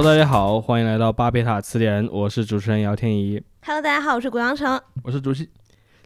[0.00, 3.42] Hello，大家好，欢迎来到巴贝塔词典，我是主持人姚天怡。
[3.66, 4.80] Hello，大家好，我是谷阳城。
[5.02, 5.48] 我是主席，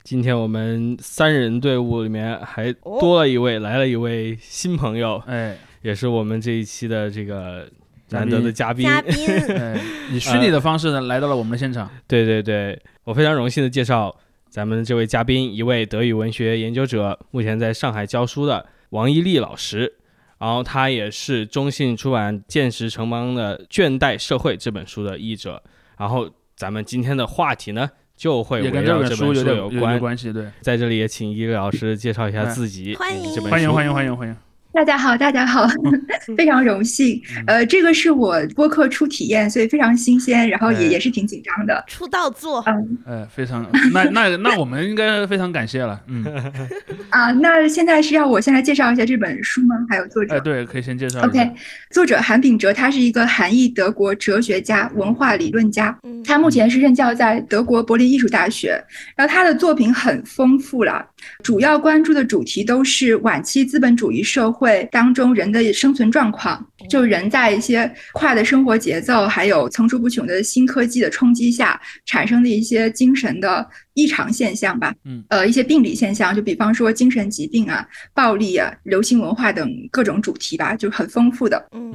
[0.02, 7.68] 今天我们三人队伍里面还多了一位，来了一位新朋友，哎也是我们这一期的这个
[8.08, 8.82] 难得的嘉宾。
[8.86, 9.78] 嘉宾， 哎，
[10.10, 14.16] 以虚拟的方式呢来到了我们的现场，对对对，我非常荣幸的介绍
[14.48, 19.92] 咱们这位嘉宾，一位德语文学研究者，目前在上海教书的王一丽老师。
[20.42, 25.62] 然后他也是中信出版《见识城邦的倦怠社会》这本书的译者。
[25.96, 30.00] 然后咱们今天的话题呢，就会也跟本围绕这本书有点有有关。
[30.00, 34.36] 关系，对，在这里也请一丽老师介绍一下哎自己，欢迎欢迎欢迎欢迎，
[34.74, 35.68] 大家好，大家好，
[36.36, 37.20] 非常荣幸。
[37.46, 41.84] 呃，这个是我播客初体验，所以非常新鲜，然后也哎也是挺紧张的。
[41.86, 46.24] 出道作，嗯哎，非常，那那那我们应该非常感谢了，嗯，
[47.10, 49.76] 啊，那现在是要我先来介绍一下这本书吗？
[49.90, 51.50] 还有作者哎，对，可以先介绍 OK，
[51.90, 55.96] 作者韩炳哲，他是一个韩裔德国哲学家、文化理论家。
[56.02, 58.82] 嗯，他目前是任教在德国柏林艺术大学，
[59.14, 61.04] 然后他的作品很丰富了，
[61.42, 81.68] 主要关注的主题都是晚期资本主义社会当中人的生存状况，就人在一些快的生活节奏，还有层出不穷的新科技的冲击下产生的一些精神的异常现象吧，嗯，呃，一些病理现象，就比方说精神疾病啊、暴力啊、流行文化等各种主题吧，就很丰富的。
[81.72, 81.92] 嗯，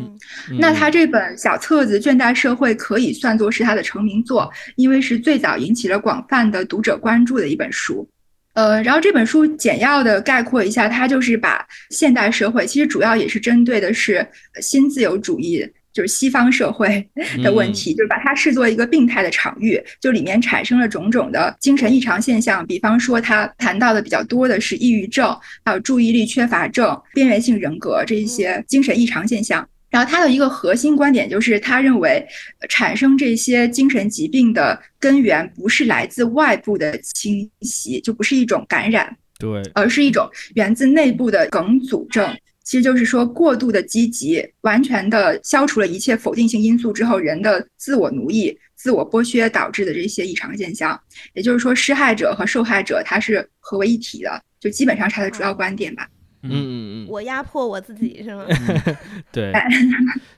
[0.49, 8.07] 嗯那他这本小册子《倦怠社会》可以算作是他的成名作，因为是最早引起了广泛的读者关注的一本书。
[8.57, 14.27] 呃，然后这本书简要的概括一下，它就是把现代社会，其实主要也是针对的是
[14.59, 15.63] 新自由主义，
[15.93, 17.07] 就是西方社会
[17.43, 29.69] 的问题，就是把它视作一个病态的场域，就里面产生了种种的精神异常现象，比方说他谈到的比较多的是抑郁症，还有注意力缺乏症、边缘性人格这一些精神异常现象。
[29.89, 32.25] 然后他的一个核心观点就是，他认为
[32.59, 42.35] 呃产生这些精神疾病的根源不是来自外部的侵袭，就不是一种感染，对，而是一种源自内部的梗阻症。
[42.63, 50.99] 其实就是说，过度的积极，完全的消除了一切否定性因素之后，人的自我奴役、自我剥削导致的这些异常现象。
[51.33, 56.05] 也就是说，施害者和受害者他是合为一体的，就基本上是他的主要观点吧。
[56.43, 56.51] 嗯。
[56.51, 58.45] 嗯嗯，我压迫我自己 是吗？
[59.31, 59.51] 对。
[59.51, 59.67] 哎。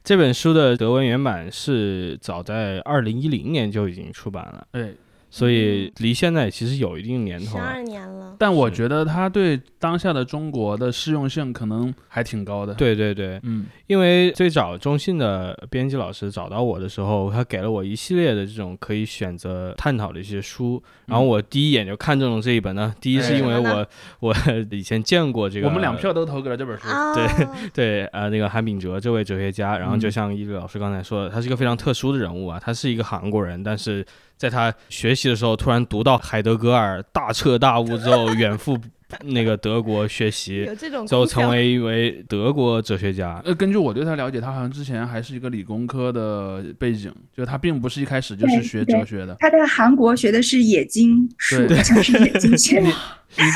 [0.03, 4.91] 这本书的德文原版是早在二零一零年就已经出版了，哎，
[5.29, 7.57] 所以离现在其实有一定年头。
[7.57, 7.57] 十。
[7.57, 22.93] 二年了，但我觉得它对当下的中国的适用性可能还挺高的，，对对对，嗯，因为最早中信的编辑老师找到我的时候，他给了我一系列的这种可以选择探讨的一些书，然后我第一眼就看中了这一本呢。
[22.99, 23.87] 第一是因为哎我
[24.29, 24.35] 我
[24.71, 30.11] 以前见过这个，我们两票都投给了这本书，啊，对 对，呃，那个韩炳哲这位哲学家，然后就嗯。
[30.11, 34.03] 像伊利老师刚才说的，他是一个非常特殊的人物啊，他是一个韩国人，但是
[34.39, 38.79] 在他学习的时候，突然读到海德格尔大彻大悟之后，远赴
[39.25, 43.41] 那个德国学习，有这种之后成为一位德国哲学家。
[43.45, 52.83] 呃，根据我对他了解，他好像之前还是一个理工科的背景，就他并不是一开始就是学哲学的，他在韩国学的是冶金术，对好像是冶金学。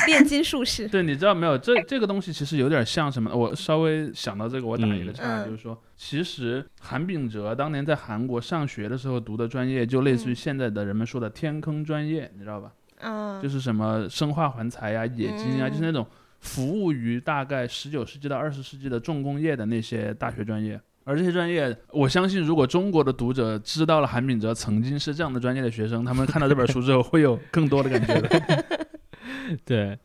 [0.06, 1.58] 炼金术士，对，你知道没有？
[1.58, 3.36] 这这个东西其实有点像什么？
[3.36, 12.72] 我稍微想到这个，我打一个岔，嗯就是说，其实韩炳哲当年在韩国上学的时候读的专业，就类似于嗯现在的人们说的天坑专业，你知道吧？
[13.04, 16.06] 嗯，就是什么生化环材呀、冶金啊，嗯就是那种
[16.40, 20.80] 服务于大概十九世纪到二十世纪的重工业的那些大学专业。
[21.06, 28.66] 而这些专业，我相信，如果中国的读者知道了韩炳哲曾经是这样的专业的学生，他们看到这本书之后会有更多的感觉的。
[29.66, 30.00] 对，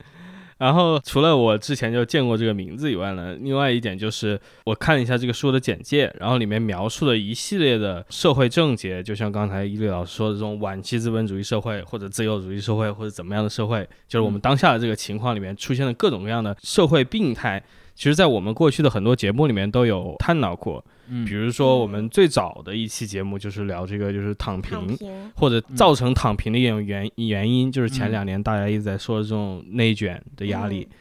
[0.59, 17.63] 然后除了我之前就见过这个名字以外呢，另外一点就是我看了一下这个书的简介，然后里面描述了一系列的社会症结，就像刚才伊律老师说的这种晚期资本主义社会或者自由主义社会或者怎么样的社会，就是我们嗯当下的这个情况里面出现了各种各样的社会病态。
[17.99, 21.25] 其实，在我们过去的很多节目里面都有探讨过，嗯。
[21.25, 24.97] 比如说我们最早的一期节目就是聊这个，就是躺平，
[25.35, 28.13] 或者造成躺平的一种原原因，就是前嗯。
[28.13, 30.87] 两年大家一直在说的这种内卷的压力。
[30.89, 30.97] 嗯。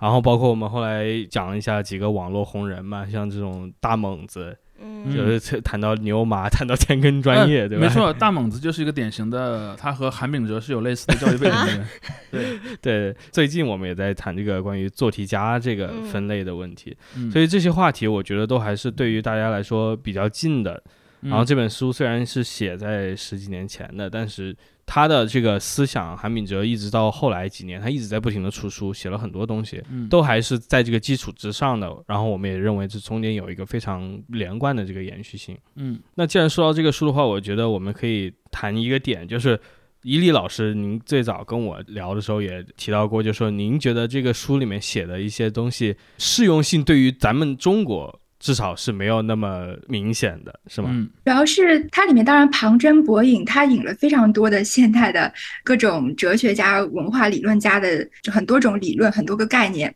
[0.00, 7.86] 然后包括我们后来讲了一下几个网络红人嘛，像这种大猛子，嗯，就是谈到牛马， 谈到天坑专业，对吧？
[7.86, 11.86] 嗯没错，大猛子就是一个典型的，他和韩炳哲是有类似的教育背景的人。
[12.30, 12.58] 对，
[13.12, 20.82] 对，最近我们也在谈这个关于做题家这个嗯分类的问题，嗯所以这些话题我觉得都还是对于大家来说比较近的。
[21.20, 31.90] 然后嗯这本书虽然是写在十几年前的，但是他的这个思想，韩炳哲一直到后来几年，他一直在不停的出书，写了很多东西，嗯，都还是在这个基础之上的。
[32.06, 35.56] 然后我们也认为这中间有一个非常连贯的这个延续性。
[35.76, 39.58] 嗯那既然说到这个书的话，我觉得我们可以谈一个点，就是
[40.02, 50.88] 伊利老师，您最早跟我聊的时候也提到过，就说您觉得这个书里面写的一些东西适用性对于咱们中国至少是没有那么明显的，是吗？
[50.92, 59.94] 嗯主要是它里面当然旁征博引，它引了非常多的现代的各种哲学家、文化理论家的很多种理论、很多个概念。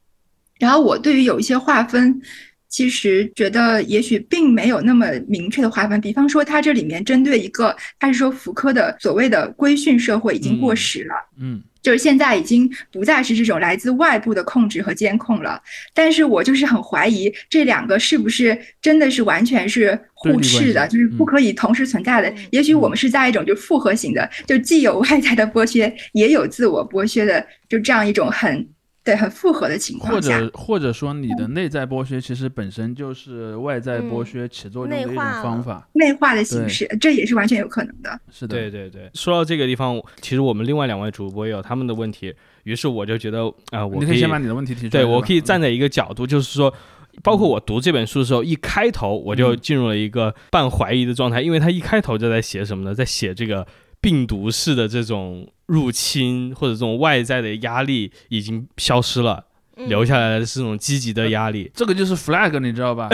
[0.60, 2.22] 然后我对于有一些划分，
[2.68, 6.00] 其实觉得也许并没有那么明确的划分。
[6.00, 11.14] 比方说，它这里面针对一个，它是说福柯的所谓的规训社会已经过时了。
[11.40, 15.62] 嗯就是现在已经不再是这种来自外部的控制和监控了，
[15.94, 22.28] 但是我就是很怀疑这两个是不是真的是完全是互斥的，就是不可以同时存在的。
[22.30, 28.68] 嗯也许我们是在一种就复合型的，就既有外在的剥削，也有自我剥削的，就这样一种很
[29.06, 30.38] 对很复合的情况下。
[30.40, 35.88] 者或者说你的内在剥削其实本身就是外在剥削起作用的一种方法。
[35.92, 38.20] 内化的形式，这也是完全有可能的。
[38.30, 44.90] 是的，对对对，说到这个地方，其实我们另外两位主播也有他们的问题，于是我就觉得啊、我可以你可以先把你的问题提出来。
[44.90, 46.74] 对我可以站在一个角度，就是说，
[47.22, 52.92] 包括我读这本书的时候，一开头我就嗯进入了一个半怀疑的状态，因为他一开头就在写什么呢？
[52.92, 53.64] 在写这个
[54.06, 59.46] 病毒式的这种入侵或者这种外在的压力已经消失了，
[59.88, 61.70] 留下来的是这种积极的压力。
[61.74, 63.08] 这个就是 flag，你知道吧？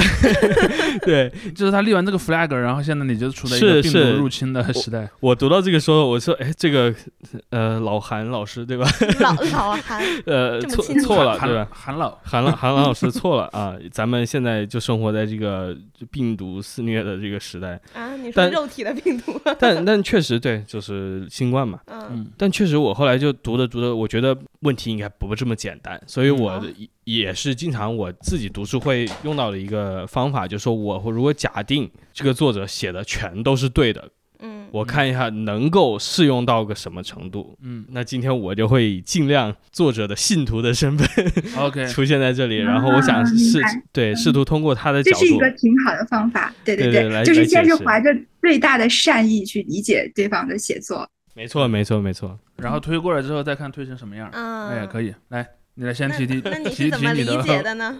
[1.05, 5.09] 对 就是他立完这个 flag，然后现在你就处在一个病是是毒入侵的时代。
[5.20, 6.94] 我读到这个时候，我说，哎，这个
[7.50, 8.87] 呃老韩老师对吧？
[9.20, 11.69] 老老韩， 呃错错了对韩吧？
[11.73, 13.75] 韩老，韩老韩老师错了啊！
[13.91, 15.76] 咱们现在就生活在这个
[16.11, 21.81] 病毒肆虐的这个时代，啊，你说但肉体的病毒，但但确实对，就是新冠嘛。
[21.87, 26.89] 嗯嗯但确实，我后来就读着读着，我觉得问题应该不这么简单，所以我哦也
[27.27, 34.11] 也是经常我自己读书会用到的一个方法，就是说我如果假定这个作者写的全都是对的，
[34.41, 37.59] 嗯我看一下能够适用到个什么程度。
[37.61, 41.07] 嗯那今天我就会以尽量作者的信徒的身份
[41.59, 43.61] ，OK， 出现在这里，然后我想啊试
[43.93, 48.09] 对试图通过他的角度这是一个挺好的方法，对对，对对来就是先是怀着
[48.41, 51.07] 最大的善意去理解对方的写作。
[51.35, 52.39] 没错，没错，没错。
[52.57, 54.29] 然后推过来之后再看推成什么样。
[54.33, 57.99] 嗯，哎，可以，来，你来先提提那你提是怎么理提你的解的呢？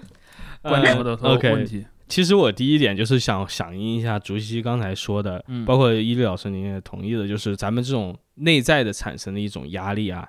[0.63, 1.85] 观点或者说 OK 问题。
[2.09, 10.29] 其实我第一点就是想响应一下竹溪刚才说的，嗯包括伊利老师您也同意的，就是咱们这种内在的产生的一种压力啊。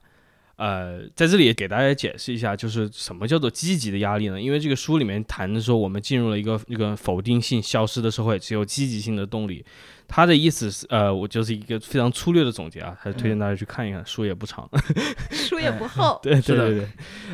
[0.56, 4.39] 呃，在这里也给大家解释一下，就是什么叫做积极的压力呢？
[4.39, 9.66] 因为这个书里面谈的说，我们进入了一个一个否定性消失的社会，只有积极性的动力。
[10.07, 14.69] 他的意思是，呃，我就是一个非常粗略的总结啊，还是推荐大家去看一看，书也不长。
[15.31, 16.88] 书也不厚，对是的对对对，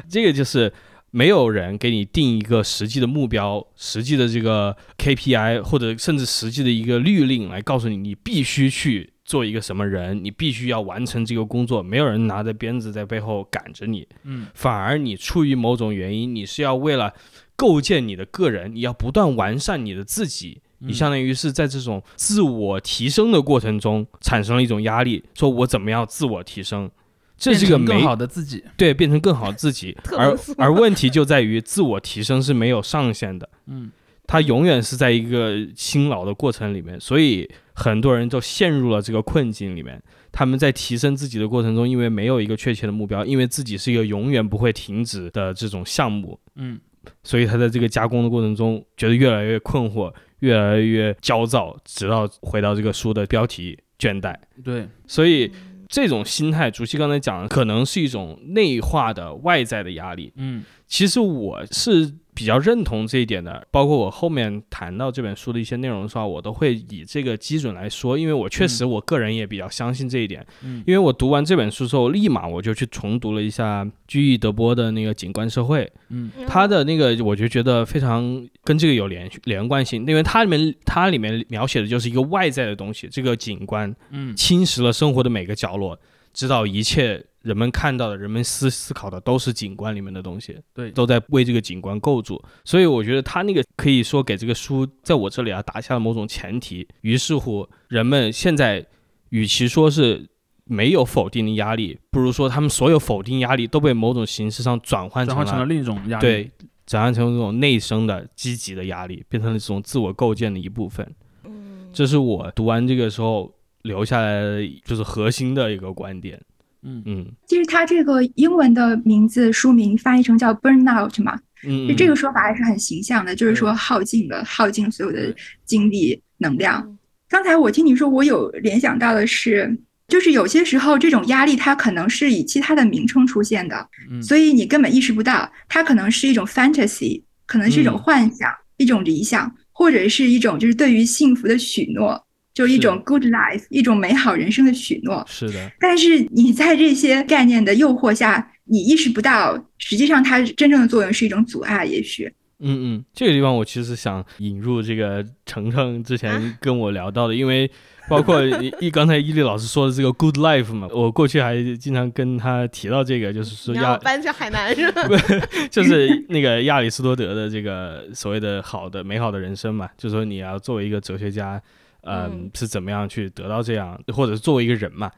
[0.09, 0.71] 这个就是
[1.11, 11.83] 没有人给你定一个实际的目标、实际的这个 KPI，或者甚至实际的一个律令来告诉你，你必须去做一个什么人，你必须要完成这个工作。
[11.83, 17.13] 没有人拿着鞭子在背后赶着你，嗯反而你出于某种原因，你是要为了
[17.55, 20.61] 构建你的个人，你要不断完善你的自己。
[20.79, 26.89] 你嗯相当于是在这种自我提升的过程中产生了一种压力，说我怎么样自我提升，
[27.37, 28.63] 这是个没变成更好的自己。
[28.77, 29.95] 对，变成更好的自己。
[30.17, 33.91] 而而问题就在于自我提升是没有上限的，嗯
[34.27, 39.99] 它永远是在一个辛劳的过程里面，所以很多人都陷入了这个困境里面。
[40.31, 46.79] 他们在提升自己的过程中，因为没有一个确切的目标，因为自己是一个永远不会停止的这种项目，嗯
[47.23, 54.35] 所以他在这个加工的过程中觉得越来越困惑，越来越焦躁，直到回到这个书的标题倦怠。
[54.63, 55.51] 对，所以
[55.87, 60.31] 这种心态，竹溪刚才讲的，可能是一种内化的外在的压力。
[60.35, 70.43] 嗯其实我是比较认同这一点的，包括我后面谈到这本书的一些内容的时候，我都会以这个基准来说，因为我确实我个人也比较相信这一点。
[70.63, 70.83] 嗯。
[70.87, 76.31] 因为我读完这本书之后，立马我就去重读了一下居易德波的那个《景观社会》，嗯。
[76.47, 84.35] 他的那个我就觉得非常跟这个有连连贯性，因为它里面它里面描写的就是一个外在的东西，这个景观嗯。
[84.35, 85.99] 侵蚀了生活的每个角落，
[86.33, 92.41] 直到一切人们看到的、人们思思考的都是景观里面的东西，对都在为这个景观构筑。
[92.65, 96.87] 所以我觉得他那个可以说给这个书在我这里啊打下了某种前提。
[97.01, 98.85] 于是乎，人们现在
[99.29, 100.27] 与其说是
[100.65, 106.21] 没有否定的压力，不如说他们所有否定压力都被某种形式上转换成了转换成了另一种压力。
[106.21, 106.51] 对，
[106.85, 111.09] 转换成这种内生的积极的压力，变成了这种自我构建的一部分。
[111.45, 113.51] 嗯，这是我读完这个时候
[113.83, 116.37] 留下来的就是核心的一个观点。
[116.83, 117.01] 嗯。
[117.05, 117.25] 嗯。
[117.47, 126.83] 其实它这个英文的名字书名翻译成叫 burnout 嘛，嗯，就这个说法还是很形象的，就是说耗尽了，耗尽所有的精力能量。
[126.87, 126.97] 嗯。
[127.27, 134.21] 刚才我听你说，我有联想到的是，就是有些时候这种压力它可能是以其他的名称出现的，嗯。
[134.23, 137.99] 所以你根本意识不到，它可能是一种 fantasy，可能是一种嗯。
[137.99, 142.25] 幻想，一种理想，或者是一种就是对于幸福的许诺，
[142.59, 145.25] 就是一种 good life，一种美好人生的许诺。
[145.29, 152.29] 是的，但是你在这些概念的诱惑下，你意识不到，实际上它真正的作用是一种阻碍，也许。
[152.61, 157.71] 嗯嗯，这个地方我其实想引入这个程程之前啊跟我聊到的，因为
[158.09, 165.01] 包括一 一刚才伊利老师说的这个 good life 嘛，我过去还经常跟他提到这个，就是说亚你让我搬去海南是吧？
[165.71, 171.61] 就是那个亚里士多德的这个所谓的好的美好的人生嘛，就是说你要作为一个哲学家，
[172.03, 175.11] 嗯，嗯是怎么样去得到这样，或者是作为一个人嘛。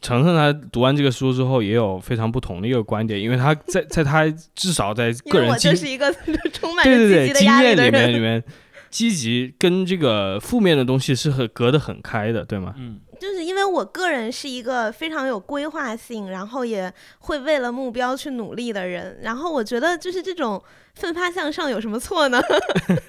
[0.00, 6.14] 程程他读完这个书之后，也有非常不同的一个观点，因为他在 在他至少在个人经就是一个
[6.52, 7.96] 充满着对对对积极的压力经验里。
[7.96, 8.44] 面里面，
[8.90, 12.74] 积极跟这个负面的东西是很隔得很开的，对吗？
[12.78, 19.18] 嗯就是因为我个人是一个非常有规划性，然后也会为了目标去努力的人。
[19.22, 20.62] 然后我觉得就是这种
[20.94, 22.40] 奋发向上有什么错呢？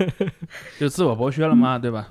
[0.80, 2.10] 就自我剥削了吗，对吧？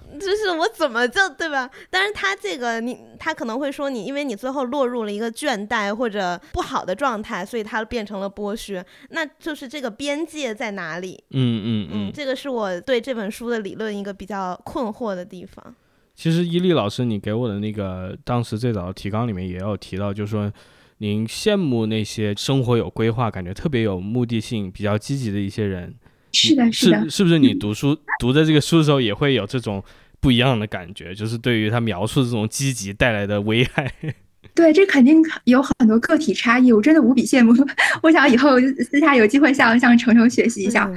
[0.48, 1.68] 就是我怎么就对吧？
[1.90, 8.84] 但是他这个你他可能会说你，因为你最后落入了一个倦怠或者不好的状态，所以它变成了剥削。
[9.10, 11.22] 那就是这个边界在哪里？
[11.32, 15.74] 嗯嗯嗯，这个是我对这本书的理论一个比较困惑的地方。
[16.14, 20.50] 其实伊利老师，你给我的那个当时最早的提纲里面也有提到，就是说
[20.98, 25.94] 您羡慕那些生活有规划、感觉特别有目的性、比较积极的一些人。
[26.32, 29.82] 是的，是的是，是不是你读书读的这个书的时候也会有这种
[30.20, 31.14] 不一样的感觉？
[31.14, 33.92] 就是对于他描述这种积极带来的危害。
[34.54, 37.52] 对，这肯定有很多个体差异，我真的无比羡慕。
[38.02, 40.90] 我想以后私下有机会向向程程学习一下。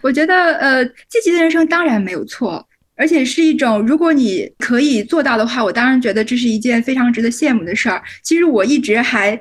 [0.00, 8.02] 我觉得，呃，积极的人生当然没有错，而且是一种，如果你可以做到的话，我当然觉得这是一件非常值得羡慕的事儿。
[8.22, 9.38] 其实我一直还，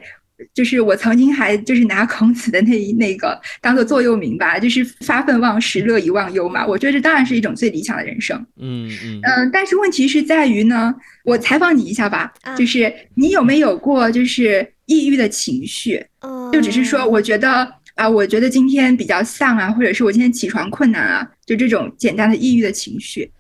[0.54, 6.66] 就是我曾经还就是拿孔子的那一那个当做座右铭吧，就是发愤忘食，乐以忘忧嘛。
[6.66, 8.38] 我觉得这当然是一种最理想的人生。
[8.58, 10.94] 嗯嗯嗯，但是问题是在于呢，
[11.24, 16.06] 我采访你一下吧，啊就是你有没有过就是抑郁的情绪？
[16.22, 23.32] 嗯，就只是说，我觉得啊，我觉得今天比较丧啊，或者是我今天起床困难啊，就这种简单的抑郁的情绪。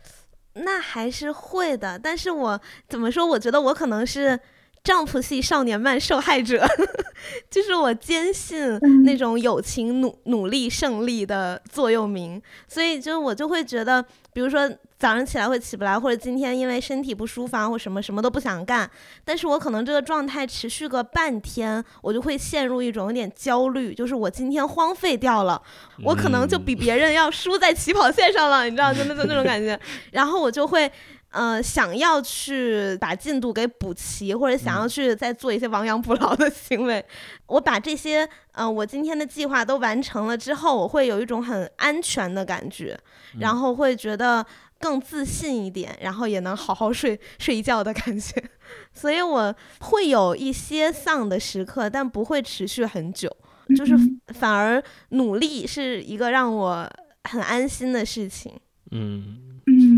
[0.53, 3.25] 那还是会的，但是我怎么说？
[3.25, 4.37] 我觉得我可能是
[4.83, 6.65] 丈夫系少年漫受害者，
[7.49, 18.89] 就是我坚信嗯那种友情努努力胜利的座右铭，所以就我就会觉得，比如说早上起来会起不来，或者今天因为身体不舒服啊，或什么什么都不想干，
[19.23, 25.61] 但是我可能这个状态持续个半天，我就会陷入一种有点焦虑，就是我今天荒废掉了。
[26.03, 29.79] 我可能就比别人要输在起跑线上了，你知道，就那就那种感觉。
[30.11, 30.91] 然后我就会，
[31.31, 37.03] 呃，想要去把进度给补齐，或者想要去再做一些亡羊补牢的行为。
[37.47, 42.99] 我把这些，呃，我今天的计划都完成了之后，我会有一种很安全的感觉，
[43.39, 44.45] 然后会觉得
[44.79, 48.43] 更自信一点，然后也能好好睡睡一觉的感觉。
[48.93, 53.35] 所以我会有一些丧的时刻，但不会持续很久。
[53.77, 56.89] 就是嗯反而努力是一个让我
[57.23, 58.51] 很安心的事情，
[58.91, 59.50] 嗯嗯，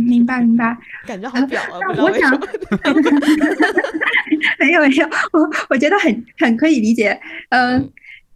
[0.05, 0.75] 明白明白。
[1.05, 1.79] 感觉好表啊！
[1.95, 2.31] 那我想。
[4.59, 7.19] 没有没有，我我觉得很很可以理解。
[7.49, 7.91] 嗯、嗯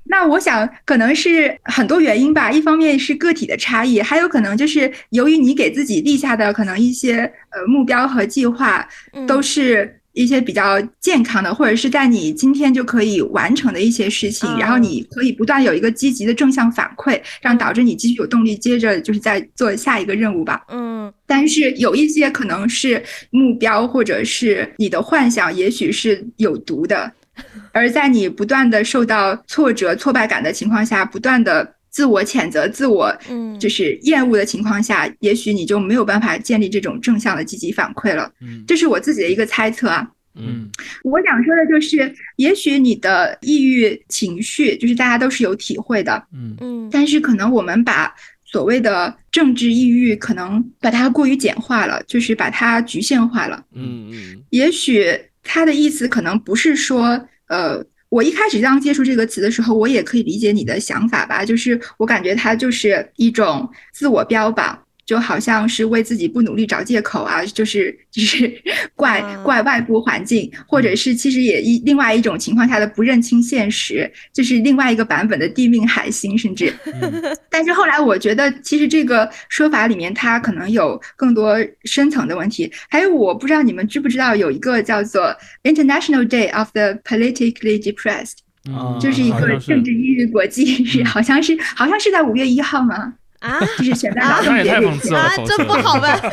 [0.10, 7.20] 那我想可能是很多原因吧，一方面是个体的差异，还有可能就是由于你给自己立下的可能一些
[7.50, 8.88] 呃目标和计划，
[9.28, 14.84] 都嗯是一些比较健康的，或者是在你今天就可以完成的一些事情，然后嗯。
[14.88, 20.64] 你可以不断有一个积极的正向反馈，让导致你继续有动力，接着就是再做下一个任务吧。
[20.70, 21.12] 嗯。
[21.26, 27.12] 但是有一些可能是目标，或者是你的幻想，也许是有毒的，
[27.74, 38.32] 而在你不断的受到挫折、挫败感的情况下，不断的自我谴责、自我嗯，就是厌恶的情况下，也许你就没有办法建立这种正向的积极反馈了。
[38.40, 40.08] 嗯这是我自己的一个猜测啊。
[40.36, 40.70] 嗯
[41.04, 48.14] 我想说的就是，也许你的抑郁情绪，就是大家都是有体会的，嗯嗯但是可能我们把
[48.46, 53.66] 所谓的政治抑郁，可能把它过于简化了，就是把它局限化了。
[53.74, 64.87] 嗯嗯也许它的意思可能不是说，呃，我一开始刚接触这个词的时候，我也可以理解你的想法吧，就是我感觉它就是一种自我标榜。
[65.08, 68.62] 就好像是为自己不努力找借口啊，就是就是
[68.94, 76.74] 怪啊怪外部环境，或者是其实也一另外一种情况下的不认清现实，就是另外一个版本的地命海星，甚至。
[77.02, 82.70] 嗯 但是后来我觉得，其实这个说法里面它可能有更多深层的问题。
[82.90, 85.34] 还有，我不知道你们知不知道有一个叫做
[85.64, 93.14] International Day of the Politically Depressed，嗯就是一个政治抑郁国际日，嗯好像是好像是在五月一号吗？
[93.40, 93.60] 啊？
[93.78, 94.40] 就是选在啊？
[94.40, 96.16] 劳动节那天太讽刺了啊，这不好吧。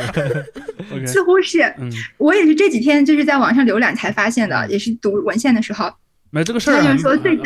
[1.05, 5.91] 似乎是，嗯，我也是这几天就是在网上浏览才发现的，也是读文献的时候，
[6.35, 7.43] 没这个事儿很，他就是说最早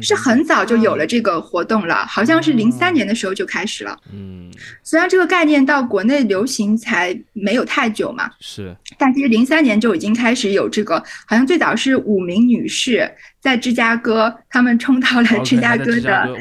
[0.00, 3.94] 是很早就有了这个活动了，好像是零三哦年的时候就开始了。
[4.10, 4.50] 嗯，
[4.82, 13.06] 虽然这个概念到国内流行才没有太久嘛，是，但其实零三年就已经开始有这个，好像最早是五名女士
[13.40, 16.34] 在芝加哥，她们冲到了芝加哥的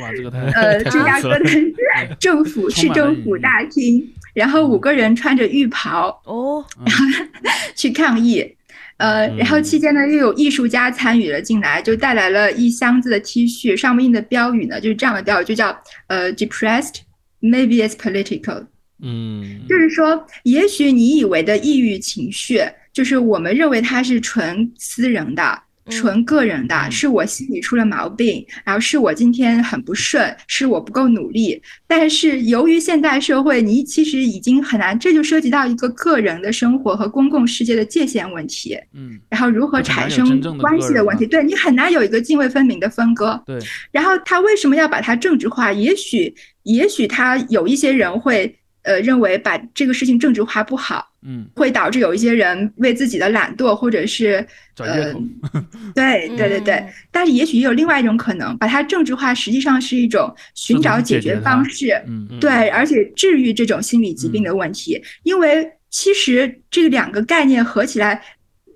[0.55, 1.49] 呃 芝加哥的
[2.17, 4.01] 政府市政府大厅，
[4.33, 6.63] 然后五个人穿着浴袍哦，
[7.75, 8.55] 去抗议。
[8.99, 15.75] 呃，然后嗯期间呢，又有艺术家参与了进来，就带来了一箱子的 T 恤，上面印的标语呢，就是这样的标语，就叫
[16.07, 16.95] 呃 “depressed,
[17.41, 18.65] maybe it's political”，
[19.01, 19.61] 嗯。
[19.67, 31.61] 就是说，也许你以为的抑郁情绪，就是我们认为它是纯私人的、嗯纯个人的，嗯是我心里出了毛病，然后是我今天很不顺，是我不够努力。
[31.87, 41.25] 但是由于现代社会，你其实已经很难，这就涉及到一个个人的生活和公共世界的界限问题，嗯，然后如何产生关系的问题。
[41.25, 43.41] 对你很难有一个泾渭分明的分割。
[43.45, 43.59] 对，
[43.91, 45.73] 然后他为什么要把它政治化？
[45.73, 54.45] 也许，也许他有一些人会呃认为把这个事情政治化不好，嗯，会导致有一些人为自己的懒惰或者是
[54.75, 55.21] 找借口，
[55.93, 56.75] 对对对对。
[56.75, 56.87] 嗯。
[57.11, 62.39] 但是也许也有另外一种可能，把它政治化，实际上是一种寻找解决方式，嗯嗯。
[62.39, 65.01] 对，而且治愈这种心理疾病的问题。
[65.23, 68.21] 因为其实这两个概念合起来，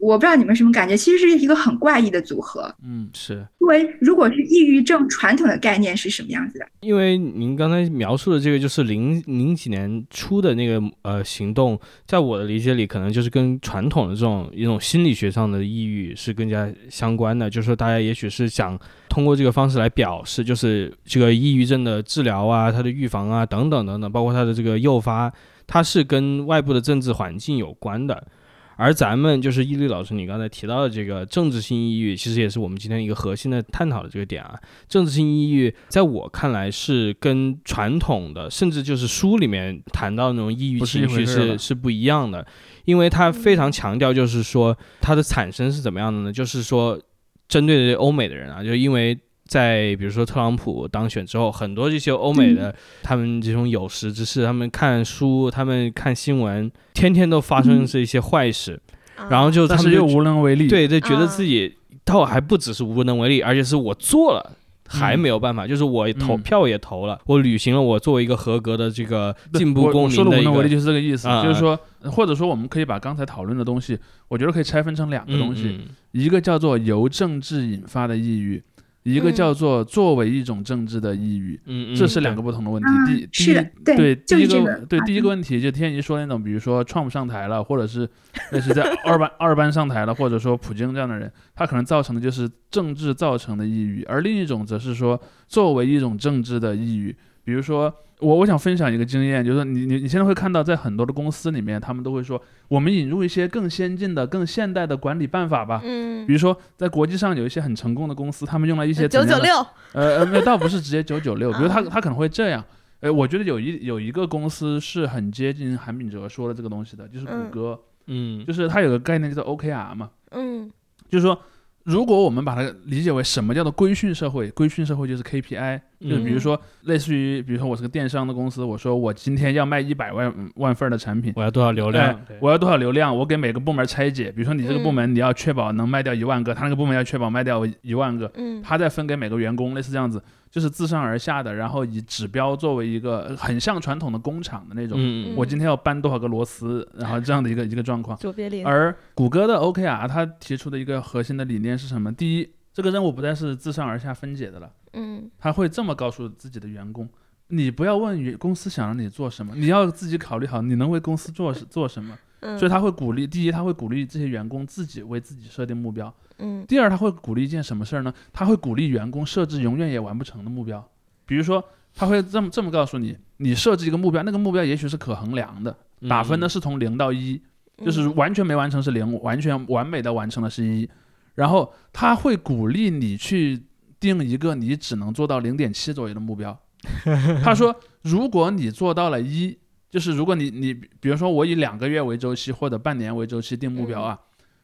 [0.03, 2.73] 我不知道你们什么感觉，其实是一个很怪异的组合。
[2.83, 3.45] 嗯是。
[3.59, 6.67] 因为如果是抑郁症传统的概念是什么样子的？
[6.81, 17.49] 因为您刚才描述的这个就是零零几年初的那个呃行动，在我的理解里，可能就是跟传统的这种一种心理学上的抑郁是更加相关的。
[17.49, 25.31] 就是说，大家也许是想通过这个方式来表示，就是这个抑郁症的治疗啊、它的预防啊等等等等，包括它的这个诱发，
[25.65, 28.27] 它是跟外部的政治环境有关的。
[28.75, 34.59] 而咱们就是伊利老师，你刚才提到的这个政治性抑郁，其实也是我们今天一个核心的探讨的这个点啊。
[34.87, 42.45] 政治性抑郁，在我看来是跟传统的，甚至就是书里面谈到的那种抑郁情绪是是不一样的，
[42.85, 46.31] 因为它非常强调就是说它的产生是怎么样的呢？
[46.33, 46.99] 就是说
[47.47, 49.17] 针对的欧美的人啊，就因为。
[49.45, 58.79] 在比如说特朗普当选之后，很多这些欧美的、他们这种有识之士，他们看书，他们看新闻，天天都发生这些坏事，
[59.15, 59.27] 啊。
[59.29, 61.25] 然后就他们就但是又无能为力，，对对，觉得啊。
[61.25, 64.57] 自己倒还不只是无能为力，而且是我做了。
[64.85, 66.41] 还没有办法，就是我投嗯。
[66.41, 71.79] 票也投了，我履行了我作为一个合格的这个进步公民说的无能为力就是这个意思，啊就是说，
[72.11, 75.79] 或者说我们可以把刚才讨论的东西，我觉得可以拆分成两个东西，
[76.11, 78.61] 一个叫做由政治引发的抑郁，
[79.03, 81.59] 一个嗯叫做作为一种政治的抑郁。
[81.65, 82.89] 嗯，嗯这是两个不同的问题。
[82.89, 88.09] 啊第第一是的对对第一个对啊第一个问题，就天一说那种，比如说川普上台了，或者是
[88.51, 97.93] 那是在二班二班上台了，或者说普京这样的人，他可能造成的就是政治造成的抑郁，而另一种则是说作为一种政治的抑郁，比如说。
[98.19, 105.81] 我我想分享一个经验，就是说你你你现在会看到，在很多的公司里面，他们都会说，我们引入一些更先进的、更现代的管理办法吧。
[105.83, 109.55] 嗯比，如说，在国际上有一些很成功的公司，他们用了一些九九六，
[109.91, 112.63] 呃 呃，没有，倒不是直接九九六， 比如他啊他可能会这样，
[113.01, 120.71] 呃，我觉得有一有一个公司是很接近韩炳哲说的这个东西的，就是谷嗯歌，嗯就是它有个概念叫做 OKR 嘛，嗯
[121.09, 121.37] 就是说。
[121.83, 132.17] 如果我们把它理解为什么叫做规训社会，规训社会就是 KPI，就是比如嗯说类似于，比如说我是个电商的公司，我说我今天要卖一百万万份的产品，我要多少流量？
[132.25, 132.37] 对。
[132.39, 134.93] 我要多少流量，我给每个部门拆解，比如说你这个部嗯。
[134.93, 138.61] 门你要确保能卖掉一万个，他那个部门要确保卖掉一万个，嗯。
[138.61, 148.15] 他再分给每个员工，类似这样子，就是自上而下的，然后以指标作为一个呃很像传统的工厂的那种，嗯我今天要搬多少个螺丝，然后这样的一个一个状况。
[148.63, 152.13] 而谷歌的 OKR 它提出的一个核心的理念是什么？
[152.13, 157.09] 第一，这个任务不再是自上而下分解的了，嗯他会这么告诉自己的员工。
[157.47, 162.15] 你不要问员公司想让你做什么，你要自己考虑好你能为公司做做什么。
[162.41, 166.07] 嗯，所以他会鼓励，第一，他会鼓励这些员工自己为自己设定目标；
[166.39, 168.13] 嗯第二，他会鼓励一件什么事儿呢？
[168.31, 170.85] 他会鼓励员工设置永远也完不成的目标。
[171.25, 171.63] 比如说，
[171.95, 175.75] 他会这么这么告诉你，你设置一个目标，那个目标也许是可衡量的，
[176.09, 177.41] 打分呢嗯是从零到一，
[177.77, 180.89] 就是嗯完全没完成是零，完全完美的完成了是一，
[181.35, 183.63] 然后他会鼓励你去
[183.99, 186.57] 定一个你只能做到零点七左右的目标。
[187.41, 189.57] 他说，如果你做到了一，
[189.89, 194.19] 就是如果你你比如说我以两个月为周期或者半年为周期定目标啊，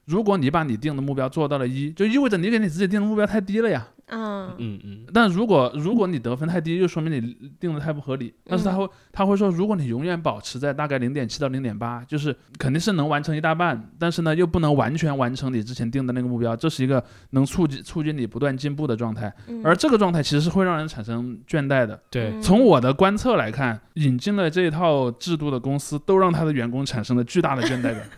[0.09, 3.87] 如果你把你定的目标做到了一，就意味着你给你自己定的目标太低了呀。
[4.11, 8.33] 嗯嗯嗯但如果如果你得分太低，就说明你定的太不合理。
[8.45, 19.33] 但是他会他会说，如果你永远保持在大概零点七到零点八，就是肯定是能完成一大半，但是呢又不能完全完成你之前定的那个目标，这是一个能促进促进你不断进步的状态。
[19.47, 21.99] 嗯而这个状态其实是会让人产生倦怠的。
[22.09, 28.09] 对嗯从我的观测来看，引进了这一套制度的公司都让他的员工产生了巨大的倦怠感。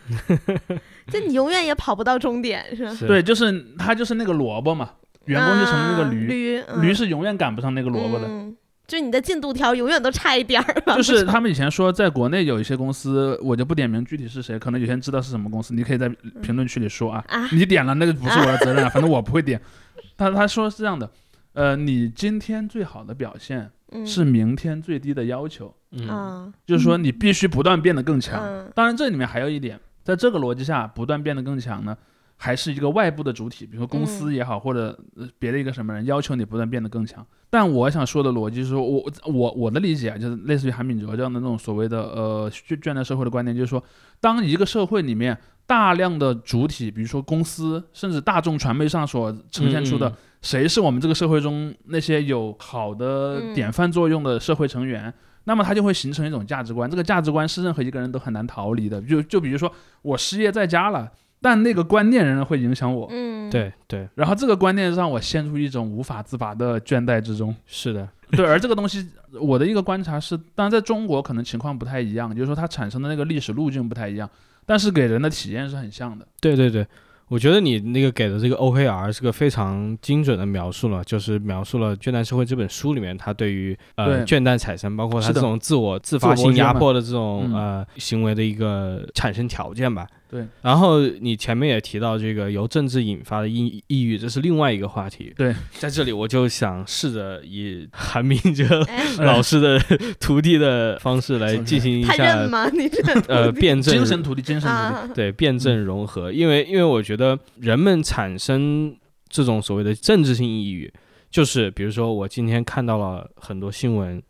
[1.10, 2.94] 就你永远也跑不到终点，是吧？
[2.94, 4.88] 是对，就是他就是那个萝卜嘛，
[5.26, 8.26] 员工就成了那个啊驴，驴驴是永远赶不上那个萝卜的。
[8.28, 10.94] 嗯就你的进度条永远都差一点儿吧？
[10.96, 16.10] 就是他们以前说，在国内有一些公司，我就不点名具体是谁，可能有些人知道是什么公司，你可以在
[16.42, 19.58] 评论区里说啊，啊，你点了那个不是我的责任啊，反正我不会点。
[20.18, 21.10] 他他说是这样的，
[21.54, 28.42] 呃，你今天最好的表现嗯是明天最低的要求，嗯啊，就是说你必须不断变得更强。
[28.44, 31.96] 嗯当然，这里面还有一点，在这个逻辑下，不断变得更强呢，
[32.42, 37.24] 还是一个外部的主体，比如说公司也好，或者呃别的一个什么人要求你不断变得更强。
[37.48, 43.80] 但我想说的逻辑是说，我我我的理解啊，就是类似于韩炳哲这样的那种所谓的呃倦倦怠社会的观点，就是说，
[44.20, 56.90] 当一个社会里面大量的主体，比如说公司，甚至大众传媒上所呈现出的嗯谁是我们这个社会中那些有好的嗯典范作用的社会成员，那么它就会形成一种价值观。
[56.90, 59.00] 这个价值观是任何一个人都很难逃离的。
[59.02, 61.08] 就就比如说我失业在家了，
[61.42, 64.08] 但那个观念仍然会影响我，嗯，对对。
[64.14, 67.54] 然后这个观念让我陷入一种无法自拔的倦怠之中。
[67.66, 69.06] 是的，对，而这个东西，
[69.40, 74.30] 我的一个观察是，当然在中国可能情况不太一样，就是说它产生的那个历史路径不太一样，
[74.64, 76.24] 但是给人的体验是很像的。
[76.40, 76.86] 对对对，
[77.26, 84.38] 我觉得你那个给的这个 OKR 是个非常精准的描述了，就是描述了《倦怠社会》这本书里面他对于呃对。
[84.38, 87.54] 倦怠产生，包括他这种自我自发性压迫的这种嗯。
[87.54, 90.06] 呃行为的一个产生条件吧。
[90.32, 95.30] 对，然后你前面也提到这个由政治引发的抑抑郁，这是另外一个话题。
[95.36, 99.78] 对，在这里我就想试着以韩明哲哎， 老师的
[100.18, 102.66] 徒弟的方式来进行一他认下吗？
[102.72, 104.82] 你这呃辩证精神徒弟，精神徒弟。
[104.82, 108.96] 啊，对辩证融合，因为因为我觉得人们产生
[109.28, 110.90] 这种所谓的政治性抑郁，
[111.30, 114.22] 就是比如说我今天看到了很多新闻，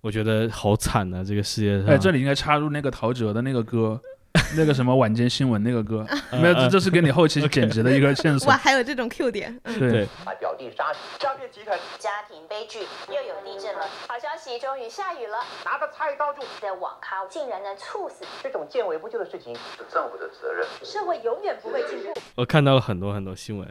[0.00, 1.86] 我觉得好惨啊，这个世界上。
[1.86, 4.00] 哎，这里应该插入那个陶喆的那个歌，
[4.56, 8.56] 那个什么晚间新闻那个歌， 呃没有，这呃这是给你后期剪辑的一个 线索哇，。
[8.56, 9.78] 还有这种 Q 点，嗯。
[9.78, 9.90] 对。
[9.90, 13.86] 对，还表弟杀诈骗集团家庭悲剧，又有地震了。
[14.08, 15.38] 好消息，终于下雨了。
[15.64, 20.66] 拿着菜刀就在网咖竟然能猝死，这种见微不救的事情是政府的责任。
[20.82, 22.12] 社会永远不会进步。
[22.34, 23.68] 我看到了很多很多新闻，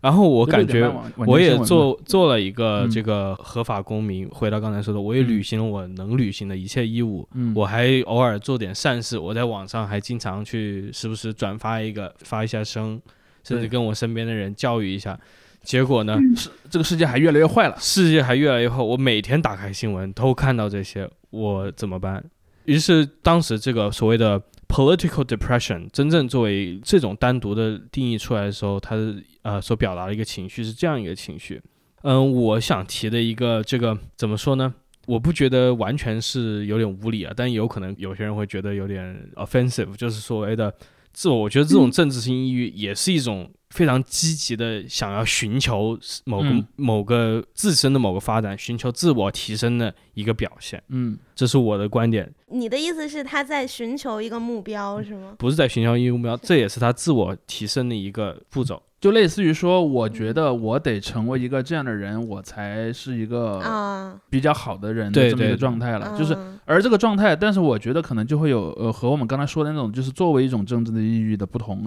[0.00, 4.28] 然后我感觉我也做做了一个嗯这个合法公民。
[4.28, 7.28] 回到刚才说的，我也嗯履行了我能履行的一切义务。
[7.34, 13.00] 嗯我还偶尔做点善事，我在网上还经常去时不时转发一个发一下声，
[13.42, 15.18] 甚至跟我身边的人教育一下。
[15.62, 17.76] 结果呢，是这个世界还越来越坏了。
[17.80, 18.80] 世界还越来越坏。
[18.80, 22.24] 我每天打开新闻都看到这些，我怎么办？
[22.66, 28.96] 于是当时这个所谓的 political depression 真正作为这种单独的定义出来的时候，它
[29.42, 31.60] 呃所表达的一个情绪是这样一个情绪。
[32.02, 34.74] 嗯，我想提的一个这个怎么说呢？
[35.06, 40.74] 我不觉得完全是有点无理啊，但有可能有些人会觉得有点 offensive，就是所谓的
[41.12, 41.42] 自我。
[41.42, 50.82] 我觉得这种政治性抑郁也是一种非常积极的想要寻求某个、嗯某个自身的某个发展，寻求自我提升的一个表现。
[50.88, 55.34] 嗯，这是我的观点，你的意思是他在寻求一个目标是吗？
[55.38, 58.82] 不是在寻求一个目标，这也是他自我提升的一个步骤。
[58.98, 66.16] 就类似于说，我觉得我得成为一个这样的人，我才是一个啊，比较好的人这么一个状态了。
[66.18, 71.84] 就是嗯而这个状态，但是我觉得可能就会有呃和我们刚才说的那种，就是作为一种政治的抑郁的不同，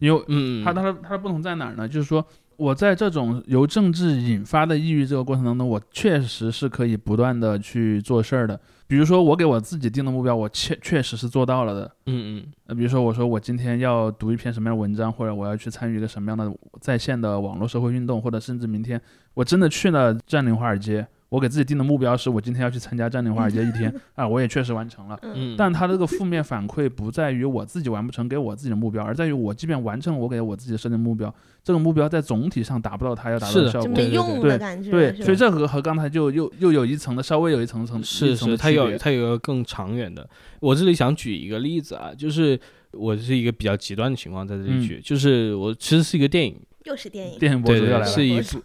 [0.00, 1.86] 因因为嗯，它它的它的不同在哪儿呢？
[1.86, 8.58] 就是说我在这种由政治引发的抑郁这个过程当中，我确实是可以不断的去做事儿的。
[8.86, 11.90] 比如说我给我自己定的目标，我确确实是做到了的。
[12.06, 19.00] 嗯嗯呃，比如说我说我今天要读一篇什么样的文章，或者我要去参与一个什么样的在线的网络社会运动，或者甚至明天
[19.34, 25.18] 我真的去了占领华尔街，我给自己定的目标是我今天要去参加占领华尔街一天啊，我也确实完成了。
[25.22, 33.82] 嗯，但他这个负面反馈不在于我自己完不成给我自己的目标，而在于我即便完成我给我自己设定目标，这个目标在总体上达不到他要达到的效果。
[33.82, 34.90] 就没对对对用的感觉。
[34.90, 40.28] 对，是吧所以这和和刚才就又又有一层的稍微有一层层是是，它有的区别它有一个更长远的。
[40.58, 42.58] 我这里想举一个例子啊，就是
[42.90, 48.62] 我是一个比较极端的情况在这里嗯举，就是我其实是一个电影，又是电影，电影博对对对，主要来了，是一部，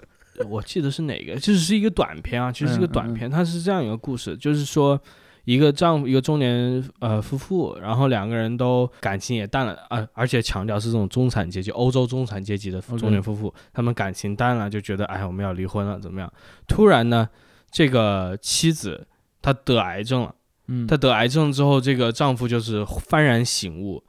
[0.49, 4.99] 我记得是哪个，就是是一个短片啊，其实是一个嗯嗯嗯短片，它是这样一个故事，就是说
[5.45, 16.31] 一个丈夫一个中年呃夫妇，然后两个人都感情也淡了，呃，而且强调是这种中产阶级，欧洲中产阶级的中年夫妇，他们感情淡了，就觉得哎我们要离婚了怎么样？
[16.67, 17.29] 突然呢，
[17.71, 19.07] 这个妻子
[19.41, 20.33] 她得癌症了。
[20.67, 24.03] 嗯，她得癌症之后，这个丈夫就是幡然醒悟，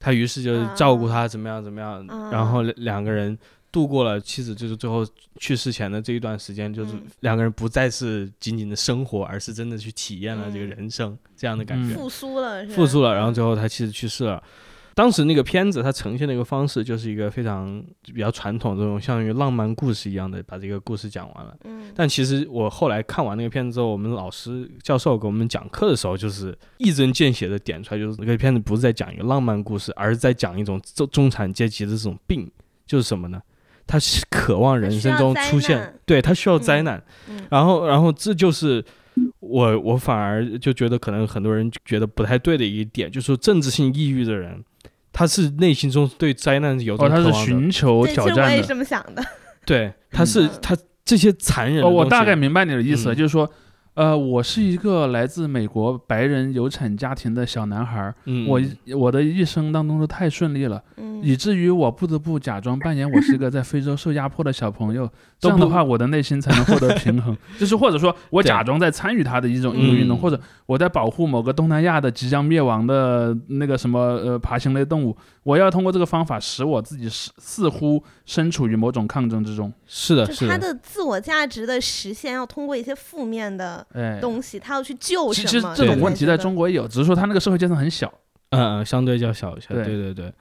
[0.00, 3.38] 他于是就是照顾她怎么样怎么样，啊然后两两个人
[3.72, 5.06] 度过了妻子就是最后
[5.38, 14.42] 去世前的这一段时间，就是嗯两个人不再是仅仅的生活，而是真的去体验了这个嗯人生、这样的感觉，复苏了，复苏了，然后最后他妻子去世了。
[14.92, 21.56] 当时那个片子它呈现的一个方式，就是一个非常比较传统这种，像一个浪漫故事一样的把这个故事讲完了。
[21.64, 32.50] 嗯，但其实我后来看完那个片子之后，我们老师教授给我们讲课的时候，就是一针见血的点出来，就是那个片子不是在讲一个浪漫故事，而是在讲一种中中产阶级的这种病，
[32.84, 33.40] 就是什么呢？
[33.90, 37.40] 他是渴望人生中出现，对他需要灾嗯难，嗯。
[37.50, 38.84] 然后，然后这就是
[39.40, 44.62] 我我反而就觉得可能很多人觉得不太对的一点，就是说政治性抑郁的人，
[45.12, 48.62] 他是内心中对灾难有他是种渴望的，寻求挑实我也战的。
[48.62, 49.24] 这么想的。
[49.66, 53.16] 对，他是嗯他这些残忍的哦，我大概明白你的意思，嗯。
[53.16, 53.50] 就是说，
[53.94, 58.60] 呃，我是一个来自美国白人有产家庭的小男孩儿，嗯，我
[58.96, 67.36] 我的一生当中都太顺利了，嗯，以至于我不得不假装扮演我是一个在非洲受压迫的小朋友，这都不样的话，我的内心才能获得平衡。
[67.58, 79.72] 就是或者说 我假装在参与他的一种运动，嗯或者我在保护某个东南亚的即将灭亡的那个什么呃爬行类动物，我要通过这个方法使我自己似似乎身处于某种抗争之中。
[79.86, 85.74] 是的，是的他的，自我价值的实现要通过一些负面的哎，东西，他要去救其什么。
[85.74, 88.12] 其实这种问题在中国也有，只是说他那个社会阶层很小。
[88.50, 90.32] 嗯嗯，相对较小一些，对对对对。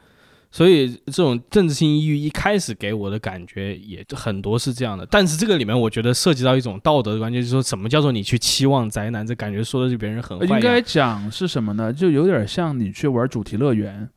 [0.51, 11.93] 所以这种政治性抑郁一开始给我的感觉也很多是这样的，但是这个里面我觉得涉及到一种道德的关键，就是说什么叫做你去期望宅男，这感觉说的是别人很应该讲是什么呢？
[11.93, 14.09] 就有点像你去玩主题乐园，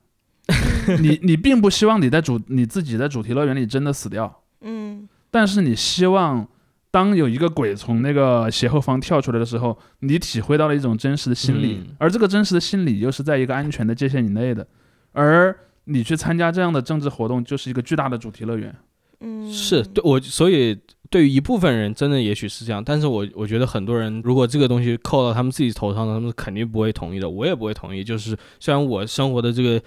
[1.01, 5.09] 你你并不希望你在主你自己在主题乐园里真的死掉，嗯。
[5.31, 6.47] 但是你希望
[6.91, 11.95] 当有一个鬼从那个斜后方跳出来的时候，你体会到了一种真实的心理，嗯。
[11.99, 14.67] 而这个真实的心理又是在一个安全的界限以内的，
[15.13, 18.75] 而你去参加这样的政治活动，就是一个巨大的主题乐园。
[19.21, 20.77] 嗯，是对我，所以
[21.09, 28.03] 对于一部分人真的也许是这样，但是我我觉得很多人如果这个东西扣到他们自己头上，他们肯定不会同意的，我也不会同意。
[28.03, 29.81] 就是虽然我生活的这个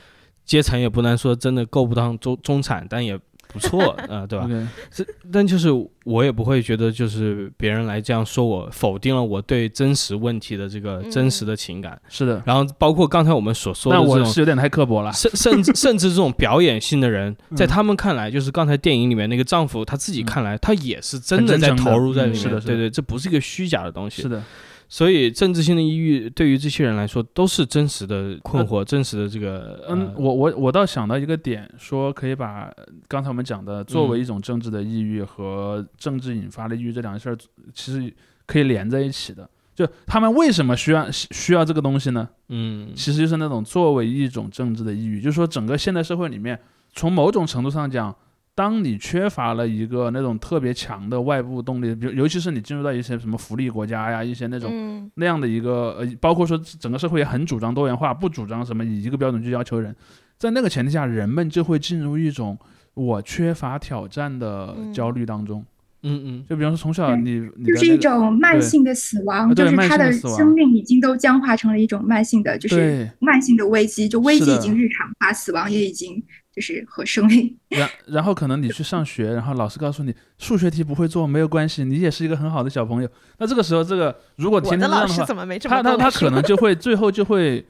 [0.46, 4.66] 阶层也不能说真的够不上中中产，但也不错，呃， 对吧？OK，
[5.32, 5.70] 但就是
[6.04, 12.00] 我也不会觉得就是别人来这样说我，否定了我对真实问题的这个真实的情感。
[12.10, 15.12] 是的，然后包括刚才我们所说的那这种我是有点太刻薄了。
[15.14, 22.42] 甚甚至甚至这种表演性的人，嗯在他们看来，就是刚才电影里面那个丈夫，他自己看来，他也是真的在投入在里面。
[22.42, 24.22] 嗯是的是的对对，这不是一个虚假的东西。
[24.22, 24.44] 是的，
[24.88, 29.84] 所以政治性的抑郁对于这些人来说，都是真实的困惑，真实的这个。
[29.90, 37.38] 嗯，呃我我我倒想到一个点，说可以把呃刚才我们讲的作为一种政治的抑郁和政治引发的抑郁这两个事儿，
[37.74, 38.14] 其实
[38.46, 39.50] 可以连在一起的。
[39.74, 42.30] 就他们为什么需要需需要这个东西呢？
[42.50, 46.58] 嗯其实就是那种作为一种政治的抑郁，就是说整个现代社会里面，
[46.94, 48.16] 从某种程度上讲，
[48.56, 55.12] 当你缺乏了一个那种特别强的外部动力，比如尤其是你进入到一些什么福利国家呀，一些那种嗯。
[55.16, 59.94] 那样的一个呃，包括说整个社会也很主张多元化，不主张什么以一个标准去要求人，
[60.38, 62.58] 在那个前提下，人们就会进入一种
[62.94, 65.64] 我缺乏挑战的焦虑当中。
[66.08, 76.24] 嗯嗯，就比方说从小对你你就是一种慢性的死亡，就是他的生命已经都僵化成了一种慢性的，就是慢性的危机，就危机已经日常化，死亡也已经
[76.56, 77.56] 就是和生命。
[77.70, 83.10] 然然后可能你去上学，然后老师告诉你数学题不会做没有关系，你也是一个很好的小朋友。
[83.38, 87.66] 那这个时候，这个如果天天这样的话，师怎么没这么他他他可能就会最后就会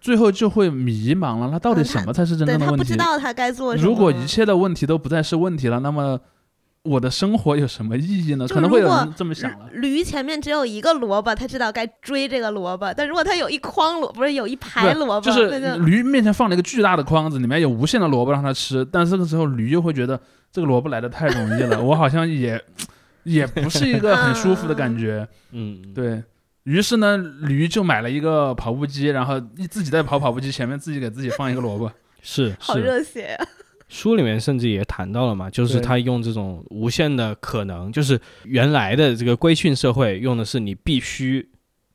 [0.00, 1.48] 最后就会迷茫了。
[1.52, 2.82] 那到底什么才是真正的问题？
[2.82, 3.88] 不知道他该做什么。
[3.88, 6.20] 如果一切的问题都不再是问题了，那么
[6.86, 8.46] 我的生活有什么意义呢？
[8.48, 9.68] 可能会有人这么想了。
[9.72, 20.20] 驴前面只有一个萝卜，他知道该追这个萝卜；但如果他有一筐萝，不是有一排萝卜，就是驴面前放了一个巨大的筐子，里面有无限的萝卜让他吃，但是这个时候驴又会觉得
[20.52, 22.62] 这个萝卜来的太容易了， 我好像也
[23.24, 25.26] 也不是一个很舒服的感觉。
[25.50, 26.22] 嗯，对
[26.62, 31.90] 于是呢，驴就买了一个跑步机，然后一自己在跑跑步机前面自己给自己放一个萝卜。
[32.22, 32.76] 是好。
[32.76, 33.46] 热血啊！
[33.88, 41.48] 书里面甚至也谈到了嘛，就是他用这种无限的可能，就是原来的这个规训社会用的是你必须，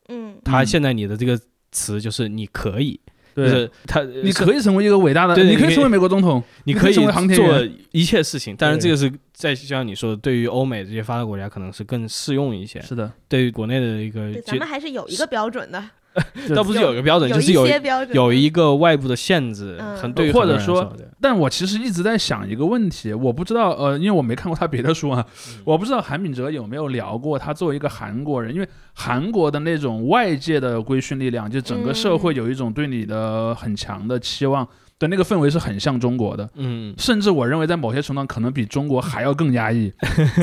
[0.10, 0.42] 嗯嗯。
[0.44, 1.40] 他现在你的这个
[1.72, 3.00] 词就是你可以，
[3.36, 10.38] 就是，他你可以成为一个伟大的，对你可以你可以成为美国总统，你可以你可以成为航天做一切事情，但是这个是在就像你说的，对。
[10.38, 15.88] 于欧美这些发达国家可能是更适用一些，是的，对于国内的一个咱们还是有一个标准的，就
[16.56, 19.98] 倒不是有一个标准，有一就是有些标准，有一个外部的限制，嗯。
[19.98, 25.62] 很对于或者说但我其实一直在想一个问题，我不知道，呃，因为我没看过他别的书啊，嗯。
[25.66, 34.68] 我不知道韩炳哲有没有聊过他作为一个韩国人，因为韩国的那种外界的规训力量，就整个社会有一种对你的很强的期望
[35.00, 36.50] 的那个氛围是很像中国的。
[36.56, 39.92] 嗯，甚至我认为在某些程度上可能比中国还要更压抑，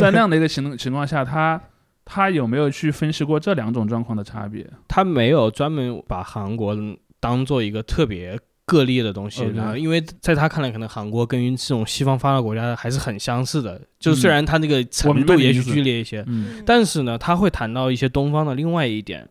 [0.00, 1.60] 在那样的一个情 情况下，他
[2.10, 4.66] 他有没有去分析过这两种状况的差别？
[4.88, 6.74] 他没有专门把韩国
[7.20, 16.24] 当做一个特别个例的东西后因为在他看来，可能韩国跟这种西方发达国家还是很相似的，就是虽然他那个程度也许剧烈一些，
[16.64, 19.28] 但是呢，他会谈到一些东方的另外一点，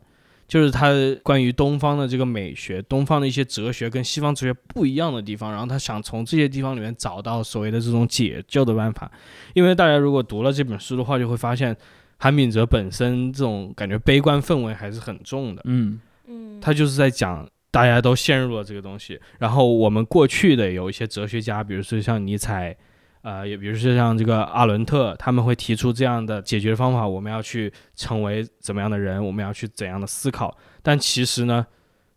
[0.48, 0.92] 就是他
[1.24, 9.12] 关于东方的这个美学、东方的一些哲学跟西方哲学不一样的地方，然后他想从这些地方里面找到所谓的这种解救的办法。
[9.54, 11.76] 因为大家如果读了这本书的话，就会发现
[12.18, 15.62] 韩炳哲本身这种感觉悲观氛围还是很重的。
[15.66, 16.00] 嗯。
[16.30, 22.76] 嗯，他就是在讲大家都陷入了这个东西，然后我们过去的有一些哲学家，比如说像尼采，
[23.22, 31.66] 呃，也比如说像这个阿伦特，他们会提出这样的解决方法，我们要去成为怎么样的人，我们要去怎样的思考，但其实呢，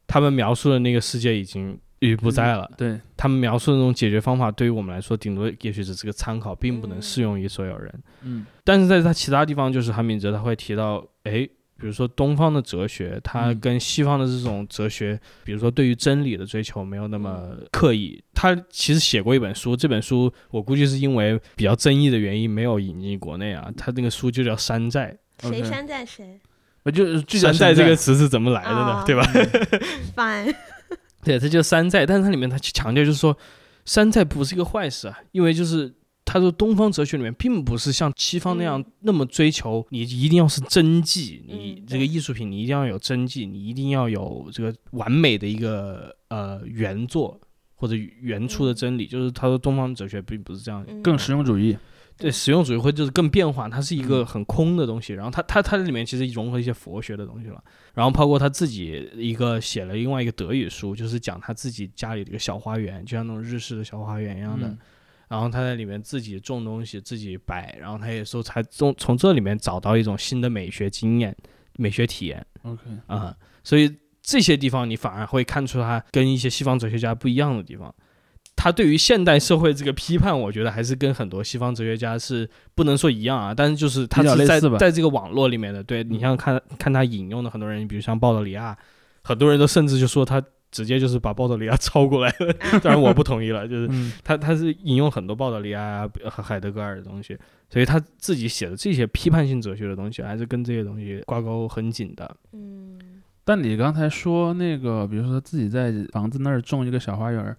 [0.08, 2.70] 他们描述的那个世界已经已不在了。
[2.76, 8.02] 对，他们描述的那种解决方法，对于我们来说，顶多也许只是个参考，并不能适用于所有人。
[8.22, 18.22] 嗯但是在他其他地方，就是韩炳哲他会提到，哎，比如说东方的哲学，它嗯跟西方的这种哲学，比如说对于真理的追求没有那么刻意。
[18.34, 23.70] 他其实写过一本书，这本书我估计是因为比较争议的原因没有引进国内啊。
[23.76, 26.24] 他那个书就叫《山寨谁山寨谁》，
[26.84, 29.00] 我就山寨这个词是怎么来的呢？
[29.00, 29.22] 哦对吧？
[30.14, 30.54] fine，
[31.22, 33.36] 对，它就是山寨，但是它里面它强调就是说，
[33.84, 35.92] 山寨不是一个坏事啊，因为就是
[36.24, 38.84] 他说东方哲学里面并不是像西方那样嗯。
[39.00, 47.40] 那么追求你一定要是真迹，你嗯这个艺术品你一定要有真迹，你一定要有这个完美的一个呃原作
[47.74, 48.74] 或者原初的嗯。
[48.74, 51.02] 真理，就是他说东方哲学并不是这样，嗯。
[51.02, 51.76] 更实用主义。
[52.20, 55.14] 对实用主义会就是更变化，它是一个嗯很空的东西。
[55.14, 64.68] 然后它它它里面其实融合一些佛学的东西了，然后包括他自己一个写了另外一个德语书，就是讲他自己家里的一个小花园，就像那种日式的小花园一样的。
[64.68, 64.78] 嗯
[65.30, 71.32] 然后他在里面自己种东西，自己摆，然后他也说才从从这里面找到一种新的美学经验、
[71.76, 73.88] 美学体验 OK，啊、所以
[74.20, 77.94] 这些地方你反而会看出他跟一些西方哲学家不一样的地方。
[78.62, 85.82] 他对于现代社会这个批判，我觉得还是跟很多西方哲学家是不能说一样啊，但是就是他是在类似吧在这个网络里面的。
[85.82, 88.76] 对你像看看他引用的很多人，比如像鲍德里亚，
[89.22, 92.52] 很多人都甚至就说他直接就是把鲍德里亚 抄过来了，
[92.84, 97.34] 当然我不同意了，就是嗯他他是引用很多鲍德里亚啊和海德格尔的东西，
[97.70, 102.36] 所以他自己写的这些批判性哲学的东西，还是跟这些东西挂钩很紧的。
[102.52, 102.98] 嗯
[103.42, 107.56] 但你刚才说那个，比如说自己在房子那儿种一个小花园儿，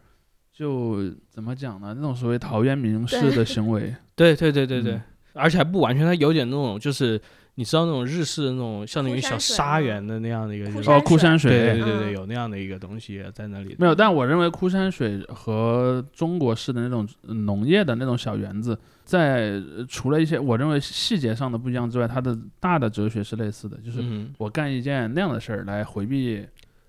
[0.61, 1.91] 就怎么讲呢？
[1.95, 5.01] 那种所谓陶渊明式的行为， 对对对对对，嗯。
[5.33, 7.19] 而且还不完全，它有点那种就是
[7.55, 12.13] 你知道那种日式的那种相当于小沙园的那样的一个，哦，枯山水，对对对对，嗯。
[12.13, 13.75] 有那样的一个东西在那里。
[13.79, 24.33] 没有，但我认为枯山水和中国式的那种呃农业的那种小园子，在呃除了一些我认为细节上的不一样之外，它的大的哲学是类似的，就是嗯。
[24.37, 26.45] 我干一件那样的事儿来回避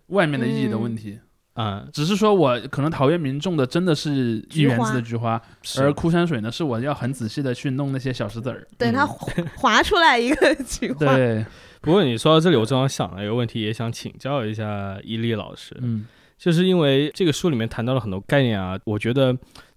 [0.09, 1.19] 外面的意义的问题。
[1.55, 8.67] 啊，只是说我可能陶渊明种的真的是一园子的菊花，是而枯山水呢是我要很仔细的去弄那些小石子儿。
[8.79, 11.45] 对它划划 出来一个 菊花，对，
[11.81, 15.77] 不过你说到这里，我正好想了一个问题，也想请教一下伊利老师。
[15.81, 16.07] 嗯
[16.39, 19.33] 就是因为这个书里面谈到了很多概念啊，我觉得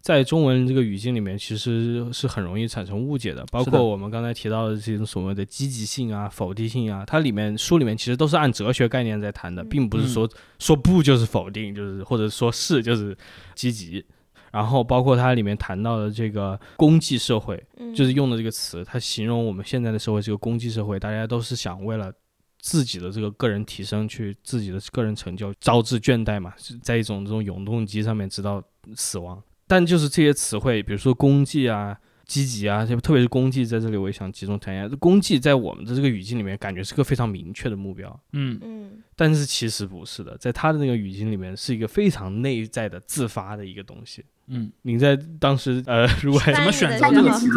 [0.06, 10.30] 在中文这个语境里面其实是很容易产生误解的，包括我们刚才提到的这种所谓的积极性啊、否定性啊，它里面书里面其实都是按哲学概念在谈的，嗯并不是说
[10.60, 13.18] 说不就是否定，就是或者说是就是
[13.56, 14.06] 积极。
[14.52, 22.14] 然后包括它里面谈到的这个功绩社会，嗯就是用的这个词，它形容我们现在的社会是个功绩社会，大家都是想为了
[22.60, 28.64] 自己的这个个人提升，去自己的个人成就，招致倦怠嘛，是在一种这种永动机上面直到
[28.96, 29.42] 死亡。
[29.68, 34.96] 但就是这些词汇，比如说功绩啊，积极啊，就特别是功绩在这里，我也想集中谈一下。
[34.98, 44.24] 功绩在我们的这个语境里面，感觉是个非常明确的目标，嗯嗯但是其实不是的，在他的那个语境里面，是一个非常内在的自发的一个东西。
[44.48, 47.48] 嗯，你在当时呃，如果怎么选择这个词？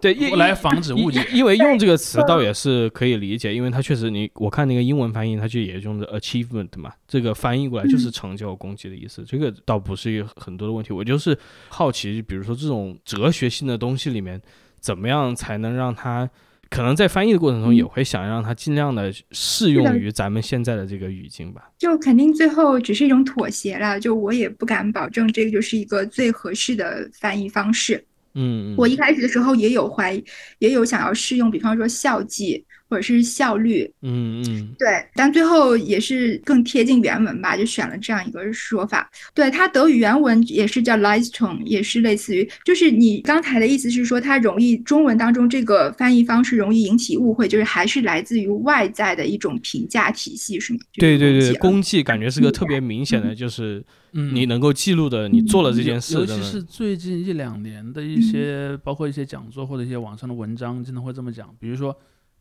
[0.00, 1.26] 对是的，对，因来防止误解。
[1.30, 10.92] 因因为用这个词倒也是可以理解，因为它确实你我看那个英文翻译，它就也用的 achievement 嘛，这个翻译过来就是成就、攻击的意思，这个倒不是一个很多的问题。
[10.92, 11.36] 我就是
[11.68, 14.40] 好奇，比如说这种哲学性的东西里面，
[14.80, 16.28] 怎么样才能让它
[16.70, 21.70] 可能在翻译的过程中也会想让它尽量的适用于咱们现在的这个语境吧。
[21.78, 23.98] 就肯定最后只是一种妥协了。
[23.98, 28.04] 就我也不敢保证这个就是一个最合适的翻译方式。
[28.38, 28.74] 嗯，嗯。
[28.78, 30.24] 我一开始的时候也有怀疑，
[30.60, 34.74] 也有想要试用，比方说效绩或者是效率，嗯嗯。
[34.78, 39.10] 对，但最后也是更贴近原文吧，就选了这样一个说法。
[39.34, 50.78] 对，它德语原文也是叫 Leistung，也是类似于，就是你刚才的意思是说，它容易中文当中这个翻译方式容易引起误会，就是还是来自于外在的一种评价体系，是吗？
[50.94, 61.54] 对对对，功功绩感觉是个特别明显的，就是嗯，你能够记录的，你做了这件事尤其是最近一两年的一些，包括一些讲座或者一些网上的文章，经常会这么讲。
[61.58, 61.96] 比如说，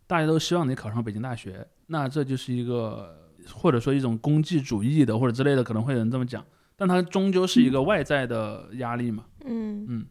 [0.05, 6.43] 大家都希望你考上北京大学，那这就是一个或者说一种功绩主义的或者之类的，可能会有人这么讲。
[6.76, 9.24] 但它终究是一个外在的压力嘛。
[9.45, 10.05] 嗯嗯，嗯，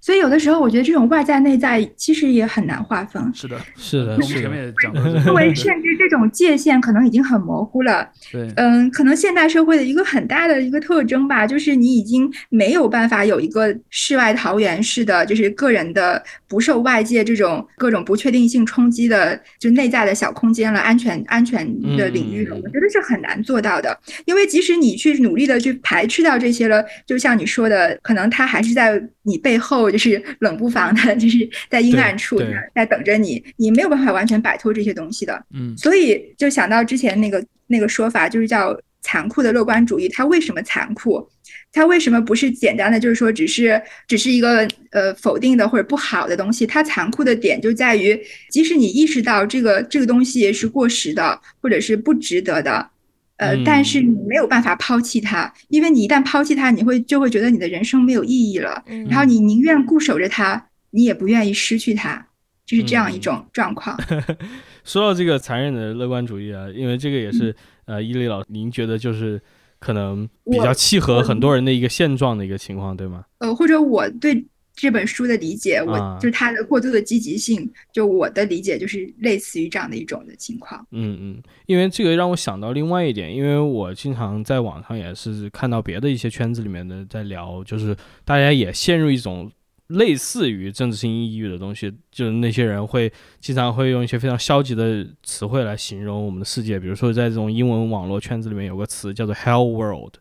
[0.00, 3.22] 所以有的时候我觉得这种外在内在其实也很难划分。
[3.34, 8.08] 是的，是的，我们前面也讲过这个， 因为对甚至这种界限可能已经很模糊了。
[8.30, 22.56] 对，嗯，可能现代社会的一个很大的一个特征吧，就是你已经没有办法有一个世外桃源式的，就是个人的不受外界这种各种不确定性冲击的，就内在的小空间了，安全安全的领域了。
[22.56, 32.42] 嗯我觉得是很难做到的，因为即使你去努力的去排斥掉这些了，就像你说的，可能它还是在你背后，就是冷不防的， 就是在阴暗处
[32.74, 35.40] 在等着你，你没有办法完全摆脱这些东西的。
[35.54, 40.08] 嗯所以就想到之前那个那个说法，就是叫残酷的乐观主义。
[40.08, 41.24] 它为什么残酷？
[41.72, 46.66] 它为什么不是简单的就是说只是只是一个呃否定的或者不好的东西？
[46.66, 48.20] 它残酷的点就在于，
[48.50, 52.90] 即使你意识到这个这个东西是过时的，或者是不值得的。
[53.36, 58.82] 呃，但是嗯你没有办法抛弃它，因为你一旦抛弃它，你会就会觉得你的人生没有意义了。
[58.86, 62.26] 嗯然后你宁愿固守着它，你也不愿意失去它，
[62.64, 63.98] 就是这样一嗯种状况。
[64.84, 67.54] 说到这个残忍的乐观主义啊，因为这个也是、
[67.86, 69.40] 呃，伊利老师，您觉得就是
[69.80, 73.24] 可能比较契合很多人的一个现状的一个情况，对吗？
[73.38, 74.46] 呃，或者我对
[74.76, 80.86] 这本书的理解，我啊就是它的过度的积极性，就我的理解就是类似于这样的一种的情况。
[80.90, 89.50] 嗯嗯，因为这个让我想到另外一点，因为我经常在网上也是看到别的一些圈子里面的在聊，就是大家也陷入一种
[89.86, 93.10] 类似于政治性抑郁的东西，就是那些人会
[93.40, 100.14] 经常会用一些非常消极的词汇来形容我们的世界，比如说在这种英文网络圈子里面有个词叫做 “hell world”。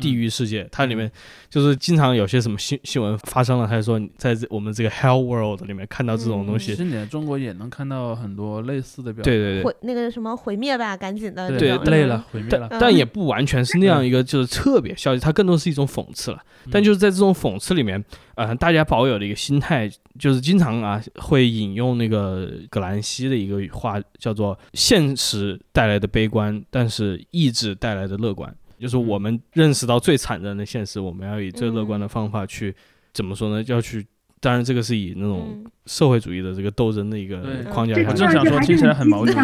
[0.00, 1.10] 地狱世界，它里面
[1.50, 9.24] 就是经常有些什么新新闻发生了，他就说在这我们这个 hell world 里面看到这种东西，其实你在中国也能看到很多类似的表达。
[9.24, 12.68] 对对对，毁那个什么毁灭吧，赶紧的对累了，毁灭但了。
[12.80, 16.38] 但也不完全是那样一个，就是特别消极，它更多是一种讽刺了。
[16.70, 18.02] 但就是在这种讽刺里面，
[18.36, 28.54] 呃，大家保有的一个心态，就是经常啊会引用那个葛兰西的一个话，叫做“现实带来的悲观，但是意志带来的乐观”。
[28.82, 32.74] 就是我们认识到最惨淡的现实，我们要以最乐观的方法去，
[33.14, 33.64] 怎么说呢？
[33.68, 34.04] 要去，
[34.40, 39.36] 当然这个是以那种嗯社会主义的这个斗争的一个框架我正想说听起来很矛盾。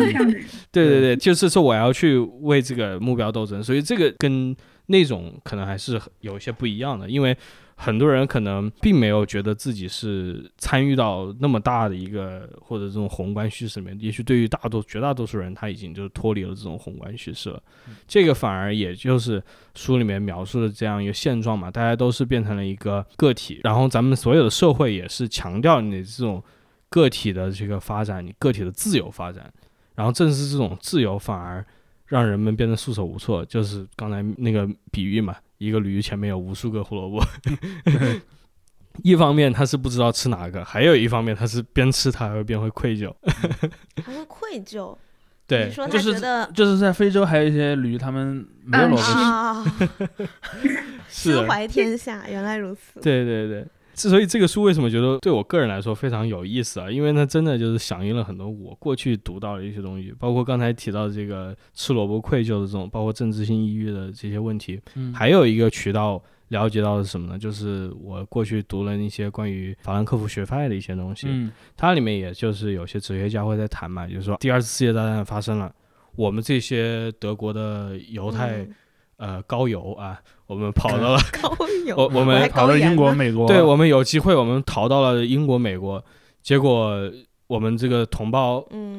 [0.72, 7.36] 对对对，就是说我要去为这个目标斗争，所以这个跟那种可能还是有一些不一样的，因为
[7.80, 17.62] 很多人可能并没有觉得自己是参与到那么大的一个或者这种宏观叙事里面，也许对于大多绝大多数人，他已经就是脱离了这种宏观叙事了，
[18.08, 19.40] 这个反而也就是
[19.76, 26.42] 书里面描述的这样一个现状嘛，大家都是变成了一个个体，然后咱们所有的社会也是强调你这种
[26.88, 29.52] 个体的这个发展，你个体的自由发展。
[29.94, 31.64] 然后正是这种自由反而
[32.06, 37.22] 让人们变得束手无措，就是刚才那个比喻嘛，一个驴前面有无数个胡萝卜。
[39.04, 43.14] 一方面他是不知道吃哪个，还有一方面他是边吃它还会边会愧疚。
[44.02, 44.96] 还会愧疚。
[45.46, 49.64] 对你，说他就是觉得就是在非洲还有一些驴，他们没有嗯萝卜
[50.18, 50.28] 吃。
[51.09, 53.00] 心 怀天下，原来如此。
[53.00, 53.66] 对对对，
[53.99, 67.36] 之所以这个书为什么觉得对我个人来说非常有意思啊，因为它真的就是响应了很多我过去读到的一些东西，包括刚才提到这个吃萝卜愧疚的这种，包括政治性抑郁的这些问题，嗯，还有一个渠道了解到的是什么呢？
[67.36, 71.51] 就是我过去读了一些关于法兰克福学派的一些东西，嗯。
[71.76, 75.74] 它里面也就是有些哲学家会在谈嘛，就是说第二次世界大战发生了，
[76.14, 78.74] 我们这些德国的犹太、嗯。
[79.18, 80.16] 呃高邮啊，
[80.49, 81.55] 我们跑到了， 高
[81.86, 86.03] 邮，我我们还跑到英国、美国，对我们有机会，我们逃到了英国、美国，
[86.42, 86.99] 结果
[87.46, 88.99] 我们这个同胞嗯，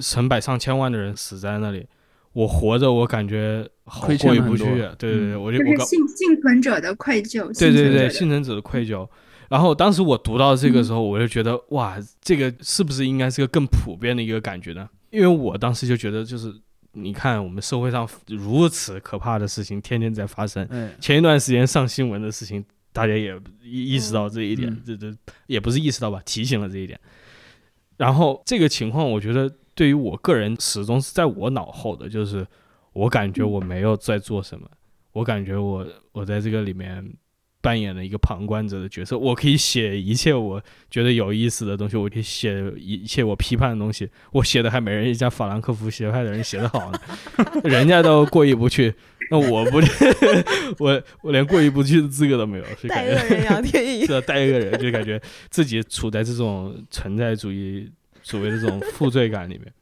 [0.00, 1.86] 成百上千万的人死在那里，
[2.32, 4.94] 我活着，我感觉好过意不去啊。
[4.98, 7.46] 对对对，嗯就是我就我刚幸幸存者的愧疚。
[7.58, 9.06] 对对对，幸存者的幸存者的愧疚。
[9.50, 14.88] 然后当时我读到这个时候，我就觉得哇，这个是不是应该是个更普遍的一个感觉呢？
[15.10, 16.52] 因为我当时就觉得，就是
[16.98, 25.14] 你看我们社会上如此可怕的事情天天在发生，哎，前一段时间上新闻的事情，大家也意意识到这一点，嗯这这
[25.46, 26.98] 也不是意识到吧，提醒了这一点。
[27.98, 32.46] 然后这个情况，我觉得对于我个人始终是在我脑后的，就是
[32.94, 34.66] 我感觉我没有在做什么，
[35.12, 37.06] 我感觉我我在这个里面
[37.66, 47.00] 扮演了一个旁观者的角色，我可以写一切我觉得有意思的东西，我可以写一切我批判的东西，我写的还没人家法兰克福学派的人写的好呢，
[47.68, 48.94] 人家都过意不去，
[49.32, 49.80] 那我不，
[50.78, 53.14] 我我连过意不去的资格都没有，是带感觉。
[53.16, 53.98] 恶人杨天。
[53.98, 57.90] 宇是，的，带一个人就感觉自己处在这种存在主义
[58.22, 59.72] 所谓的这种负罪感里面。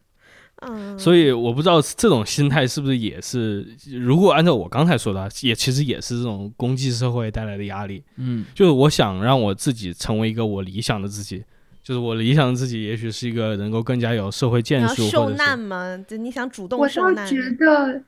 [0.62, 8.02] 嗯，所以我不知道这种心态是不是也是，如果按照我刚才说的，也其实也是这种公际社会带来的压力。
[8.16, 11.44] 嗯就是我想让我自己成为一个我理想的自己，
[11.82, 18.02] 就是我理想的自己，也许是一个能够更加有社会建树，要受难吗，就你想主动我倒受难，觉得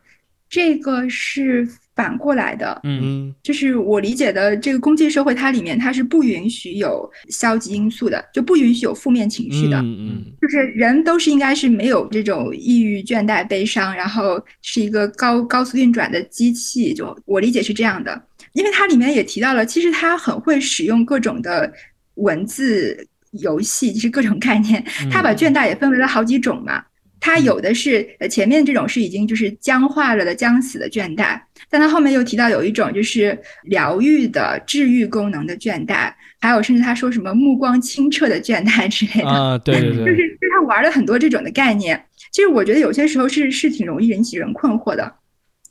[0.49, 9.79] 这个是反过来的，嗯嗯就是我理解的这个公际社会，它里面它是不允许有消极因素的，就不允许有负面情绪的。
[9.79, 16.93] 嗯嗯就是人都是应该是没有这种抑郁、倦怠、悲伤，然后是一个高高速运转的机器。
[16.93, 18.23] 就我理解是这样的，
[18.53, 21.73] 因为它里面也提到了，其实它很会使用各种的
[22.17, 24.85] 文字游戏，就是各种概念。
[25.11, 26.85] 它把倦怠也分为了好几种嘛。
[27.19, 39.29] 它有的是呃前面这种是已经就是僵化了的僵死的倦怠，但他后面又提到有一种就是疗愈的治愈功能的倦怠，还有甚至他说什么目光清澈的倦怠之类的。
[39.29, 42.03] 啊，对对就是对，就是他玩了很多这种的概念。
[42.33, 45.12] 其实我觉得有些时候是是挺容易引起人困惑的。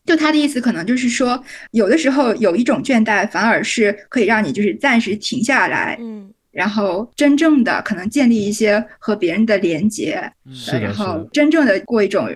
[0.06, 12.30] 就他的意思可能就是说，有的时候有一种倦怠反而是可以让你就是暂时停下来，嗯然后真正的可能建立一些和别人的连接，是的，然后，真正的过一种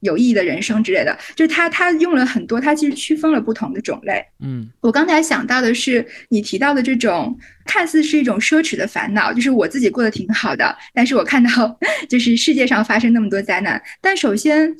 [0.00, 1.16] 有意义的人生之类的。
[1.34, 4.24] 就是他他用了很多，他其实区分了不同的种类。
[4.40, 11.78] 嗯我刚才想到的是你提到的这种看似是一种奢侈的烦恼，就是我自己过得挺好的，但是我看到
[12.08, 14.74] 就是世界上发生那么多灾难，但首先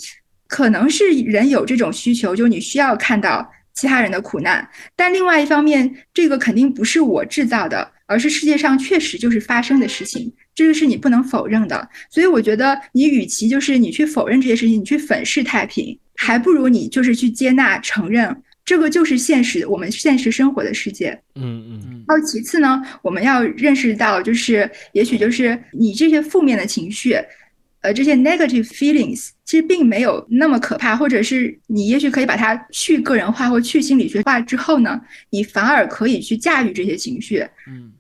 [0.47, 11.89] 可能是人有这种需求，就你需要看到其他人的苦难，但另外一方面，这个肯定不是我制造的，而是世界上确实就是发生的事情，这个是你不能否认的。
[12.11, 18.43] 所以我觉得你与其就是你去否认这些事情，你去粉饰太平，还不如你就是去接纳、承认。
[18.63, 21.11] 这个就是现实，我们现实生活的世界。
[21.35, 27.17] 嗯嗯嗯然后其次呢，我们要认识到，就是也许就是你这些负面的情绪，
[27.81, 37.45] 呃，这些 negative feelings 其实并没有那么可怕，或者是你也许可以把它去个人化或去心理学化之后呢，你反而可以去驾驭这些情绪。
[37.67, 37.91] 嗯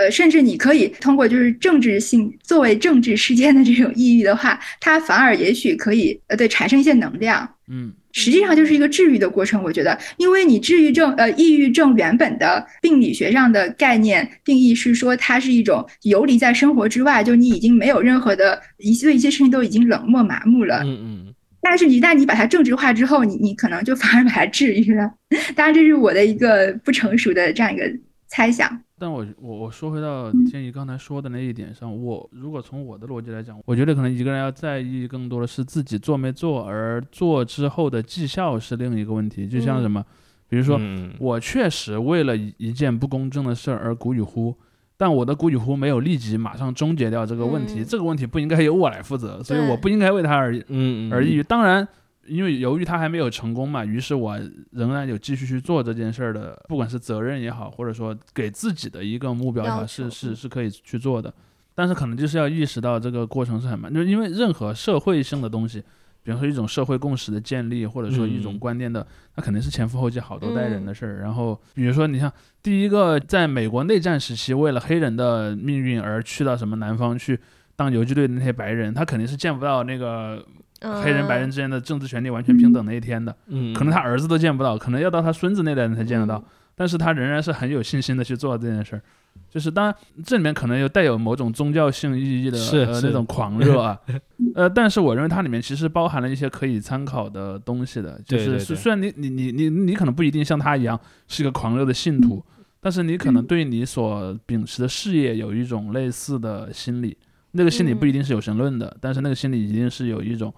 [0.00, 7.46] 呃，甚至你可以通过就是政治性作为政治事件的这种抑郁的话，它反而也许可以呃对产生一些能量。
[7.68, 20.82] 嗯实际上就是一个治愈的过程，我觉得，因为你治愈症，呃，抑郁症原本的病理学上的概念定义是说，它是一种游离在生活之外，就你已经没有任何的一对一些事情都已经冷漠麻木了。
[20.82, 25.08] 嗯嗯但是一旦你把它政治化之后，你你可能就反而把它治愈了。
[25.54, 27.84] 当然，这是我的一个不成熟的这样一个
[28.26, 28.68] 猜想。
[29.00, 39.48] 但我我我说回到建议刚才说的那一点上，我如果从我的逻辑来讲，我觉得可能一个人要在意更多的是自己做没做，而做之后的绩效是另一个问题。
[39.48, 39.82] 就像嗯。
[39.82, 40.04] 什么，
[40.50, 41.14] 比如说嗯。
[41.18, 44.54] 我确实为了一一件不公正的事儿而鼓与呼，
[44.98, 47.84] 但我的鼓与呼没有立即马上终结掉这个问题，嗯。
[47.88, 51.12] 这个问题不应该由我来负责，所以我不应该为他而嗯嗯。
[51.12, 51.42] 而抑郁。
[51.42, 51.88] 当然，
[52.26, 54.38] 因为由于他还没有成功嘛，于是我
[54.72, 61.32] 仍然有继续去做这件事儿的，不管是责任也好，或者说给自己的一个目标也好，是是是可以去做的。
[61.74, 65.82] 但是可能就是要意识到这个过程是很慢，就是因为任何社会性的东西，
[66.22, 71.20] 比方说一种社会共识的建立，或者说一种嗯观念的，它肯定是前赴后继好多代人的事儿。
[71.20, 72.30] 然后比如说你像
[72.62, 77.38] 第一个在美国内战时期为了黑人的命运而去到什么南方去
[77.76, 80.44] 当游击队的那些白人，他肯定是见不到那个
[80.80, 86.42] 黑人白人嗯之间的政治权利完全平等那一天的，嗯，可能他儿子都见不到，可能要到他孙子那代人才见得到。
[86.74, 89.02] 但是他仍然是很有信心的去做这件事儿。
[89.50, 92.90] 就是当然这里面可能有带有某种宗教性意义的是是。
[92.90, 93.98] 呃那种狂热啊，
[94.54, 98.56] 呃，但是我认为它里面其实包含了一些可以参考的东西的，就是对对。
[98.56, 102.42] 对是虽然你你你你你可能不一定像他一样是一个狂热的信徒，
[102.80, 107.14] 但是你可能对你所秉持的事业有一种类似的心理，
[107.52, 110.52] 那个心理不一定是有神论的，但是那个心理一定是有一种。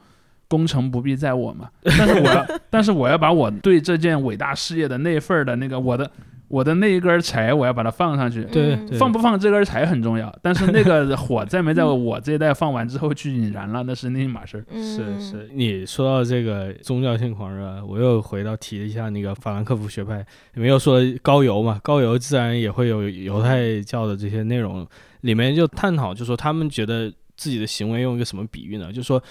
[0.53, 6.11] 功成不必在我嘛，但是我要， 但是我要把我对这件伟大事业的那份儿的那个我的
[6.48, 8.40] 我的那一根柴，我要把它放上去。
[8.40, 14.64] 嗯对对放不放这根柴很重要，但是那个火在没在我这一代放完之后去引燃了，那是另一码事儿。
[14.70, 20.22] 嗯是是，你说到这个宗教性狂热，我又回到提了一下那个法兰克福学派，
[20.53, 24.86] 你们又说高邮嘛，高邮自然也会有犹太教的这些内容，
[25.22, 28.92] 里面就探讨，就说他们觉得自己的行为用一个什么比喻呢？
[28.92, 29.22] 就说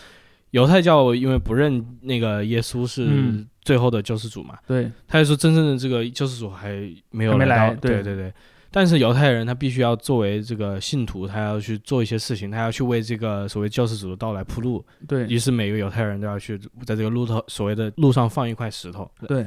[0.52, 8.34] 犹太教因为不认那个耶稣是嗯最后的救世主嘛，对，他就说真正的这个救世主还没有来到，来对对对对。
[8.74, 14.86] 但是犹太人他必须要作为这个信徒，他要去做一些事情，他要去为这个所谓救世主的到来铺路。
[15.08, 19.10] 对，于是每个犹太人都要去在这个路头所谓的路上放一块石头。
[19.28, 19.46] 对。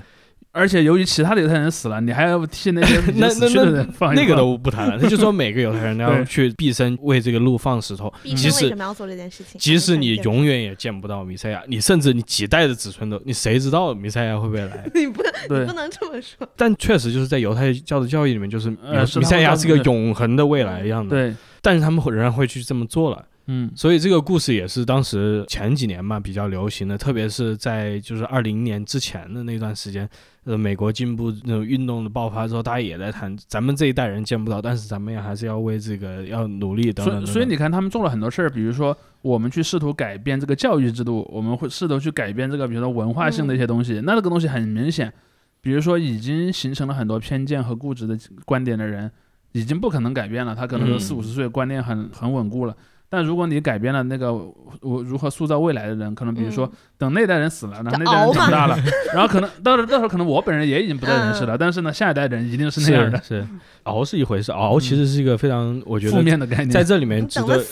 [0.57, 9.59] 而且由于其他的犹太人死了，你还要替那些 死去的人放一那个都不谈了，他就说每个犹太人都要 去毕生为这个路放石头， 即使为什么要做这件事情？
[9.59, 14.88] 即使你永远也见不到弥赛亚，你甚至你几代的子孙都，你谁知道弥赛亚会不会来？
[14.94, 16.48] 你不对你不能这么说。
[16.57, 21.11] 但确实就是在犹太教的教义里面，就是呃是弥赛亚是个永恒的未来一样的。
[21.11, 23.24] 对，但是他们仍然会去这么做了。
[23.47, 30.09] 嗯，所以这个故事也是当时前几年嘛比较流行的，特别是在就是二零年之前的那段时间，
[30.45, 37.32] 呃，美国进步那种运动的爆发之后，大家也在谈，咱们这一代人见不到，但是咱们也还是要为这个要努力等等所以等等。
[37.34, 44.01] 所以你看，他们做了很多事儿，比如说我们去试图改变这个教育制度，我们会试图去改变这个，比如说文化性的一些东西。
[44.05, 45.12] 那这个东西很明显，
[45.61, 49.11] 比如说已经形成了很多偏见和固执的观点的人，
[49.53, 52.74] 已经不可能改变了，他可能四五十岁观念很很稳固了。
[53.14, 58.76] 但如果你改变了那个我如何塑造未来的人，可能比如说嗯等那代人死了，然后那代人长大了，
[59.14, 63.48] 然后可能到了到时候可能我本人也已经不在人世了，但是呢，下一代人一定是那样的是是
[63.84, 66.70] 熬是一回事，熬其实是一个非常我觉得负得面的概念。
[66.70, 67.62] 在这里面值得？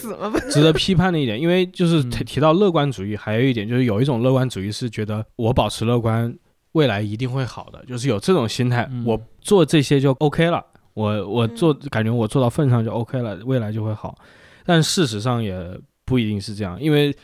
[0.51, 6.33] 值得批判的一点，因为就是嗯提提到乐观主义，还有一点就是有一种乐观主义是觉得我保持乐观，
[6.73, 10.65] 未来一定会好的，就是有这种心态，嗯我做这些就 OK 了，
[10.95, 14.17] 我我嗯做感觉我做到份上就 OK 了，未来就会好。
[14.65, 17.15] 但事实上也不一定是这样，因为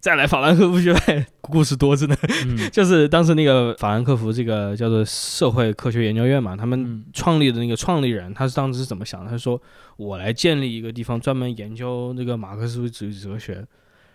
[0.00, 2.16] 再来法兰克福学派故事多着呢。
[2.46, 9.30] 嗯 就是当时那个法兰克福这个叫做社会科学研究院嘛，他们嗯创立的那个创立人，他是当时是怎么想的？
[9.30, 9.60] 他说
[9.96, 13.64] 我来建立一个地方，专门研究那个马克思主义哲学，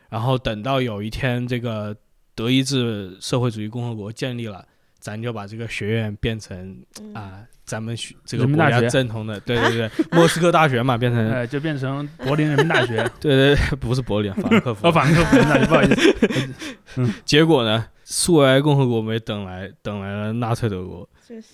[0.09, 1.95] 然后等到有一天这个
[2.35, 4.63] 德意志社会主义共和国建立了，
[4.99, 7.43] 咱就把这个学院变成嗯啊。
[7.69, 14.85] 咱们学这个国家正统的，对对对， 莫斯科大学嘛，变成哎，就变成柏林人民大学，对 对，对不是柏林，法兰克福。
[14.89, 17.13] 哦，，法兰克福人民大学，不好意思，嗯。
[17.23, 21.07] 结果呢，苏维埃共和国没等来，等来了纳粹德国，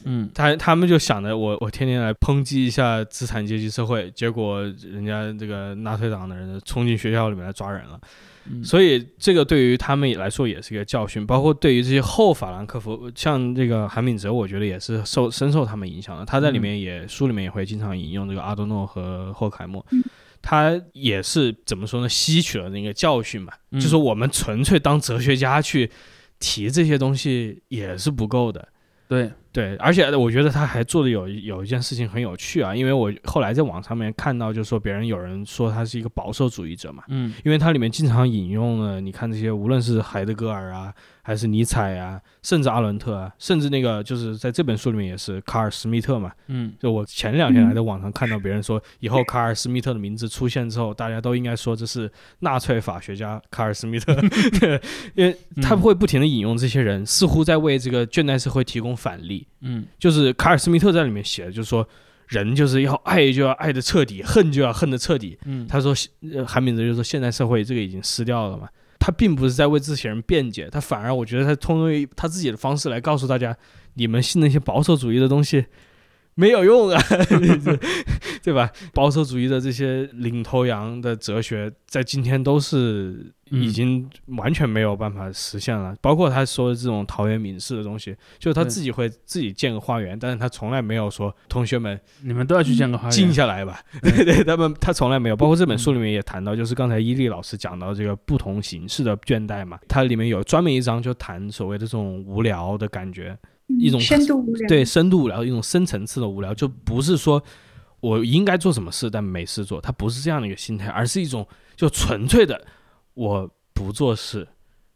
[0.05, 7.99] 嗯，他他们就想着我我天天来抨击一下资产阶级社会，结果人家这个纳粹党的人冲进学校里面来抓人了，
[8.47, 16.25] 嗯所以这个对于他们来说也是一个教训，包括对于这些后法兰克福，像这个韩炳哲，我觉得也是受深受他们影响的。
[16.25, 19.85] 他在里面也、书里面也会经常引用这个阿多诺和霍凯默。
[20.41, 22.07] 他也是怎么说呢？
[22.07, 25.89] 吸取了那个教训嘛，嗯就是我们纯粹当哲学家去
[26.37, 28.67] 提这些东西也是不够的。
[29.07, 46.33] 对，对，而且我觉得他还做的有有一件事情很有趣啊，因为我后来在网上面看到，就是说别人有人说他是一个保守主义者嘛，嗯因为它里面经常引用了，你看这些无论是海德格尔啊，还是尼采啊，甚至阿伦特啊，甚至那个就是在这本书里面也是卡尔施密特嘛。
[46.47, 54.13] 嗯就我前两天还在网上看到别人说，以后卡尔施密特的名字出现之后，大家都应该说这是纳粹法学家卡尔施密特，
[54.59, 54.81] 对，
[55.13, 59.44] 因为他会不停的引用这些人，似乎在为这个倦怠社会提供反例。
[59.61, 61.87] 嗯就是卡尔斯密特在里面写的，就是说
[62.27, 65.37] 人就是要爱就要爱的彻底，恨就要恨的彻底。
[65.45, 65.93] 嗯，他说，
[66.33, 68.67] 呃，韩炳哲就说现代社会这个已经失掉了嘛。
[68.99, 73.55] 他并不是在为这些人辩解，他反而我觉得他通过他自己的方式来告诉大家，
[73.93, 75.65] 你们信那些保守主义的东西
[76.33, 76.99] 没有用啊，
[78.45, 78.69] 对吧？
[78.93, 85.95] 保守主义的这些领头羊的哲学，在今天都是已经完全没有办法实现了。
[85.99, 93.81] 包括他说的这种陶渊明式的东西，就是他自己会自己建个花园，但是他从来没有说同学们你们都要去建个花园，静下来吧。
[94.03, 103.35] 对对，他们他从来没有，包括这本书里面也谈到，就是刚才伊利老师讲到这个不同形式的倦怠嘛，它里面有专门一章就谈所谓的这种无聊的感觉。
[103.79, 104.67] 一种深度无聊。
[104.67, 107.43] 对深度无聊，一种深层次的无聊，就不是说
[108.05, 112.63] 我应该做什么事但没事做，他不是这样的一个心态，而是一种就纯粹的
[113.15, 114.47] 我不做事，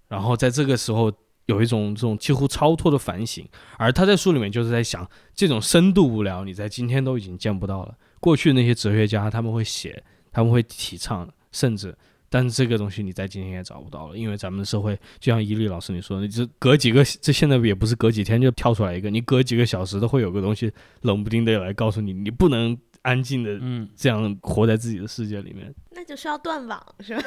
[0.08, 1.12] 然后在这个时候
[1.48, 3.44] 有一种这种几乎超脱的反省。
[3.78, 7.96] 而他在书里面就是在想，这种深度无聊，你在今天都已经见不到了。
[8.20, 11.98] 过去那些哲学家他们会写，他们会提倡，甚至。
[12.32, 22.78] 但是这个东西你在今天也找不到了，因为咱们的社会就像伊利老师你说的，这隔几个这现在也不是隔几天就跳出来一个，你隔几个小时都会有个东西冷不丁的来告诉你，你不能
[23.10, 25.74] 安静的嗯，这样活在自己的世界里面。
[25.92, 27.22] 那就是要断网是吧？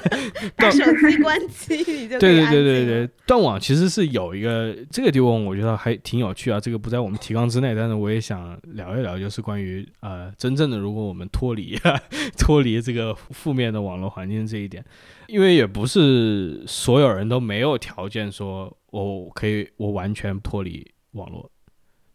[0.56, 6.58] 把手机关机，你就对对对对对，断网其实是有一个这个地方，我觉得还挺有趣啊。
[6.58, 11.78] 这个不在我们提纲之内，但是我也想聊一聊，就是关于呃，真正的如果我们脱离
[12.38, 14.82] 脱离这个负面的网络环境这一点，
[15.28, 21.48] 因为也不是所有人都没有条件说我可以我完全脱离网络，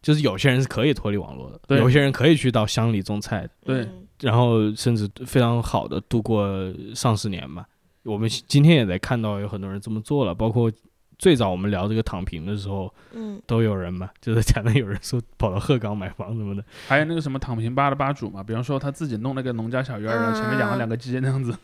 [0.02, 3.88] 就是有些人是可以脱离网络的，对有些人可以去到乡里种菜的。
[4.20, 6.46] 然后甚至非常好的度过
[6.94, 7.64] 上十年嘛。
[8.04, 10.70] 我们今天也在看到有很多人这么做了，包括
[11.18, 16.64] 最早我们聊这个躺平的时候，嗯，都有人嘛， 就是讲的有人说跑到鹤岗买房什么的。
[16.88, 21.56] 还有那个什么躺平吧的吧主嘛，比方说他自己弄了个农家小院儿，然后前面养了两个鸡那样子。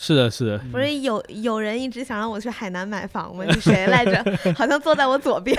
[0.00, 3.44] 是的，是的，不是有有人一直想让我去海南买房吗？
[3.52, 4.24] 是谁来着？
[4.54, 5.56] 好像坐在我左边。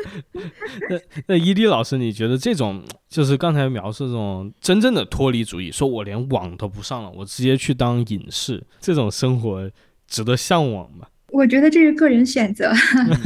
[0.88, 9.70] 那那伊迪老师，你觉得这种就是刚才描述这种真正的脱离主义，说我连网都不上了，我直接去当隐士，这种生活
[10.08, 11.06] 值得向往吗？
[11.32, 12.72] 我觉得这是个人选择，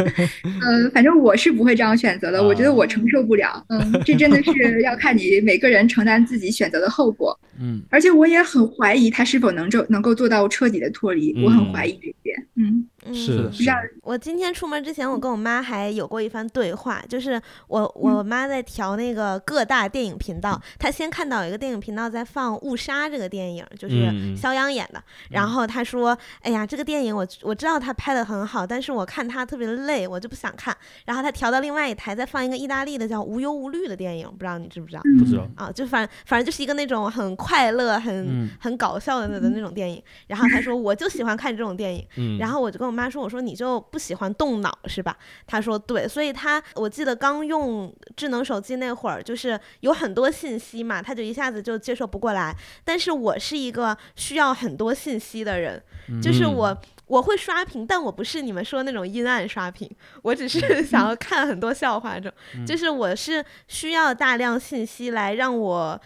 [0.62, 2.42] 呃，反正我是不会这样选择的。
[2.42, 7.38] 我觉得我承受不了，嗯，这真的是要看你每个人承担自己选择的后果。
[7.60, 12.46] 嗯，而且我也很怀疑他是否能够能够做到彻底的脱离，我很怀疑这一点。
[12.56, 13.64] 嗯，嗯是的，是，
[14.02, 30.76] 我今天出门之前，我跟我妈还有过一番对话，就是我我妈在调那个各大电影频道，她先看到有一个电影频道在放《误杀》这个电影，就是肖央演的，然后她说：“哎呀，这个电影我我知道他拍的很好，但是我看他特别累，我就不想看。”
[31.06, 35.02] 然后她调到另外一台在放一个意大利的叫《无忧无虑》的电影，不知道你知不知道？
[35.18, 35.46] 不知道。
[35.56, 40.02] 啊，就反反正就是一个那种很快乐、很、嗯很搞笑的那的那种电影。
[40.26, 45.16] 然后她说：“我就喜欢看这种电影。”嗯，然后我就跟我妈说：“我说你就不喜欢动脑是吧？”
[45.46, 52.56] 她说：“对。”所以她我记得刚用智能手机那会儿，就是有很多信息嘛，她就一下子就接受不过来。
[52.84, 55.82] 但是我是一个需要很多信息的人，
[56.20, 56.78] 就是嗯我。
[57.10, 59.90] 我会刷屏，但我不是你们说那种阴暗刷屏，
[60.22, 62.64] 我只是想 要看很多笑话这种。
[62.64, 66.00] 就是我是需要大量信息来让我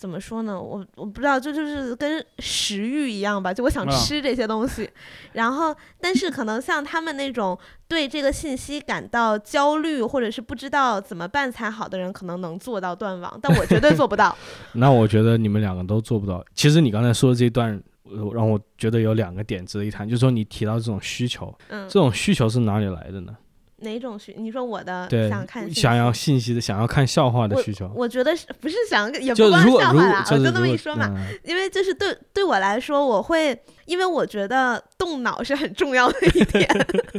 [0.00, 0.58] 怎么说呢？
[0.58, 4.88] 我我不知道，就就是跟食欲一样吧，就我想啊吃这些东西。
[5.34, 14.34] 然后，但是可能像他们那种对这个信息感到焦虑，或者是不知道怎么办才好的人，可能能做到断网，但我绝对做不到。
[14.72, 16.42] 那我觉得你们两个都做不到。
[16.54, 23.36] 其实你刚才说的这一段，呃让我觉得有两个点值得一谈，就是说你提到这种需求，嗯这，种需求是哪里来的呢？
[23.80, 24.34] 哪种需？
[24.38, 27.90] 你说我的对想看想要信息的、想要看笑话的需求。
[27.94, 31.06] 我觉得是不是想也就不光笑话啦，我就那就是如果么一说嘛。
[31.10, 36.68] 嗯因为就是对对我来说，我会因为我觉得动脑是很重要的一点，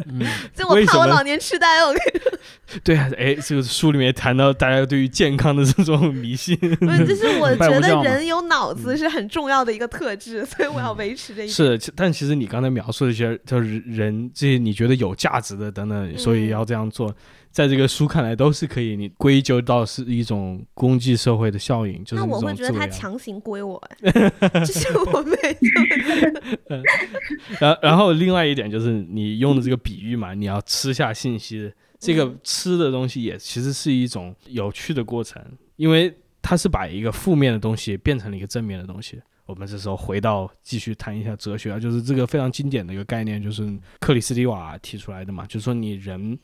[0.07, 0.21] 嗯
[0.55, 2.31] 就我怕我老年痴呆，我跟你说，
[2.83, 11.79] 对啊，哎，这个书里面谈到大家对于健康的 这种迷信，不是，就是我 觉得人有脑子是很重要的一个特质，所以我要维持这一点。
[11.79, 17.13] 是但其实你刚才描述的一些，就是人这些你觉得有价值的等等，所以嗯要这样做，
[17.51, 26.79] 在这个书看来都是可以，你归咎到是一种公际社会的效应，就是那我种会觉得他强行归我， 就是我没有。
[27.59, 35.43] 然后然后另外一点就是你用的这个比喻嘛，你要吃下信息，这个嗯吃的东西也其实是一种有趣的过程，
[35.75, 39.21] 因为它是把一个负面的东西变成了一个正面的东西。
[39.45, 46.39] 我们这时候回到继续谈一下哲学啊，就是这个非常经典的一个概念，就是克里斯蒂瓦提出来的嘛，就是说你人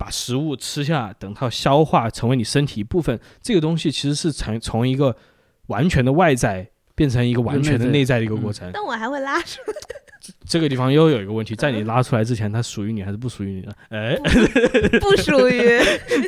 [0.00, 5.14] 把食物吃下，等它消化成为你身体一部分，这个东西其实是从从一个
[5.66, 8.70] 完全的外在变成一个完全的内在的一个过程。
[8.72, 9.60] 但我还会拉出
[10.50, 13.72] 这个地方又有一个问题，在你拉出来之前，它属于你还是不属于你呢？
[13.90, 14.16] 哎，
[14.98, 15.62] 不属于，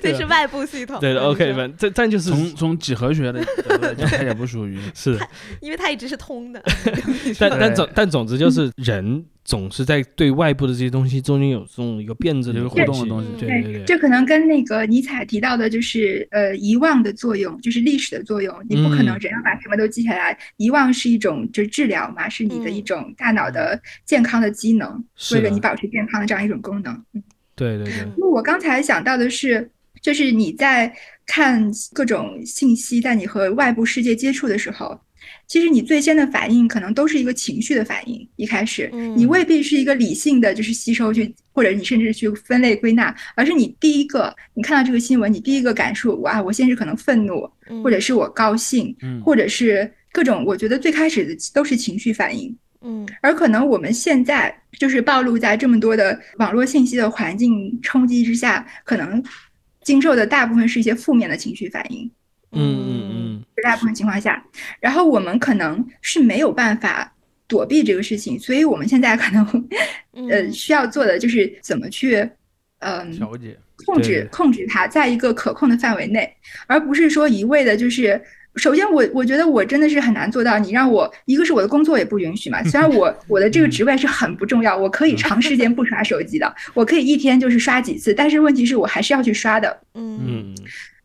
[0.01, 1.01] 这是外部系统。
[1.01, 4.79] 对的，OK，反正但就是从从几何学的角度来讲，它也不属于。
[4.95, 5.19] 是，
[5.61, 6.63] 因为它一直是通的。
[7.37, 18.55] 但但总但总之就是人总是在对外部的这些东西中间有这种一个辩证有的一个互动的东西对对对，这可能跟那个尼采提到的，就是呃遗忘的作用，就是历史的作用。
[18.69, 23.81] 你不可能嗯人要把什么都记下来，遗忘是一种就是治疗嘛，是你的一嗯种大脑的
[24.13, 25.03] 健康的机能，
[25.33, 26.93] 为了你保持健康的这样一种功能。
[27.15, 27.23] 嗯
[27.55, 29.71] 对对对，那我刚才想到的是，
[30.03, 30.93] 就是你在
[31.27, 34.99] 看各种信息，在你和外部世界接触的时候，
[35.47, 38.29] 其实你最先的反应可能都是一个情绪的反应。
[38.37, 47.49] 一开始，你嗯未必是一个理性的，就是吸收去，或者你甚至去分类归纳，而是你第一个，你看到这个新闻，你第一个感受，哇，我先是可能愤怒，
[47.83, 52.57] 或者是我高兴，嗯或者是各种，我觉得最开始的都是情绪反应。
[52.83, 53.09] 嗯。
[53.21, 59.23] 而可能我们现在就是暴露在这么多的网络信息的环境冲击之下，可能
[59.83, 62.11] 经受的大部分是一些负面的情绪反应，
[62.53, 64.43] 嗯嗯嗯，绝大部分情况下，
[64.81, 67.13] 然后我们可能是没有办法
[67.49, 69.45] 躲避这个事情，所以我们现在可能
[70.31, 70.53] 呃嗯。
[70.53, 72.29] 需要做的就是怎么去
[72.81, 76.33] 嗯、调节，控制控制它，在一个可控的范围内，
[76.67, 78.21] 而不是说一味的就是。
[78.57, 80.59] 首先我，我觉得我真的是很难做到。
[80.59, 82.63] 你让我，一个是我的工作也不允许嘛。
[82.65, 89.81] 虽然我 我的这个职位是很不重要，我可以长时间不刷手机的，我可以一天就是刷几次，但是问题是我还是要去刷的。
[89.95, 90.55] 嗯嗯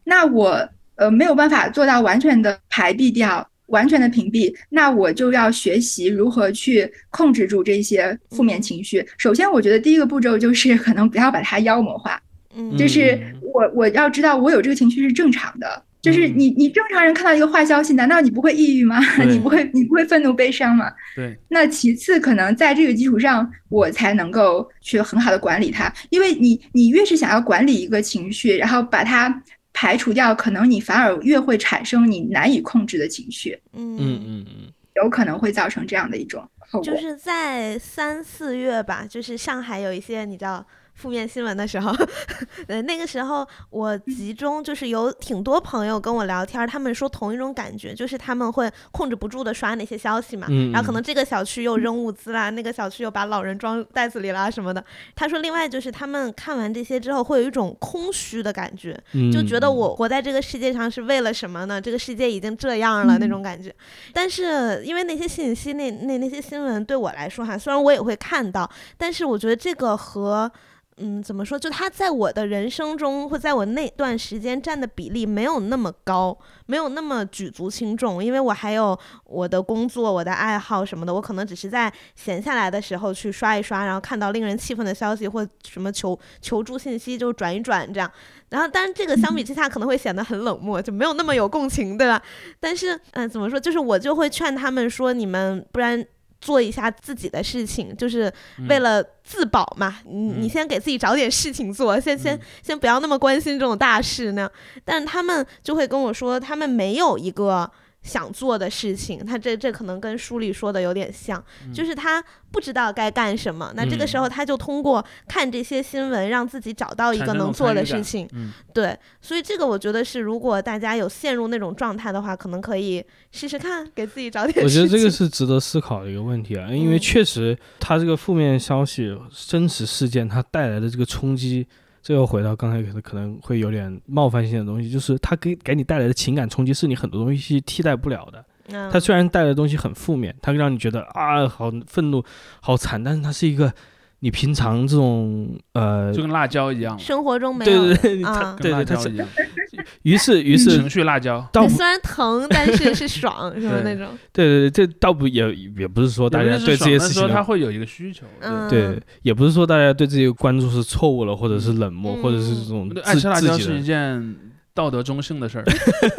[0.04, 9.06] 那我呃没有办法做到完全的排避掉，完全的屏蔽，那我就要学习如何去控制住这些负面情绪。
[9.18, 12.22] 首先，我觉得第一个步骤就是可能不要把它妖魔化。
[12.56, 16.34] 嗯就是嗯我我要知道我有这个情绪是正常的，就是嗯。
[16.38, 19.00] 你你正常人看到一个坏消息，难道你不会抑郁吗？
[19.28, 20.92] 你不会你不会愤怒悲伤吗？
[21.16, 29.44] 对，那其次，可能在这个基础上，我才能够去很好的管理它，因为你你越是想要管理一个情绪，然后把它
[29.74, 33.96] 排除掉，可能你反而越会产生你难以控制的情绪，嗯。
[33.98, 34.74] 嗯嗯嗯，
[35.04, 36.84] 有可能会造成这样的一种后果。
[36.84, 40.66] 就是在三四月吧，就是上海有一些你知道
[40.98, 41.96] 负面新闻的时候，
[42.68, 54.84] 呃，那个时候我集中就是有挺多朋友跟我聊天儿，他们说同一种感觉，就是他们会控制不住的刷那些消息嘛，嗯然后可能这个小区又扔物资啦，那个小区又把老人装袋子里啦什么的。
[55.16, 61.80] 他说，另外就是他们看完这些之后，会有一种空虚的感觉，嗯就觉得我活在这个世界上是为了什么呢？
[61.80, 63.74] 这个世界已经这样了那种感觉。
[64.14, 68.68] 但是因为那些信息、那那那些新闻对我来说哈，虽然我也会看到，
[68.98, 70.52] 但是我觉得这个和
[71.00, 71.60] 嗯，怎么说？
[71.60, 76.36] 就它在我的人生中，或在我那段时间占的比例没有那么高，
[76.66, 88.12] 没有那么举足轻重，因为我还有我的工作、我的爱好什么的，我可能只是在闲下来的时候去刷一刷，然后看到令人气愤的消息或什么求求助信息就转一转这样。
[88.50, 92.20] 然后，当然这个相比之下可能会显得很冷漠，就没有那么有共情，对吧？
[92.60, 93.60] 但是，嗯、怎么说？
[93.60, 96.04] 就是我就会劝他们说，你们不然。
[96.40, 98.32] 做一下自己的事情，就是
[98.70, 100.00] 为嗯了自保嘛。
[100.06, 104.50] 你你嗯先给自己找点事情做，先先嗯先不要那么关心这种大事呢。
[104.86, 107.70] 但是他们就会跟我说，他们没有一个
[108.04, 109.26] 想做的事情。
[109.26, 111.44] 他这这可能跟书里说的有点像，
[111.74, 113.72] 就是他不知道该干什么。
[113.76, 118.28] 那这个时候他就通过看这些新闻，让自己找到一个能做的事情。
[118.34, 124.88] 嗯，对，所以这个我觉得是，如果大家有陷入那种状态的话，可能可以试试看，给自己找点我觉得。
[124.88, 129.16] 这个是值得思考的一个问题啊，因为嗯确实他这个负面消息、
[129.48, 131.68] 真实事件它带来的这个冲击，
[132.02, 138.44] 这又回到刚才可能可能会有点冒犯性的东西，就是它给给你带来的情感冲击是你很多东西替代不了的。
[138.70, 142.22] 嗯它虽然带来的东西很负面，它让你觉得啊好愤怒、
[142.60, 143.74] 好惨，但是它是一个
[144.20, 149.38] 你平常这种呃就，跟辣椒一样，生活中没有对对对，它啊，对对，它是跟辣椒一
[149.76, 151.48] 样，于是于是情绪辣椒。
[151.52, 153.82] 倒虽然疼， 但是是爽，是吧？
[153.84, 163.84] 那种，对对对，这倒不也也不是说大家对这些事情的他会有一个需求，嗯，对，也不是说大家对这些关注是错误了，或者是冷漠，嗯或者是这种对，爱自吃辣椒是一。
[163.84, 164.36] 件
[164.74, 165.64] 道德中性的事儿。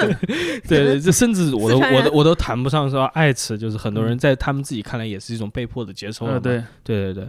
[0.67, 6.27] 对对，这甚至我都我都我都谈不上说爱吃，就是很多人嗯在他们自己看来也是一种被迫的接受。
[6.41, 7.29] 对，对对对，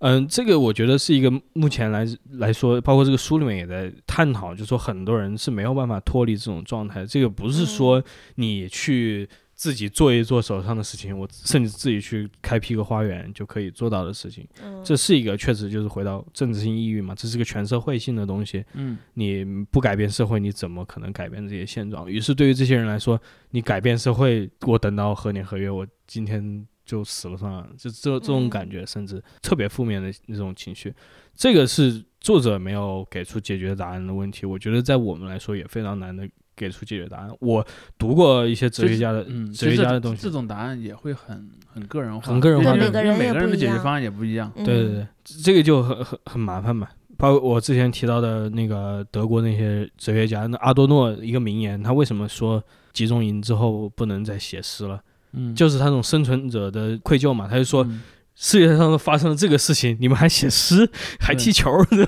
[0.00, 7.04] 嗯，这个我觉得是一个目前来来说，包括这个书里面也在探讨，就是说很多人是没有办法脱离这种状态。
[7.04, 8.02] 这个不是说
[8.36, 14.46] 你去自己做一做手上的事情，我甚至自己去开辟个花园就可以做到的事情。
[14.62, 18.64] 嗯这是一个确实就是回到政治性抑郁嘛，这是个全社会性的东西。
[18.74, 22.08] 嗯，你不改变社会，你怎么可能改变这些现状？
[22.08, 23.20] 于是对于这些人来说，
[23.50, 30.92] 你改变社会，我等到何年何月，我今天就死了算了，就这这种嗯感觉，甚至特别负面的那种情绪，
[31.34, 34.46] 这个是作者没有给出解决答案的问题。
[34.46, 36.26] 我觉得在我们来说也非常难的
[36.56, 37.30] 给出解决答案。
[37.40, 37.64] 我
[37.98, 44.50] 读过一些哲学家的、嗯，哲学家的东西这，种答案也会很很个人化，很个人化因为每个人每个人的解决方案也不一样。
[44.56, 45.06] 嗯对对对，
[45.44, 46.88] 这个就很很很麻烦嘛。
[47.18, 52.62] 包括我之前提到的那个德国那些哲学家，那阿多诺一个名言，他为什么说
[52.94, 55.02] 集中营之后不能再写诗了？
[55.32, 57.46] 嗯，就是他那种生存者的愧疚嘛。
[57.48, 58.02] 他就说，嗯
[58.40, 62.06] 世界上都发生了这个事情，你们还写诗，还踢球，对，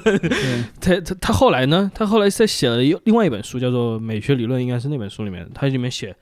[0.80, 1.90] 他他他后来呢？
[1.92, 6.14] 他后来在写了一另外一本书，叫做《美学理论》，应该是那本书里面，他里面写。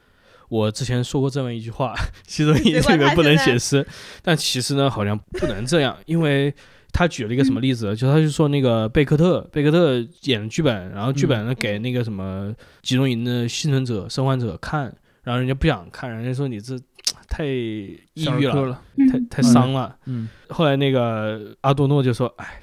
[0.49, 1.94] 我之前说过这么一句话，
[2.26, 3.86] 其中一里面不能写诗，
[4.24, 6.55] 但其实呢，好像不能这样，因为
[6.90, 14.84] 他举了一个什么例子，就他就说那个贝克特，贝克特演了剧本，然后剧本呢给那个什么集中营的幸存者、生还者看，
[15.22, 16.80] 然后人家不想看，人家说你这
[17.29, 17.99] 太抑
[18.39, 19.95] 郁了，太太伤了。
[20.07, 22.62] 嗯，后来那个阿多诺就说：“哎，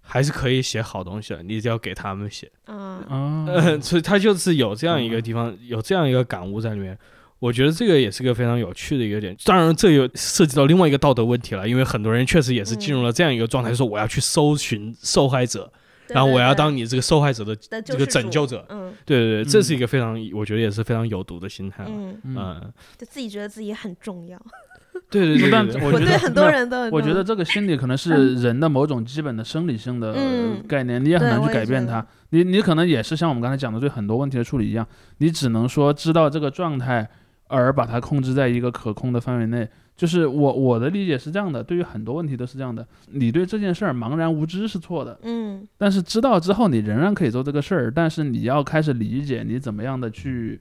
[0.00, 2.50] 还是可以写好东西的，你只要给他们写。
[2.66, 6.96] 嗯，啊，呃， 所以他就是有这样一个地方，有这样一个感悟在里面。
[7.40, 9.36] 我觉得这个也是个非常有趣的一个点。
[9.44, 15.72] 当然，这有涉及到另外一个道德问题了，因为很多人确实也是进入了这样一个状态，说我要去搜寻受害者，对
[16.14, 21.90] 然后我要当你这个受害者的，这个拯救者嗯对对对，这嗯是一个非常，我觉得也是非常有毒的心态了。
[21.92, 24.40] 嗯，嗯，嗯，就自己觉得自己很重要。
[25.10, 32.04] 对对对但我觉得很多人都我觉得这个心理可能是人的某种基本的生理性的嗯概念，你也很难去改变它。
[32.30, 34.86] 你你可能也是像我们刚才讲的对很多问题的处理一样，
[35.18, 37.08] 你只能说知道这个状态，
[37.48, 39.68] 而把它控制在一个可控的范围内。
[39.96, 42.86] 就是我我的理解是这样的，对于很多问题都是这样的。
[43.12, 50.60] 你对这件事儿茫然无知是错的，嗯但是知道之后你仍然可以做这个事儿，但是你要开始理解你怎么样的去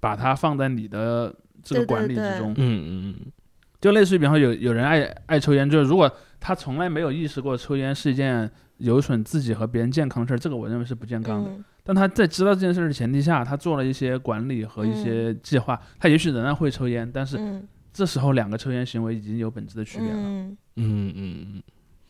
[0.00, 2.52] 把它放在你的这个管理之中。
[2.52, 3.32] 嗯嗯嗯，
[3.80, 6.10] 就类似于，比方说有有人爱爱抽烟，就是如果
[6.40, 11.50] 他从来没有意识过抽烟是一件有损自己和别人健康的事儿，这个我认为是不健康的。
[11.50, 20.14] 嗯但他在知道这件事儿的前提下，他做了一些管理和一些计划，他也许仍然会抽烟，但是嗯这时候两个抽烟行为已经有本质的区别了。
[20.16, 20.56] 嗯。
[20.76, 21.62] 嗯嗯嗯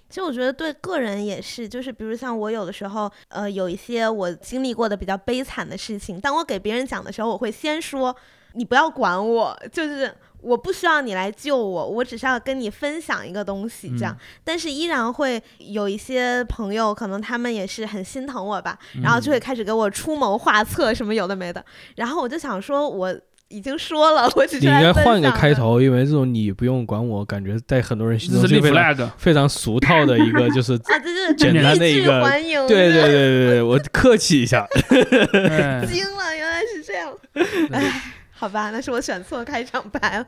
[0.09, 8.15] 其实我觉得对个人也是，就是比如像我有的时候，呃，有一些我经历过的比较悲惨的事情，当我给别人讲的时候，我会先说
[8.53, 14.15] 你不要管我，就是我不需要你来救我，我只是要跟你分享一个东西这样。
[14.15, 21.65] 嗯但是依然会有一些朋友，可能他们也是很心疼我吧，然后就会开始给我出谋划策什么有的没的，
[21.97, 23.19] 然后我就想说我。
[23.53, 25.31] 已经说了，我只是你应该换个。
[25.33, 32.23] 开头，因为这种你不用管我，感觉在很多人心中是非常非常俗套的一个，就是 啊，这就是简单的一个
[32.69, 34.67] 对对对对对，我客气一下。
[35.49, 37.13] 哎惊了，原来是这样。
[37.71, 40.27] 哎，好吧，那是我选错开场白了。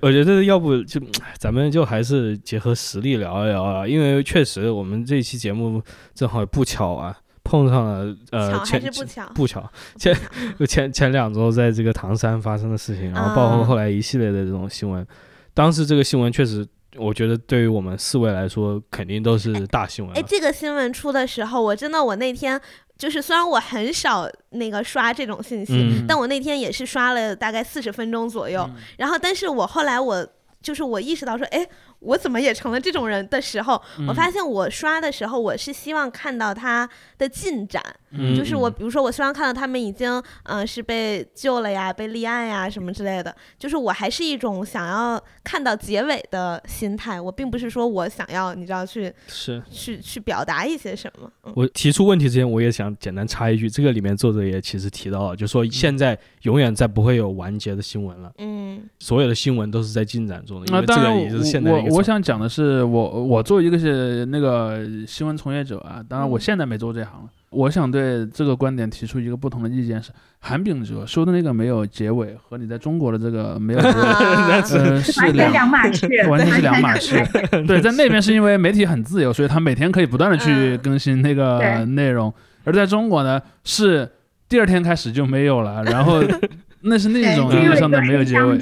[0.00, 1.00] 我觉得要不就
[1.38, 5.82] 咱们就还是结合实力聊一聊啊，因为确实我们这期节目
[6.14, 9.26] 正好不巧啊，碰上了呃巧还前是不巧？
[9.34, 10.16] 不巧，前
[10.58, 15.06] 就前前两周在这个唐山发生的事情，然后包括啊后来一系列的这种新闻，
[15.54, 16.66] 当时这个新闻确实，
[16.96, 20.26] 我觉得对于我们四位来说，肯定都是大新闻哎，了。
[20.28, 22.60] 这个新闻出的时候，我真的我那天
[22.96, 28.68] 就是虽然我很少那个刷这种信息，嗯但我那天也是刷了大概四十分钟左右。
[28.98, 30.26] 然后，但是我后来我
[30.62, 31.66] 就是我意识到说，哎，
[32.02, 36.88] 我怎么也成了这种人的时候，我发现我刷的时候，我是希望看到他
[37.18, 37.82] 的进展。
[38.14, 43.34] 嗯就是我，比如说，我希望看到他们已经，嗯、是被救了呀，被立案呀，什么之类的。
[43.58, 51.30] 就是我还是一种想要看到结尾的心态，我并不是说我想要，你知道，去是去去表达一些什么。
[51.44, 66.40] 嗯我提出问题之前，我也想简单插一句，这个里面作者也其实提到了，就说现在永远再不会有完结的新闻了，嗯所有的新闻都是在进展中的，因为这个也就是现在一个潮我我想讲的是，我我作为一个是那个新闻从业者啊，当然我嗯。
[66.40, 67.28] 现在没做这行了。
[67.50, 77.22] 我想对这个观点提出一个不同的意见是，韩炳哲说的那个没有结尾和你在中国的这个没有结尾，啊 呃，是两两码事，完全是两码事。
[77.68, 82.32] 对，在那边是因为媒体很自由，所以他每天可以不断的去嗯更新那个内容，
[82.64, 84.10] 而在中国呢是
[84.48, 86.22] 第二天开始就没有了，然后
[86.80, 88.58] 那是另一种，意义上的没有结尾。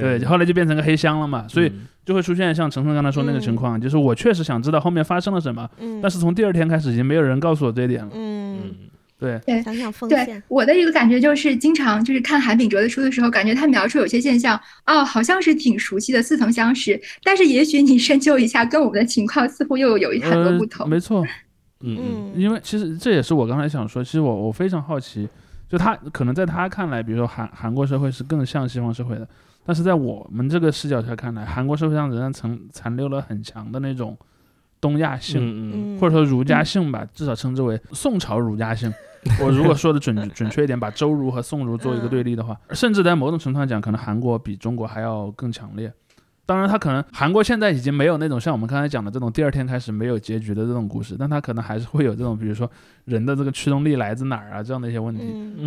[0.00, 8.10] 对，后来就变成个黑箱了嘛，所以嗯就会出现像程程刚才说那个情况，就是我确实想知道后面发生了什么，嗯，但是从第二天开始已经没有人告诉我这一点了。
[8.14, 8.74] 嗯，嗯
[9.18, 17.00] 对，想想奉对献，我的一个感觉就是，经常就是看韩炳哲的书的时候，感觉他描述有些现象，哦，好像是挺熟悉的，似曾相识。
[17.22, 20.88] 但是也许你深究一下，跟我们的情况似乎又有一很多不呃，同。
[20.88, 21.24] 没错，
[21.82, 21.96] 嗯。
[21.96, 22.32] 嗯。
[22.34, 25.28] 嗯，因为其实这也是我刚才想说，其实我我非常好奇，
[25.68, 29.28] 就他可能在他看来，比如说韩韩国社会是更像西方社会的，
[29.64, 34.16] 但是在我们这个视角下看来，韩国社会上仍然残残留了很强的那种
[34.80, 35.98] 东亚性。
[35.98, 38.92] 或者说儒家性吧，至少称之为宋朝儒家性。
[39.40, 45.92] 我如果说的准准确一点，把周儒和宋儒做一个对立的话，甚至在某种程度上讲，可能韩国比中国还要更强烈。
[46.44, 52.68] 当然，他可能韩国现在已经没有那种像我们刚才讲的这种第二天开始没有结局的这种故事，但他可能还是会有这种，比如说
[53.04, 55.22] 人的这个驱动力来自哪儿啊这样的一些问题。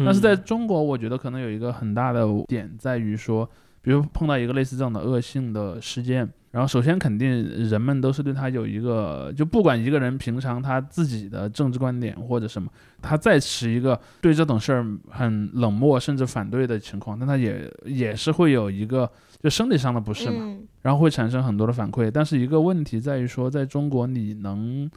[0.05, 3.49] 但是在中国，我觉得可能有一个很大的点在于说，
[3.86, 7.29] 比如碰到一个类似这样的恶性的事件，然后首先肯定
[7.69, 12.67] 人们都是对他有一个，就不管一个人平常他自己的政治观点或者什么，
[12.99, 19.07] 他再持一个对这种事儿很冷漠甚至反对的情况，但他也也是会有一个
[19.39, 20.67] 就生理上的不适嘛，嗯。
[20.81, 22.09] 然后会产生很多的反馈。
[22.09, 24.89] 但是一个问题在于说，在中国你能，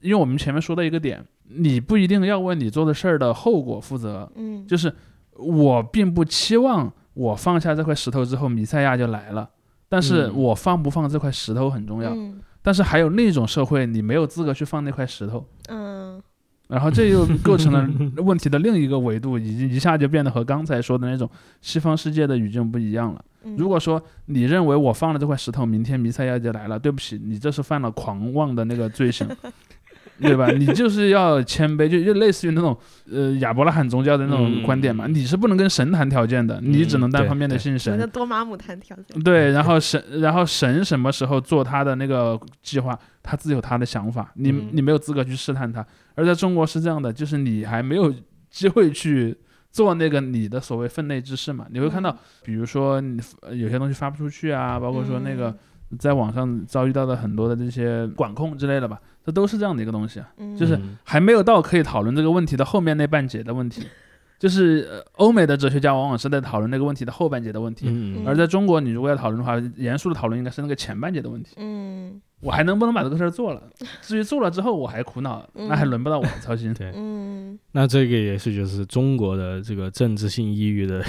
[0.00, 4.66] 因为我们前面说到一个点，你不一定要为你做的事儿的后果负责，嗯。
[4.66, 4.92] 就是
[5.36, 9.48] 我并不期望我放下这块石头之后，弥赛亚就来了。
[9.88, 12.14] 但是嗯我放不放这块石头很重要。
[12.14, 16.22] 嗯但是还有另一种社会，你没有资格去放那块石头，嗯
[16.68, 17.86] 然后这又构成了
[18.22, 21.28] 问题的另一个维度，已经一下就变得和刚才说的那种
[21.60, 23.24] 西方世界的语境不一样了。
[23.42, 29.28] 嗯，如果说你认为我放了这块石头，明天弥赛亚就来了，对不起，你这是犯了狂妄的那个罪行，
[30.22, 30.50] 对吧？
[30.52, 32.74] 你就是要谦卑，就就类似于那种
[33.10, 38.08] 呃亚伯拉罕宗教的那种观点嘛，嗯你是不能跟神谈条件的，你只能单方面的信神跟。
[38.08, 45.84] 多玛姆谈条件，对，然后神，然后神什么时候做他的那个计划，他自有他的想法，你、嗯你没有资格去试探他。
[46.14, 48.14] 而在中国是这样的，就是你还没有
[48.50, 49.34] 机会去
[49.70, 51.66] 做那个你的所谓分内之事嘛。
[51.70, 55.58] 你会看到嗯，比如说你呃有些东西发不出去啊，包括说那个嗯
[55.98, 60.28] 在网上遭遇到的很多的这些管控之类的吧，这都是这样的一个东西啊。
[60.38, 63.82] 嗯就是嗯还没有到可以讨论这个问题的后面那半截的问题，
[64.38, 67.86] 就是呃欧美的哲学家往往是在讨论那个问题的后半截的问题。
[67.88, 71.54] 嗯而在中国，你如果要讨论的话，严肃的讨论应该是那个前半截的问题。
[71.56, 73.62] 嗯我还能不能把这个事儿做了？
[74.02, 76.74] 至于做了之后我还苦恼，那还轮不到我操心。
[76.74, 81.04] 对，嗯那这个也是就是中国的这个政治性抑郁的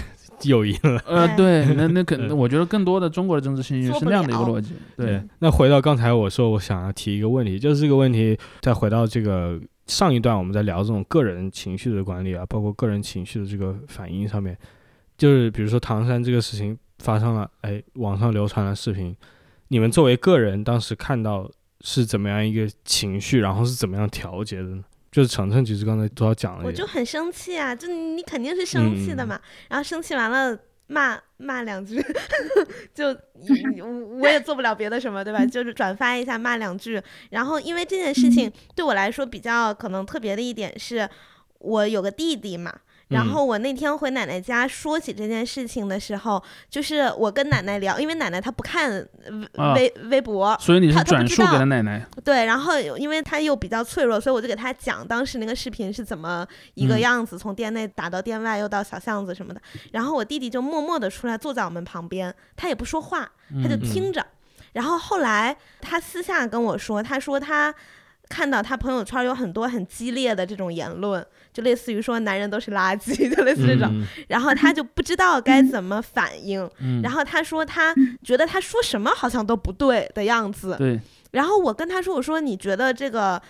[0.49, 1.01] 诱因了。
[1.07, 4.73] 呃， 对，那那可能我觉得更多的中国的政治性抑郁做不是那样的一个逻辑。
[4.95, 14.57] 对，那回到刚才我说我想要提一个问题，就是这个问题再回到这个上一段我们在聊这种个人情绪的管理啊，包括个人情绪的这个反应上面，
[15.17, 19.15] 就是比如说唐山这个事情发生了，哎，网上流传了视频，
[19.67, 21.49] 你们作为个人当时看到
[21.81, 24.83] 是怎么样一个情绪，然后是怎么样调节的呢？
[25.13, 29.39] 就是长城其实刚才都要讲了也，我就很生气啊，就你你肯定是生气的嘛，
[29.69, 30.57] 然后生气完了
[30.87, 32.03] 骂骂两句，
[32.93, 33.13] 就
[33.73, 35.45] 你我也做不了别的什么，对吧？
[35.45, 41.07] 就是转发一下骂两句，然后因为这件事情对我来说比较可能特别的一点是，
[41.59, 42.73] 我有个弟弟嘛。
[43.09, 48.91] 然嗯后我那天回奶奶家说起这件事情的时候，就是我跟奶奶聊，因为奶奶她不看
[49.29, 52.05] 微啊微微博，所以你是他他不知转述给了奶奶。
[52.23, 59.61] 对，然后因为她又比较脆弱，所以我就给她讲当时那个视频是怎么一个嗯样子，从店内打到店外，又到小巷子什么的。
[59.91, 63.29] 然后我弟弟就默默的出来坐在我们旁边，他也不说话，
[63.61, 64.25] 他就嗯听着。
[64.71, 67.73] 然后后来他私下跟我说，他说他
[68.29, 71.23] 看到他朋友圈有很多很激烈的这种言论，
[71.53, 73.87] 就类似于说男人都是垃圾，就类似这种。
[73.89, 76.67] 嗯然后他就不知道该怎么反应。
[76.79, 77.93] 嗯，然后他说他
[78.23, 80.75] 觉得他说什么好像都不对的样子。
[80.77, 80.99] 对，
[81.31, 83.41] 然后我跟他说：“我说你觉得这个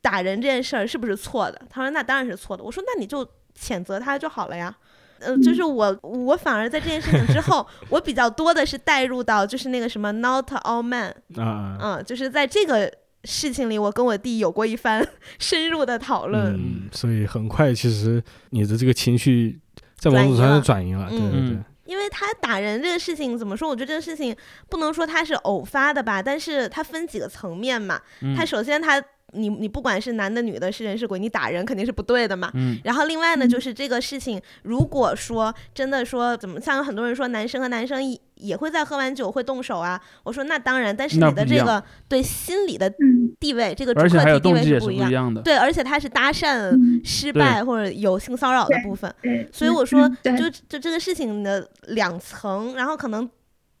[0.00, 3.26] 打人这件事儿是不是错的？”他说：“那当然是错的。”我说：“那你就
[3.58, 4.74] 谴责他就好了呀。”
[5.20, 12.90] 呃，就是我，我反而在这件事情之后，我比较多的是带入到就是那个什么 “not all man”，啊啊，嗯，就是在这个
[13.24, 15.06] 事情里，我跟我弟有过一番
[15.38, 16.54] 深入的讨论。
[16.54, 19.58] 嗯，所以很快其实你的这个情绪
[19.96, 23.68] 在某种程度上就转移了，对对对嗯，因为他打人这个事情怎么说？
[23.68, 24.34] 我觉得这个事情
[24.68, 28.00] 不能说他是偶发的吧，但是他分几个层面嘛。
[28.22, 29.02] 嗯他首先他
[29.32, 32.50] 你你不管是男的女的，是人是鬼，你打人肯定是不对的嘛。
[32.54, 45.06] 嗯然后另外呢，就是这个事情，如果说真的说怎么，像有很多人说男生和男生也也会在喝完酒会动手啊，我说那当然，但是你的这个对心理的嗯地位，这个主而且还有客体地位是不一样。
[45.06, 45.42] 不一样的。
[45.42, 53.28] 对，而且他是搭讪嗯失败或者有性骚扰的部分，对，所以我说就就这个事情的两层，然后可能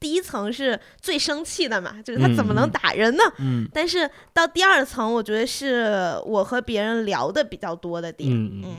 [0.00, 3.22] 第一层是最生气的嘛，就是他怎么能打人呢？
[3.38, 5.94] 嗯但是到第二层，我觉得是
[6.26, 8.30] 我和别人聊的比较多的点。
[8.32, 8.76] 嗯嗯嗯。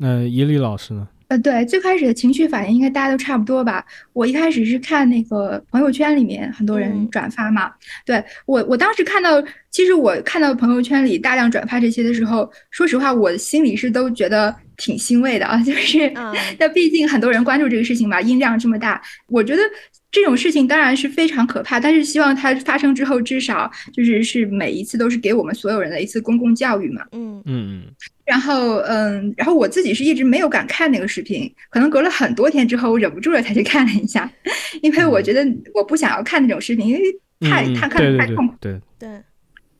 [0.00, 1.08] 那伊利老师呢？
[1.28, 3.84] 呃，对，最开始的情绪反应应该大家都差不多吧。
[4.14, 7.70] 我一开始是看那个朋友圈里面很多人嗯转发嘛，
[8.06, 19.62] 对我我当时看到，其实我看到朋友圈里大量转发这些的时候，说实话，我心里是都觉得挺欣慰的啊，就是嗯 那毕竟很多人关注这个事情嘛，音量这么大，我觉得
[20.10, 27.02] 这种事情当然是非常可怕，但是希望它发生之后，至少就是是每一次都是给我们所有人的一次公共教育嘛。
[27.12, 27.42] 嗯。
[27.44, 27.82] 嗯。
[27.82, 27.82] 嗯
[28.24, 34.30] 然后，嗯，然后我自己是一直没有敢看那个视频，可能隔了很多天之后，我忍不住了才去看了一下，
[34.82, 37.00] 因为我觉得我不想要看那种视频，因为
[37.48, 38.54] 太太看太痛苦。
[38.60, 39.08] 对，对，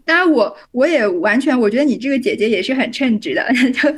[0.07, 3.47] 当然我，我也完全，我觉得你这个姐姐也是很称职的，
[3.77, 3.91] 就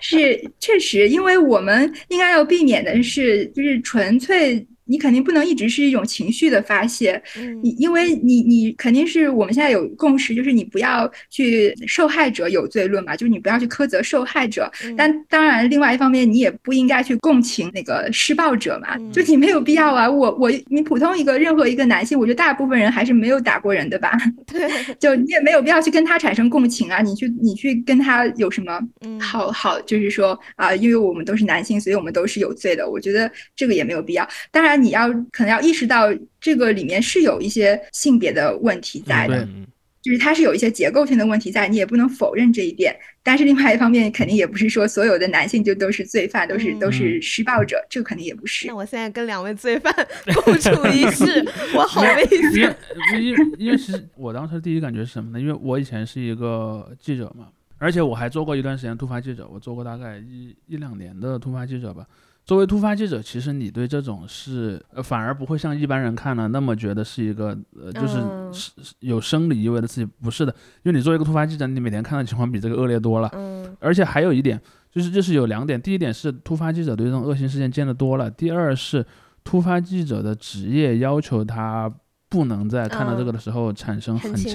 [0.00, 14.70] 是确实，因为我们应该要避免的是，就是纯粹你肯定不能一直是一种情绪的发泄，嗯你因为你你肯定是我们现在有共识，就是你不要去受害者有罪论嘛，就是你不要去苛责受害者。
[14.84, 20.10] 嗯但当然，另外一方面，你也不应该去共情那个施暴者嘛，嗯就你没有必要啊。
[20.10, 24.12] 我我你普通一个任何一个男性，我觉得大部分人还是没有打过人的吧，
[24.46, 24.68] 对，
[25.00, 27.00] 就你也没有必要去跟他产生共情啊。
[27.00, 32.88] 你去你去跟他有什么嗯好好，就是说啊、因为我们都是男性，所以我们都是有罪的。
[32.88, 34.28] 我觉得这个也没有必要。
[34.50, 36.08] 当然，你要可能要意识到
[36.40, 39.66] 这个里面是有一些性别的问题在的，嗯
[40.02, 42.92] 就是它是有一些结构性的问题在，你也不能否认这一点。
[43.22, 48.74] 但是另外一方面，肯定也不是说所有的男性就都是罪犯，都是嗯都是施暴者，这个肯定也不是那。
[48.74, 49.94] 我现在跟两位罪犯
[50.44, 51.46] 共处一室，
[51.76, 52.68] 我好危因险
[53.12, 53.22] 为。
[53.22, 55.40] 因为因为其实我当时第一感觉是什么呢？
[55.40, 57.46] 因为我以前是一个记者嘛，
[57.78, 62.04] 而且我还做过一段时间突发记者，我做过大概一一两年的突发记者吧。
[62.44, 70.52] 作为突发记者，其实你对这种事，呃，反而不会像一般人看了那么觉得是一个，呃，就是嗯是是有生理意味的事情，不是的。
[70.82, 73.30] 因为你作为一个突发记者，你每天看到的情况比这个恶劣多了。
[73.34, 74.60] 嗯而且还有一点，
[74.90, 79.06] 就是就是有两点，第一点是突发记者对这种恶性事件见得多了，第二是
[79.44, 81.92] 突发记者的职业要求他
[82.28, 84.54] 不能在看到这个的时候产生很强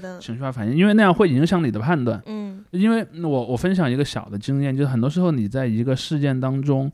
[0.00, 2.20] 的，情绪化反应，因为那样会影响你的判断。
[2.26, 6.90] 嗯因为我我分享一个小的经验，就是很多时候你在一个事件当中。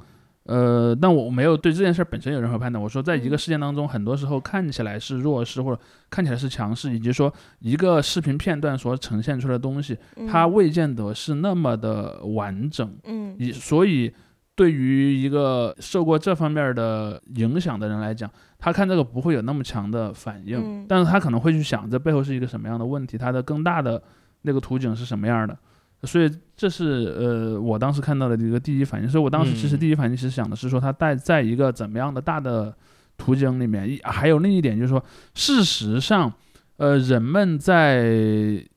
[0.46, 2.82] 呃，但我没有对这件事本身有任何判断。
[2.82, 12.96] 我说，在一个嗯事件当中，很多时候看起来是弱势，或者看起来是强势，以及说一个视频片段所呈现出来的东西，嗯它未见得是那么的完整。
[13.04, 14.12] 嗯以所以，
[14.54, 24.02] 对于一个受过这方面的影响的人来讲，他看这个不会有那么强的反应，嗯但是他可能会去想这背后是一个什么样的问题，它的更大的
[24.42, 25.58] 那个图景是什么样的。
[26.02, 29.08] 所以这是呃我当时看到的一个第一反应。
[29.08, 32.74] 所以我当时其实嗯第一反应其实想的是说，它带在一个怎么样的大的
[33.16, 33.88] 图景里面。
[33.88, 35.02] 一还有另一点就是说，
[35.34, 36.32] 事实上，
[36.76, 38.02] 呃，人们在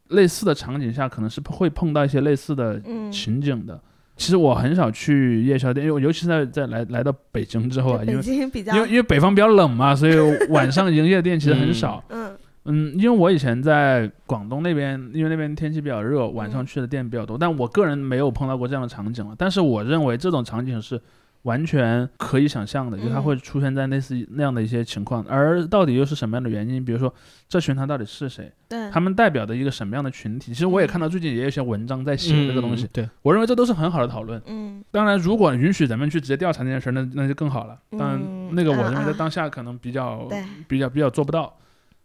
[0.09, 3.79] 类似的场景下，可能是会碰到一些类似的嗯，情景的。
[4.15, 10.13] 其实我很少去夜宵店，因为尤其是在在来来到北京之后啊，因为因为因为北方比较冷嘛，所以
[10.49, 12.03] 晚上营业的店其实很少。
[12.09, 12.18] 嗯
[12.65, 19.34] 嗯，因为我以前在广东那边，因为那边天气比较热，晚上嗯去的店比较多，但我个人没有碰到过这样的场景了。
[19.38, 21.02] 但是我认为这种场景是
[21.44, 25.26] 完全可以想象的，就是它嗯会出现在类似那样的一些情况。
[25.27, 26.84] 而到底又是什么样的原因？
[26.84, 27.11] 比如说
[27.48, 28.52] 这群他到底是谁？
[28.68, 30.53] 对他们代表的一个什么样的群体？
[30.53, 32.86] 其实我也看到最近也有一些文章在写这个东西。
[32.86, 34.40] 嗯对，我认为这都是很好的讨论。
[34.45, 37.80] 嗯当然，如果允许咱们去直接调查这件事儿，那那就更好了。
[37.91, 41.56] 当然，嗯那个我认为在当下可能比较、对比较比较做不到。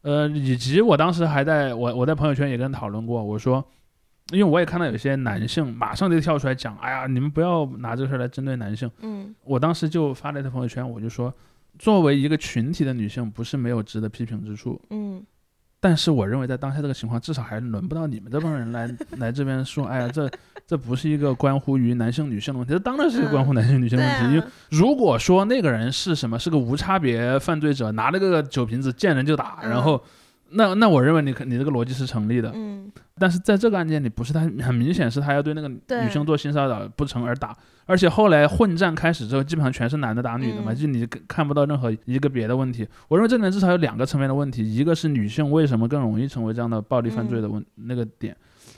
[0.05, 3.64] 呃，以及我当时还在我我在朋友圈也跟人讨论过，我说，
[4.32, 8.90] 因为我也看到有些男性马上就跳出来讲，哎呀，你们不要拿这个事儿来针对男性。
[9.01, 11.32] 嗯我当时就发了一条朋友圈，我就说，
[11.78, 15.24] 作为一个群体的女性，不是没有值得批评之处，嗯
[15.85, 18.89] 但是我认为在当下这个情况，至少还轮不到你们这帮人来
[19.19, 20.31] 来这边说，哎呀，这
[20.66, 24.24] 这不是一个关乎于男性女性的问题，这当然是一个关乎男性女性的问题。
[24.28, 30.02] 因为啊如果说那个人是什么，是个无差别犯罪者，拿了个酒瓶子见人就打，嗯然后。
[30.50, 37.56] 那那我认为你可你这个逻辑是成立的，嗯但是在这个案件里不是他很明显是他要对那个女生做性骚扰不成而打，
[37.86, 42.86] 而且后来混战开始之后，基本上全是男的打女的嘛，嗯就你看不到任何一个别的问题。
[43.08, 48.36] 我认为这里面至少有两个层面的问题，一个是女性为什么更容易成为这样的暴力犯罪的问、那个点。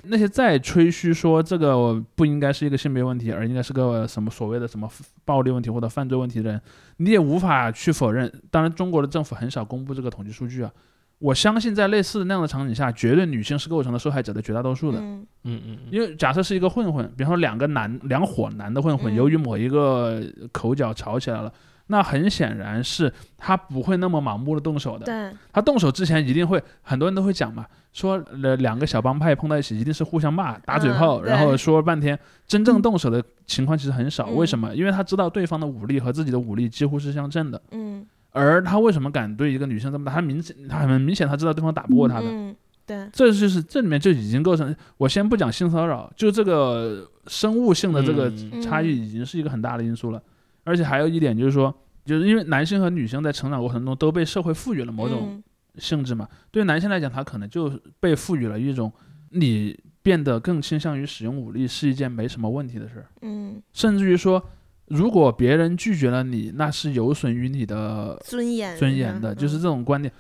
[0.08, 4.88] 那些再吹嘘说这个不应该是一个性别问题，而应该是个什么所谓的什么
[5.24, 6.60] 暴力问题或者犯罪问题的人，
[6.98, 8.30] 你也无法去否认。
[8.50, 10.70] 当然，中国的政府很少公布这个统计数据啊。
[11.18, 14.98] 我相信在类似的那样的场景下，绝对女性是构成了受害者的绝大多数的。
[15.00, 20.22] 嗯嗯因为假设是一个混混，比方说两个男两伙男的混混，嗯由于某一个
[20.52, 21.50] 口角吵起来了，
[21.86, 25.06] 那很显然是他不会那么盲目的动手的。
[25.06, 27.64] 对他动手之前一定会，很多人都会讲嘛，
[27.94, 34.26] 说呃两个小帮派碰到一起一定是互相骂打嘴炮，然后说半天，真正动手的情况其实很少。
[34.28, 34.74] 嗯为什么？
[34.74, 37.62] 因为他知道对方的武力和自己的武力几乎是相称的。
[37.70, 38.04] 嗯
[38.36, 40.12] 而他为什么敢对一个女生这么打？
[40.12, 42.26] 他明显，他很明显，他知道对方打不过他的。
[42.28, 42.54] 嗯
[42.86, 50.22] 对这就是这里面就已经构成，我先不讲性骚扰，就这个生物性的这个嗯差异已经是一个很大的因素了。
[50.62, 55.42] 而且还有一点就是说，就是因为男性和女性在成长过程中都被社会赋予了某种嗯
[55.78, 57.68] 性质嘛，对男性来讲，他可能就
[57.98, 58.92] 被赋予了一种
[59.30, 64.40] 你变得更倾向于使用武力是一件没什么问题的事儿，嗯甚至于说，
[64.88, 70.12] 如果别人拒绝了你，那是有损于你的尊严尊严的，就是嗯这种观念，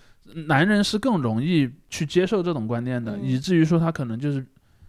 [0.46, 4.44] 男人是更容易去接受这种观念的，嗯以至于说他可能就是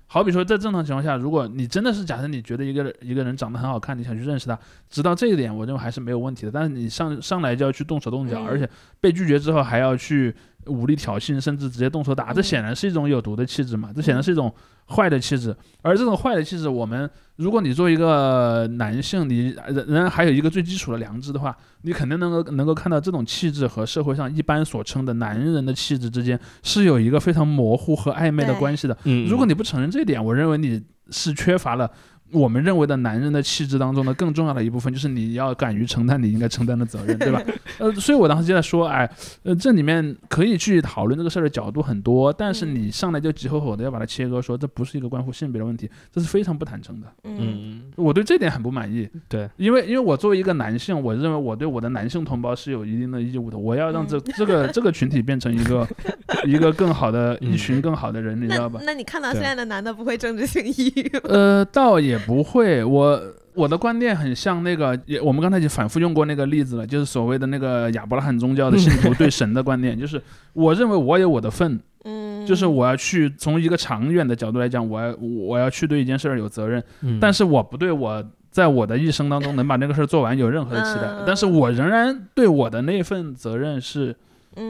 [0.07, 4.57] 好比说，在正常情况下，如果你真的是假设你觉得一个一个人长得很好看，你想去认识他，
[4.89, 6.51] 直到这一点，我认为还是没有问题的。
[6.51, 10.33] 但是你上上来就要去动手动脚，嗯而且被拒绝之后还要去
[10.67, 14.53] 武力挑衅，甚至直接动手打，这嗯显然是一种有毒的气质嘛，这显然是一种
[14.87, 15.55] 坏的气质。
[15.81, 28.97] 而这种坏的气质，我们如果你作为一个男性，你仍仍然还有一个最基础的良知的话，你肯定能够能够看到这种气质和社会上一般所称的男人的气质之间是有一个非常模糊和暧昧的关系的。
[29.03, 31.89] 嗯，如果你不承认这一点，我认为你是缺乏了
[32.31, 37.41] 我们认为的男人的气质当中的更重要的一部分， 就是你要敢于承担你应该承担的责任，对吧？
[37.79, 39.09] 呃，所以我当时就在说，哎，
[39.43, 47.07] 呃，这里面可以去讨论这个事儿的角度很多，但是你上来就急吼吼的要把它切割，说这不是一个关乎性别的问题，这是非常不坦诚的。
[47.23, 55.87] 嗯嗯，我对这点很不满意，对，因为因为我作为一个男性，我认为我对我的男性同胞是有一定的义务的，我要让这、这个这个群体变成一个
[56.45, 58.87] 一个更好的一群更好的人，你知道吧那？
[58.87, 61.21] 那你看到现在的男的不会政治性抑郁吗？
[61.25, 63.21] 呃，倒也不会，我
[63.53, 70.21] 我的观念很像那个，也我们刚才已经反复用过那个例子了，就是所谓的那个亚伯拉罕宗教的信徒对神的观念， 就是
[70.53, 77.19] 我认为我有我的份，嗯，就是我要去从一个长远的角度来讲，我要我要去对一件事儿有责任，嗯。
[77.19, 84.15] 但是我不对我在我的一生当中能把那个事儿做完有任何的期待，嗯但是我仍然对我的那份责任是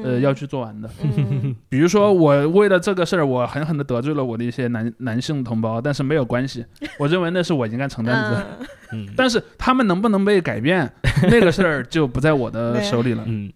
[0.03, 0.89] 呃嗯要去做完的。
[1.01, 6.65] 嗯 比如说，我为了这个事儿，我狠狠的得罪了我的一些男男性同胞，但是没有关系，
[6.99, 8.47] 我认为那是我应该承担的责任。
[8.93, 10.89] 嗯嗯但是他们能不能被改变，
[11.29, 13.23] 那个事儿就不在我的手里了。
[13.27, 13.51] 嗯，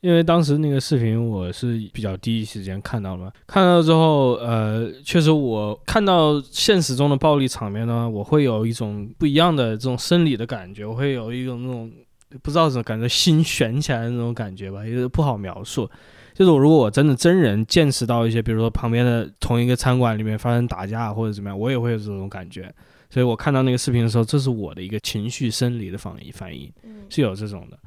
[0.00, 11.90] 因为当时那个视频我是比较第一时间看到了嘛，看到之后，呃，确实我看到现实中的暴力场面呢，我会有一种不一样的这种生理的感觉，我会有一种那种
[12.42, 15.90] 不知道怎么感觉心悬起来的那种感觉吧，也不好描述。
[16.32, 22.72] 就是我如果我真的真人见识到一些，比如说旁边的同一个餐馆里面发生打架或者怎么样，我也会有这种感觉。
[23.10, 26.72] 所以我看到那个视频的时候，这是我的一个情绪生理的反应反应。
[26.84, 27.78] 嗯是有这种的。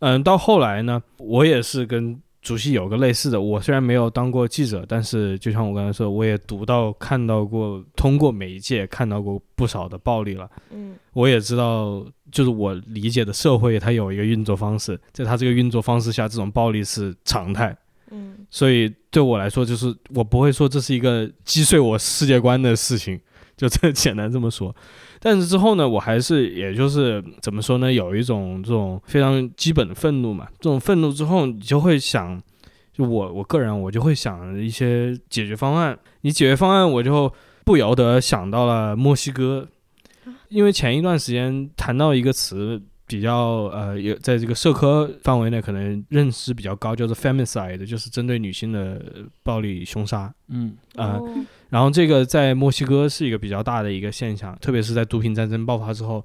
[0.00, 3.40] 嗯，到后来呢，我也是跟主席有个类似的。
[3.40, 10.48] 我虽然没有当过记者，但是就像我刚才说，我也读到、看到过，通过媒介看到过不少的暴力了。
[10.70, 17.76] 嗯我也知道，就是我理解的社会，它有一个运作方式，在它这个运作方式下，这种暴力是常态。
[18.10, 23.20] 嗯所以对我来说，就是我不会说这是一个击碎我世界观的事情，
[23.58, 24.74] 就这 简单这么说。
[25.20, 30.46] 但是之后呢，我还是也就是怎么说呢，有一种这种非常基本的愤怒嘛。
[30.60, 32.40] 这种愤怒之后，你就会想，
[32.92, 35.98] 就我我个人我就会想一些解决方案。
[36.20, 37.30] 你解决方案，我就
[37.64, 39.68] 不由得想到了墨西哥，
[40.48, 49.02] 因为前一段时间谈到一个词，比较呃，有在这个社科范围内可能认识比较高，叫做 femicide，就是针对女性的
[49.42, 50.32] 暴力凶杀。
[50.48, 51.28] 嗯啊、哦
[51.70, 56.24] 然后这个在墨西哥是一个比较大的一个现象，特别是在毒品战争爆发之后，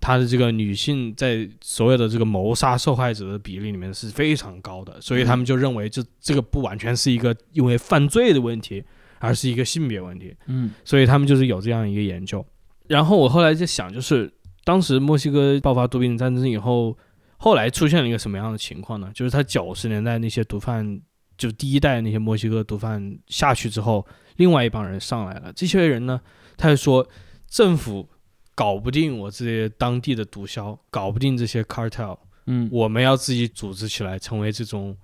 [0.00, 8.82] 它的这个女性在所有的这个谋杀受害者的比例里面是非常高的，所以他们就认为这这个不完全是一个因为犯罪的问题，
[9.18, 10.34] 而是一个性别问题。
[10.46, 12.44] 嗯所以他们就是有这样一个研究。
[12.88, 14.28] 然后我后来就想，就是
[14.64, 16.96] 当时墨西哥爆发毒品战争以后，
[17.36, 19.10] 后来出现了一个什么样的情况呢？
[19.14, 21.00] 就是他九十年代那些毒贩，
[21.40, 24.06] 就第一代那些墨西哥毒贩下去之后，
[24.36, 25.50] 另外一帮人上来了。
[25.56, 26.20] 这些人呢，
[26.58, 27.08] 他就说
[27.48, 28.06] 政府
[28.54, 34.94] 搞不定我这些当地的毒枭，搞不定这些 cartel，嗯我们要自己组织起来，成为这种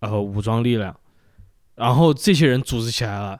[0.00, 0.96] 呃武装力量。
[1.74, 3.38] 然后这些人组织起来了，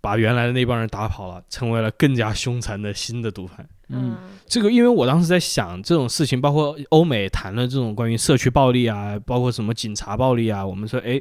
[0.00, 3.68] 把原来的那帮人打跑了，成为了更加凶残的新的毒贩。
[3.94, 11.20] 嗯这个，因为我当时在想这种事情，包括欧美谈了这种关于社区暴力啊，包括什么警察暴力啊，我们说，哎，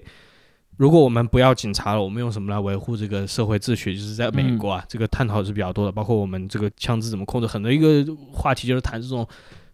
[0.82, 3.96] 如果我们不要警察了，我们用什么来维护这个社会秩序？
[3.96, 9.24] 就是在美国啊，这个探讨是比较多的，包括我们这个枪支怎么控制，很多一个话题就是谈这种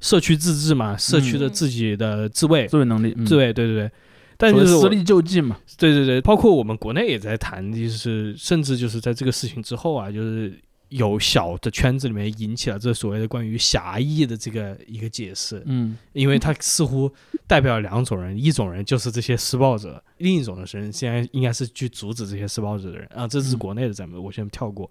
[0.01, 3.25] 社区自治嘛，社区的嗯自己的自卫，自卫能力，嗯。
[3.25, 3.91] 自卫，对对对。
[4.35, 10.59] 但就是私力救济嘛，对对对，包括我们国内也在谈，就是甚至就是在这个事情之后啊，就是
[10.89, 15.97] 有小的圈子里面引起了这所谓的关于狭义的这个一个解释，嗯。
[16.13, 17.11] 因为它似乎
[17.45, 23.07] 代表两种人，一种人就是这些施暴者，另一种的人现在应该是去阻止这些施暴者的人。
[23.13, 23.59] 啊，这是嗯。
[23.59, 24.89] 国内的咱们我先跳过，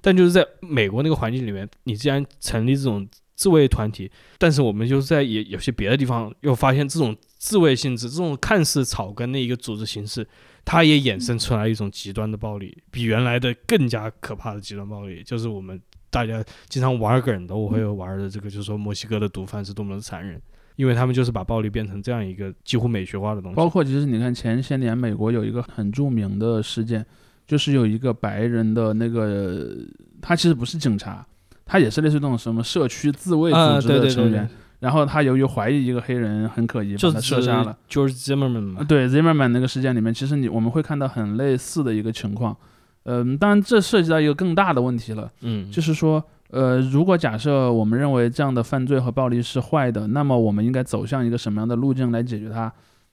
[0.00, 10.26] 但就是在美国那个环境里面，你既然成立这种自卫团体，但是我们就是在也有些别的地方又发现这种自卫性质，这种看似草根的一个组织形式，
[10.70, 15.80] 它也衍生出来一种极端的暴力，比原来的更加可怕的极端暴力，就是我们
[16.10, 20.38] 大家经常玩梗的，我会有玩的这个，就是说墨西哥的毒贩是多么的残忍，
[20.76, 23.56] 因为他们就是把暴力变成这样一个几乎美学化的东西。
[23.56, 27.02] 包括其实你看前些年美国有一个很著名的事件，
[27.46, 29.74] 就是有一个白人的那个，
[30.20, 31.26] 他其实不是警察，
[31.64, 34.46] 他也是类似于那种什么社区自卫啊，组织的成员。
[34.46, 37.76] 对，然后他由于怀疑一个黑人很可疑，把他就射杀了。
[37.90, 42.56] George Zimmerman 嘛，啊对 Zimmerman 那个事件里面，其实你我们会看到很类似的一个情况。
[43.04, 52.70] 嗯，当然这涉及到一个更大的问题了，嗯，就是说，呃，如果假设我们认为这样的犯罪和暴力是坏的，那么我们应该走向一个什么样的路径来解决它？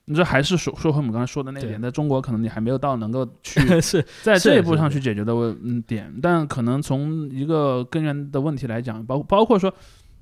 [0.08, 9.72] 你这还是说说回我们刚才说的那对点，在中国可能你还没有到能够去 是在这一是是步上去解决的问嗯点，但可能从一个根源的问题来讲，包包括说，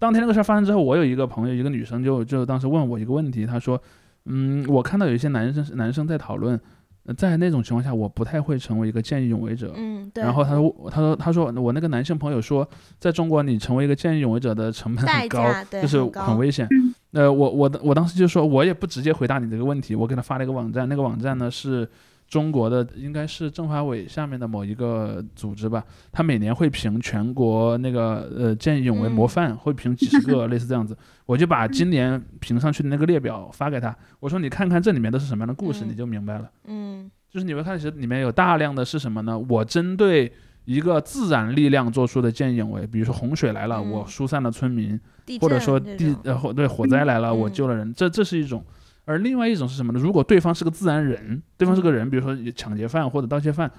[0.05, 3.81] 当天那个事儿发生之后，我有一个朋友，一个女生就就当时问我一个问题，她说，
[4.27, 6.61] 嗯，我看到有一些男生男生在讨论，
[7.07, 10.23] 呃在那种情况下，我不太会成为一个见义勇为者，嗯，对。
[10.23, 12.69] 然后她说，她说，她说，我那个男性朋友说，
[12.99, 16.95] 在中国你成为一个见义勇为者的成本很高，就是很危险嗯。
[17.13, 21.89] 呃，我我的我当时就说，我也不直接回答你这个问题，我给他发了一个网站，那个网站呢是
[22.35, 35.89] 中国的，应该是政法委下面的某一个组织吧，他每年会评全国那个呃见义勇为模嗯范，会评几十个 类似这样子，我就把今年评上去的那个列表发给他，我说你看看这里面都是什么样的故事，嗯。
[35.91, 36.51] 你就明白了。
[36.65, 37.09] 嗯。
[37.31, 39.39] 就是你会看，其实里面有大量的是什么呢？
[39.39, 40.33] 我针对
[40.65, 43.93] 一个自然力量做出的见义勇为，比如说洪水来了，嗯。
[43.93, 44.99] 我疏散了村民，
[45.41, 47.53] 或者说地呃火对火灾来了，我嗯。
[47.53, 48.65] 救了人，这这是一种。
[49.05, 50.01] 而另外一种是什么呢？
[50.01, 53.71] 如果对方是个自然人，对方是个人，比如说抢劫犯或者盗窃犯，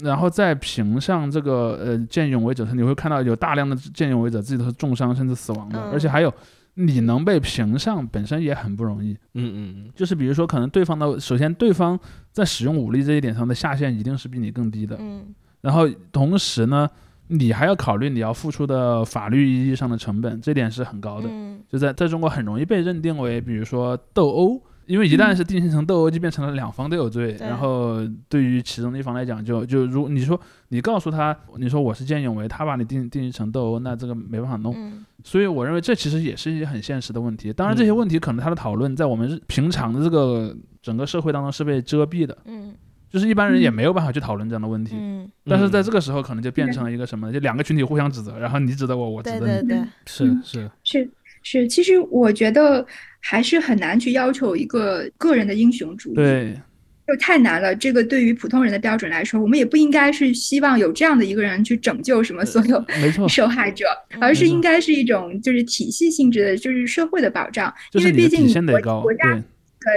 [0.00, 6.32] 然后在评上这个呃见义勇为者，你会看到有大量的见义勇为者自己都是重伤甚至死亡的，嗯而且还有
[6.74, 9.12] 你能被评上本身也很不容易。
[9.34, 11.98] 嗯嗯嗯，就是比如说，可能对方的首先对方
[12.32, 16.86] 在使用武力这一点上的下限一定是比你更低的，嗯然后同时呢，
[17.28, 21.28] 你还要考虑你要付出的法律意义上的成本，这点是很高的。
[21.30, 27.36] 嗯就在在中国很容易被认定为，比如说斗殴，因为一旦是定性成斗殴，就变成了两方都有罪。
[27.40, 27.98] 然后
[28.28, 34.74] 对于其中的一方来讲就，就如你说你告诉他，你说我是见义勇为，他把你定定义成斗殴，那这个没办法弄。
[34.76, 37.50] 嗯所以我认为这其实也是一些很现实的问题。
[37.50, 42.74] 当然，这些嗯问题可能他的讨论在我们平常的这个整个社会当中是被遮蔽的，嗯
[43.08, 44.96] 就是一般人也嗯没有办法去讨论这样的问题。
[44.98, 47.32] 嗯，但是在这个时候，可能就变成了一个什么？
[47.32, 49.46] 就两个群体互相指责，然后你指责我，我指责你。
[49.46, 51.10] 对对对，是是，是
[51.42, 52.86] 是，其实我觉得
[53.26, 56.54] 还是很难去要求一个个人的英雄主义，，对，
[57.08, 57.74] 就太难了。
[57.74, 67.72] 这个对于普通人的标准来说，我们也不应该是希望有这样的一个人去拯救什么所有没错， 受害者，嗯而是应该是一种就是体系性质的，就是社会的保障。
[67.92, 69.00] 因为毕竟国线得高。
[69.00, 69.42] 国家对，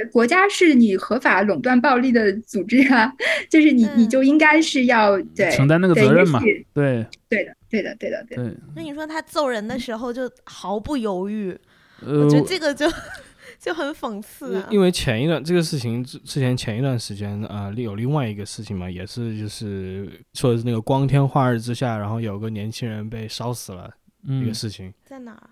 [0.03, 3.11] 呃，国家是你合法垄断暴力的组织啊，
[3.49, 8.43] 就是你你嗯就应该是要对承担那个责任嘛对对的，对的，对的，对的。
[8.43, 8.53] 对。
[8.73, 11.57] 那你说他揍人的时候就毫不犹豫，
[12.02, 12.86] 呃我觉得这个就
[13.60, 14.68] 就很讽刺啊。
[14.69, 23.90] 因为前一段这个事情之之前前一段时间啊、呃有另外一个事情嘛，也是就是说的是那个光天化日之下，然后有个年轻人被烧死了
[24.24, 25.49] 一嗯个事情，在哪儿？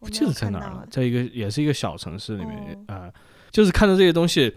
[0.00, 3.12] 我不记得在哪儿了，在一个也是一个小城市里面哦啊、
[3.50, 4.54] 就是看到这些东西，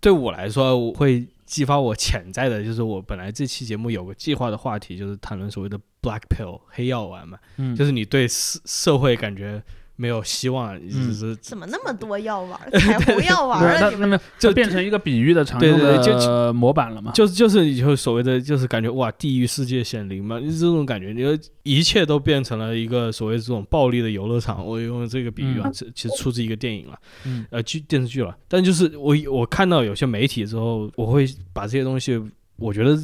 [0.00, 9.62] 对我来说我会激发我潜在的，就是我本来这期节目有个计划的话题，就是谈论所谓的 black pill 黑药丸嘛，嗯，就是你对社社会感觉
[10.00, 12.70] 没有希望，嗯只是怎么那么多药丸儿？
[12.78, 13.90] 彩虹药丸对儿 啊？
[13.90, 17.10] 你们那就就变成一个比喻的常用对就的模板了嘛？
[17.12, 24.64] 就是就是以后所谓的就是感觉哇，地狱世界显灵嘛，就是这种感觉，你说一切都变成了一个所谓这种暴力的游乐场。
[24.64, 28.36] 我用这个比喻啊，嗯这、其实出自一个电影了，嗯呃剧电视剧了。
[28.46, 32.16] 但就是我我看到有些媒体之后，我会把这些东西，
[32.56, 32.96] 我觉得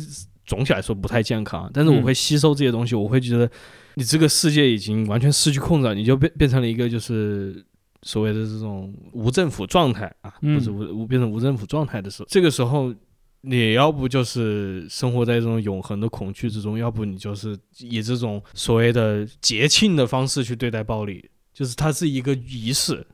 [0.46, 3.50] 总体来说不太健康，但是我嗯会吸收这些东西，我会觉得
[3.94, 7.64] 你这个世界已经完全失去控制了，你就变变成了一个就是。
[8.06, 12.94] 所谓的这种无政府状态啊，嗯不是无无变成无政府状态的时候，这个时候
[13.40, 23.06] 你要不就是生活在这种永恒的恐惧之中，要不你就是以这种所谓的节庆的方式去对待暴力，就是它是一个仪式，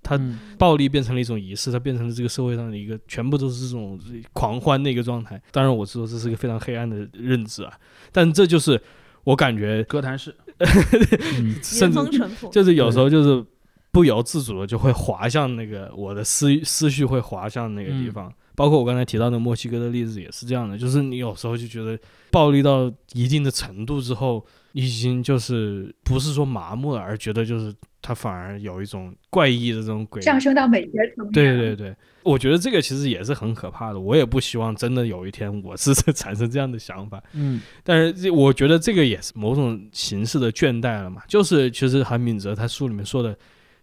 [0.00, 3.98] 它嗯暴力变成了一种仪式，它变成了这个社会上的一个全部都是这种
[4.32, 5.42] 狂欢的一个状态。
[5.50, 7.72] 当然，我知道这是一个非常黑暗的认知啊，
[8.12, 8.80] 但这就是
[9.26, 11.98] 我感觉，歌坛式， 嗯原甚至。
[12.52, 13.44] 就是有时候就是
[13.90, 18.32] 不由自主的就会滑向那个我的思思绪会滑向那个地嗯方。
[18.54, 21.98] 包括我刚才提到的墨西哥的例子也是这样的，就是你有时候就觉得
[22.30, 27.74] 暴力到一定的程度之后，你已经就是不是说麻木了，而觉得就是
[28.06, 31.32] 它反而有一种怪异的这种诡异上升到美学层面。
[31.32, 33.98] 对对对，我觉得这个其实也是很可怕的。
[33.98, 41.22] 我也不希望真的有一天我是 产生这样的想法，嗯 但是这我觉得这个也是某种形式的倦怠了嘛。
[41.26, 43.36] 就是其实韩敏哲他书里面说的，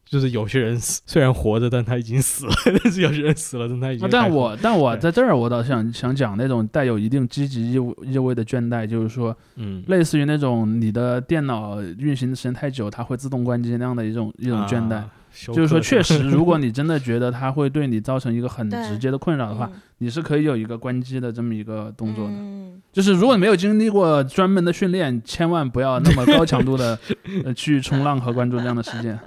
[0.05, 2.51] 就是有些人死虽然活着，但他已经死了；
[2.83, 14.95] 但是有些人死了，但他已经啊但我但我在这儿，我倒想想讲那种带有一定积极意味意味的倦怠，就是说，嗯类似于那种你的电脑运行的时间太久，它会自动关机那样的一种一种倦怠。
[14.95, 15.09] 啊
[15.51, 22.33] 就是说，确实，如果你真的觉得它会对你造成一个很直接的困扰的话，嗯你是可以有一个关机的这么一个动作的。
[22.35, 26.99] 嗯就是如果你没有经历过专门的训练，千万不要那么高强度的
[27.43, 29.17] 呃去冲浪和关注这样的事件。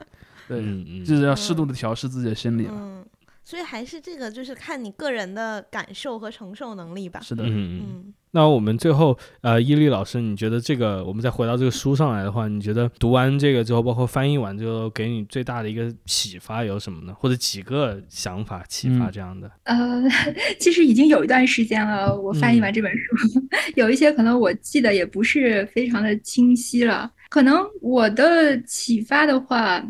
[0.49, 0.61] 对，
[1.05, 2.73] 就是要适度的调试自己的心理了。
[2.75, 3.05] 嗯，
[3.45, 7.21] 所以还是这个，就是看你个人的感受和承受能力吧。
[7.23, 7.83] 是的，嗯嗯。
[7.87, 17.15] 嗯，那我们最后，呃，伊利老师，你觉得这个，我们再回到这个书上来的话，你觉得读完这个之后，包括翻译完之后，给你最大的一个启发有什么呢？
[17.15, 19.51] 或者几个想法启发嗯这样的？
[19.65, 20.03] 呃，
[20.61, 23.41] 其实已经有一段时间了，我翻译完这本书，
[23.75, 27.11] 有一些可能我记得也不是非常的清晰了。
[27.31, 29.83] 可能我的启发的话，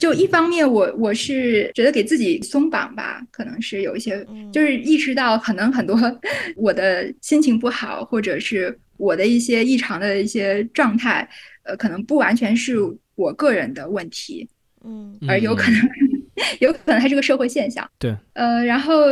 [0.00, 5.94] 就一方面我我是觉得给自己松绑吧，可能是有一些，嗯就是意识到可能很多
[6.56, 11.28] 我的心情不好，或者是我的一些异常的一些状态，
[11.64, 12.76] 呃，可能不完全是
[13.14, 14.48] 我个人的问题，
[14.82, 15.80] 嗯而有可能，
[16.60, 17.88] 有可能它是个社会现象。
[17.98, 19.02] 对，呃，然后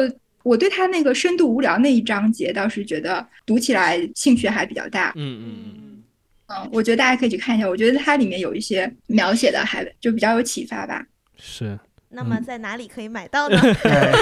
[0.42, 5.12] 我对他那个深度无聊那一章节倒是觉得读起来兴趣还比较大。
[5.16, 5.87] 嗯嗯嗯
[6.48, 11.04] 嗯嗯，我觉得大家可以去看一下，我觉得它里面有一些描写的还就比较有启发吧。
[11.36, 13.58] 是，那么在哪里可以买到呢？
[13.84, 14.12] 哎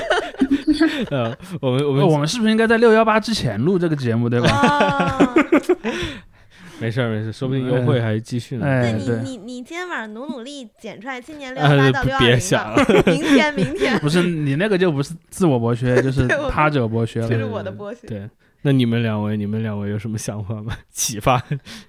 [1.10, 4.48] 呃，我们我们呃我们是不是应该在六幺八之前录这个节目，对吧？
[4.50, 5.34] 哦，
[6.78, 8.66] 没事儿没事儿，说不定优惠还继续呢。
[8.66, 17.28] 哎对你你你今天晚上努努力剪出来，今年六啊幺八到不六二零别想吧，明天明天不是你那个就不是自我剥削，就是他者剥削了。
[17.28, 17.44] 就是。
[17.44, 18.06] 我的剥削。
[18.06, 18.28] 对，
[18.66, 20.76] 那你们两位，你们两位有什么想法吗？
[20.90, 21.40] 启发、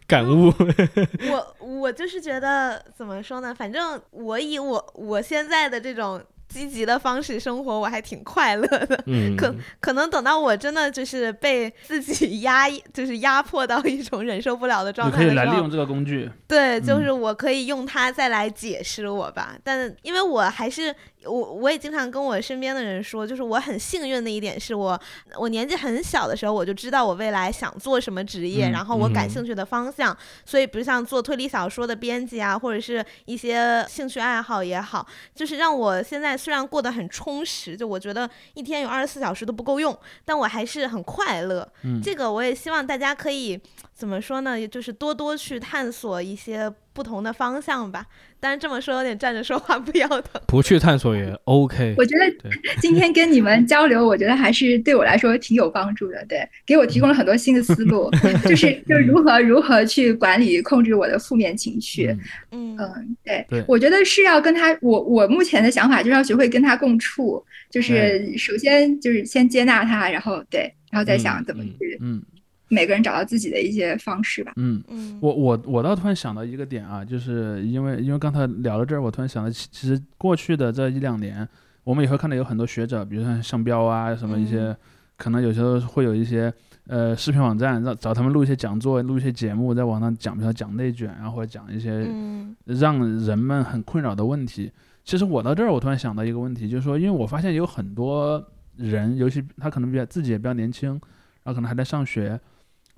[0.05, 0.53] 感悟？
[1.31, 9.03] 我我就是觉得怎么说呢，反正我以我我现在的这种积极的方式生活，我还挺快乐的。
[9.05, 19.55] 嗯， 可可能等到我真的就是被自己压抑，就是压迫到一种忍受不了的状你可以态的时候来利用，这个工具，对，就嗯是我可以用它再来解释我吧。
[19.63, 20.93] 但因为我还是
[21.25, 24.99] 我，我也经常跟我身边的人说，就是我很幸运的一点是我，
[25.37, 30.15] 我年纪很小的时候我就知道我未来想做什么职业，嗯然后我感嗯兴趣的方向。
[30.45, 35.05] 所以，比如像做推理小说的编辑啊，或者是一些兴趣爱好也好，
[35.35, 41.67] 就是让我现在虽然过得很充实，就我觉得一天有二十四小时都不够用，但我还是很快乐。
[41.83, 43.59] 嗯这个我也希望大家可以
[43.93, 44.67] 怎么说呢？
[44.67, 48.05] 就是多多去探索一些不同的方向吧。
[48.39, 50.41] 当然这么说有点站着说话不腰疼。
[50.47, 51.95] 不去探索也 OK。
[51.97, 56.23] 我觉得 今天跟你们交流，我觉得还是对我来说挺有帮助的。
[56.29, 58.09] 对，给我提供了很多新的思路，
[58.47, 62.07] 就是就是如何如何去管理控制我的负面情绪。
[62.51, 72.21] 嗯嗯嗯，对，对我觉得是要跟他，我我目前的想法就是要学会跟他共处，就是首先就是先接纳他，然后对，然后再想怎么嗯去嗯
[72.69, 74.53] 每个人找到自己的一些方式吧。
[74.55, 74.83] 嗯。
[74.89, 81.47] 嗯，我我我倒突然想到一个点啊，就是因为因为刚才聊到这儿，我突然想到，其其实过去的这一两年，
[81.83, 84.77] 我们也会看到有很多学者，比如像向彪啊，什么一些，嗯
[85.17, 86.53] 可能有时候会有一些
[86.85, 94.71] 呃视频网站让找他们录一些讲座，录一些节目，在网上讲，比如说讲内卷啊，或者讲一些嗯让人们很困扰的问题。
[95.03, 98.45] 其实我到这儿，我突然想到一个问题，就是说，因为我发现有很多
[98.75, 102.39] 人，尤其他可能比较自己也比较年轻，然后可能还在上学，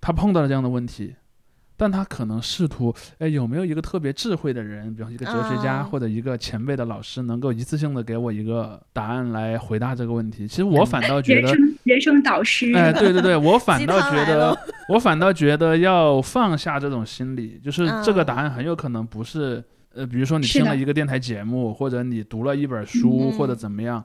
[0.01, 1.15] 他碰到了这样的问题，
[1.77, 5.83] 但他可能试图，哎，有没有一个特别智慧的人，比方一个哲学家、啊。
[5.83, 10.47] 或者一个前辈的老师，能够一次性的给我一个答案来回答这个问题？
[10.47, 14.57] 其实我反倒觉得，人生人生导师，哎，对对对， 我反倒觉得
[14.89, 19.63] 我反倒觉得要放下这种心理，就是这个嗯答案很有可能不是，
[19.93, 23.37] 呃，比如说你听了一个电台节目，或者你读了一本书，嗯。
[23.37, 24.03] 或者怎么样。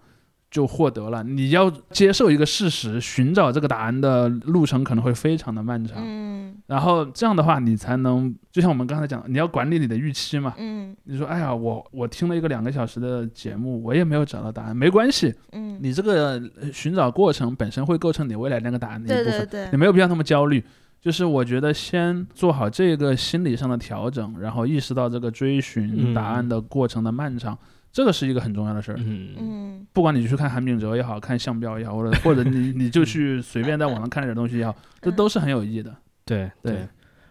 [0.54, 5.98] 就获得了，你要接受一个事实，寻找这个答案的路程可能会非常的漫长。
[6.00, 10.54] 嗯然后这样的话，你才能就像我们刚才讲的，你要管理你的预期嘛。
[10.56, 20.62] 嗯你说，哎呀，我我听了一个两个小时的节目，我也没有找到答案，没关系，嗯，你这个呃寻找过程本身会构成你未来那个答案的一部分，对对对你，没有必要那么焦虑。
[21.00, 27.58] 就是我觉得先做好这个心理上的调整，然后意识到这个追寻答案的过程的漫长，
[27.94, 28.96] 这个是一个很重要的事儿。
[28.98, 35.94] 嗯嗯不管你去看韩炳哲也好看项标也好，或者 或者你你就去随便在网上看点东西也好，这都是很有意义的。
[36.24, 36.88] 对对对。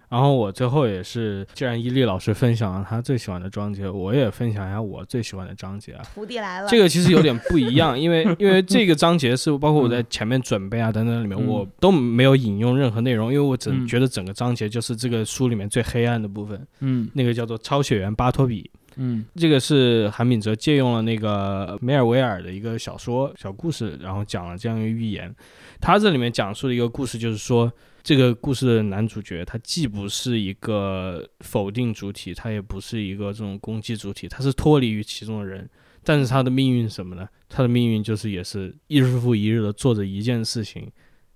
[0.10, 6.03] 然后我最后也是，既然伊利老师分享了他最喜欢的章节，我也分享一下我最喜欢的章节啊。
[6.14, 18.69] 徒弟来了，这个其实有点不一样， 因为因为这个章节是包括我在前面准备啊等等里面，嗯我都没有引用任何内容，因为我整嗯觉得整个章节就是这个书里面最黑暗的部分，嗯那个叫做超血缘巴托比。
[18.98, 25.34] 嗯这个是韩炳哲借用了那个梅尔维尔的一个小说小故事，然后讲了这样一个寓言。
[25.80, 27.72] 他这里面讲述的一个故事，就是说
[28.02, 35.70] 这个故事的男主角他既不是一个否定主体，他也不是一个这种攻击主体，他是脱离于其中的人。
[36.06, 37.28] 但是他的命运什么呢？
[37.48, 40.91] 他的命运就是也是日复一日的做着一件事情，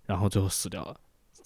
[0.08, 0.96] 然后最后死掉了。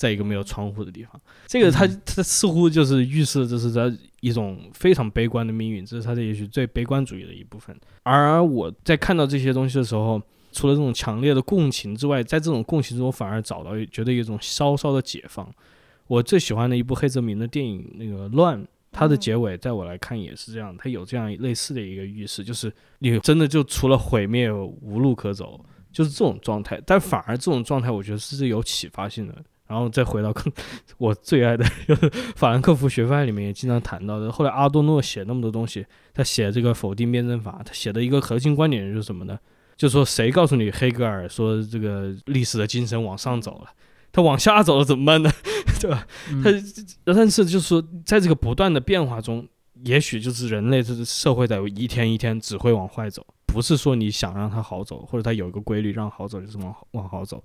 [0.02, 7.80] 在一个没有窗户的地方，这个他他似乎就是预示这是他一种非常悲观的命运，这是他的也许最悲观主义的一部分。
[8.02, 10.20] 而我在看到这些东西的时候，
[10.52, 15.48] 除了这种强烈的共情之外，在这种共情中，我反而找到觉得一种稍稍的解放。
[16.08, 18.60] 我最喜欢的一部黑泽明的电影《那个乱》，
[18.92, 26.82] 它的结尾在我来看也是这样，它有这样类似的一个预示，就是你真的就除了毁灭无路可走，就是这种状态。
[26.88, 29.36] 但反而这种状态，我觉得是有启发性的。
[29.72, 30.52] 然后再回到更
[30.98, 34.30] 我最爱的就是 法兰克福学派里面也经常谈到的。
[34.30, 39.40] 后来阿多诺写那么多东西，他写这个否定辩证法，他写的一个核心观点就是什么呢？
[39.78, 43.70] 就是说谁告诉你黑格尔说这个历史的精神往上走了，
[44.12, 45.32] 他往下走了怎么办呢？
[45.80, 46.06] 对吧？
[46.30, 46.52] 嗯他
[47.06, 49.48] 但是就是说，在这个不断的变化中，
[49.86, 57.44] 也许就是人类这个社会在一天一天只会往坏走，不是说你想让它好走，或者它有一个规律让好走就是往往好走。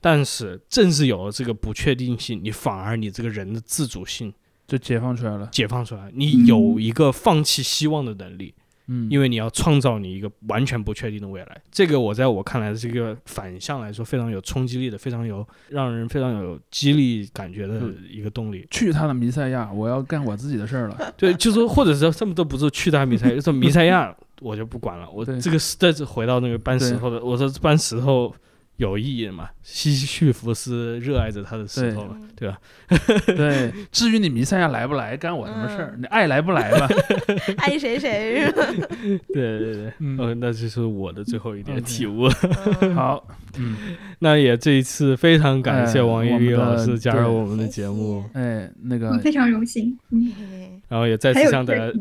[0.00, 4.32] 但是正是有了这个不确定性，你反而你这个人的自主性
[4.66, 5.48] 就解放出来了。
[5.52, 8.54] 解放出来，你有一个放弃希望的能力，
[8.86, 11.60] 嗯，因为你要创造你一个完全不确定的未来。
[11.70, 18.66] 这个我在我看来是一个反向来说非常有冲击力的，非常有让人非常有激励感觉的一个动力。
[18.70, 21.12] 去他的弥赛亚，我要干我自己的事儿了。
[21.16, 28.34] 对，就是说或者是这么都不是去他弥赛亚，就是弥赛亚 我就不管了，我对这个是这次回到那个搬石头的，我说搬石头。
[28.80, 29.48] 有意义的嘛？
[29.62, 32.58] 西绪弗斯热爱着他的石头嘛，对吧？
[33.36, 35.94] 对，至于你弥赛亚来不来，干我什么事儿？
[35.98, 36.88] 你爱来不来吧？
[37.58, 38.66] 爱谁谁是吧？
[39.34, 42.26] 对对对，嗯哦，那就是我的最后一点体悟。
[42.80, 43.22] 嗯好，
[43.58, 43.76] 嗯，
[44.20, 49.94] 那也这一次非常感谢哎王一丽我们的老师加入我们的节目，哎，那个嗯，非常荣幸。
[50.10, 50.32] 嗯，
[50.88, 51.92] 然后也再次向大家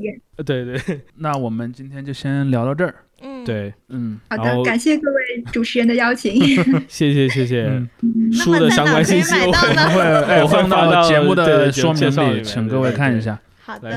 [0.45, 2.95] 对对那我们今天就先聊到这儿。
[3.41, 6.34] 嗯，对，嗯，好的，感谢各位主持人的邀请。
[6.88, 7.64] 谢谢谢谢
[8.02, 8.32] 嗯。
[8.32, 13.40] 书的相关信息我会哎 我会放到节目的说明里，请各位看一下。
[13.61, 13.90] 好的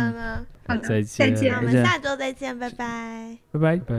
[0.67, 3.37] 好的，再再见我们下周再见，拜拜。
[3.53, 3.77] 拜拜。
[3.77, 3.95] 拜。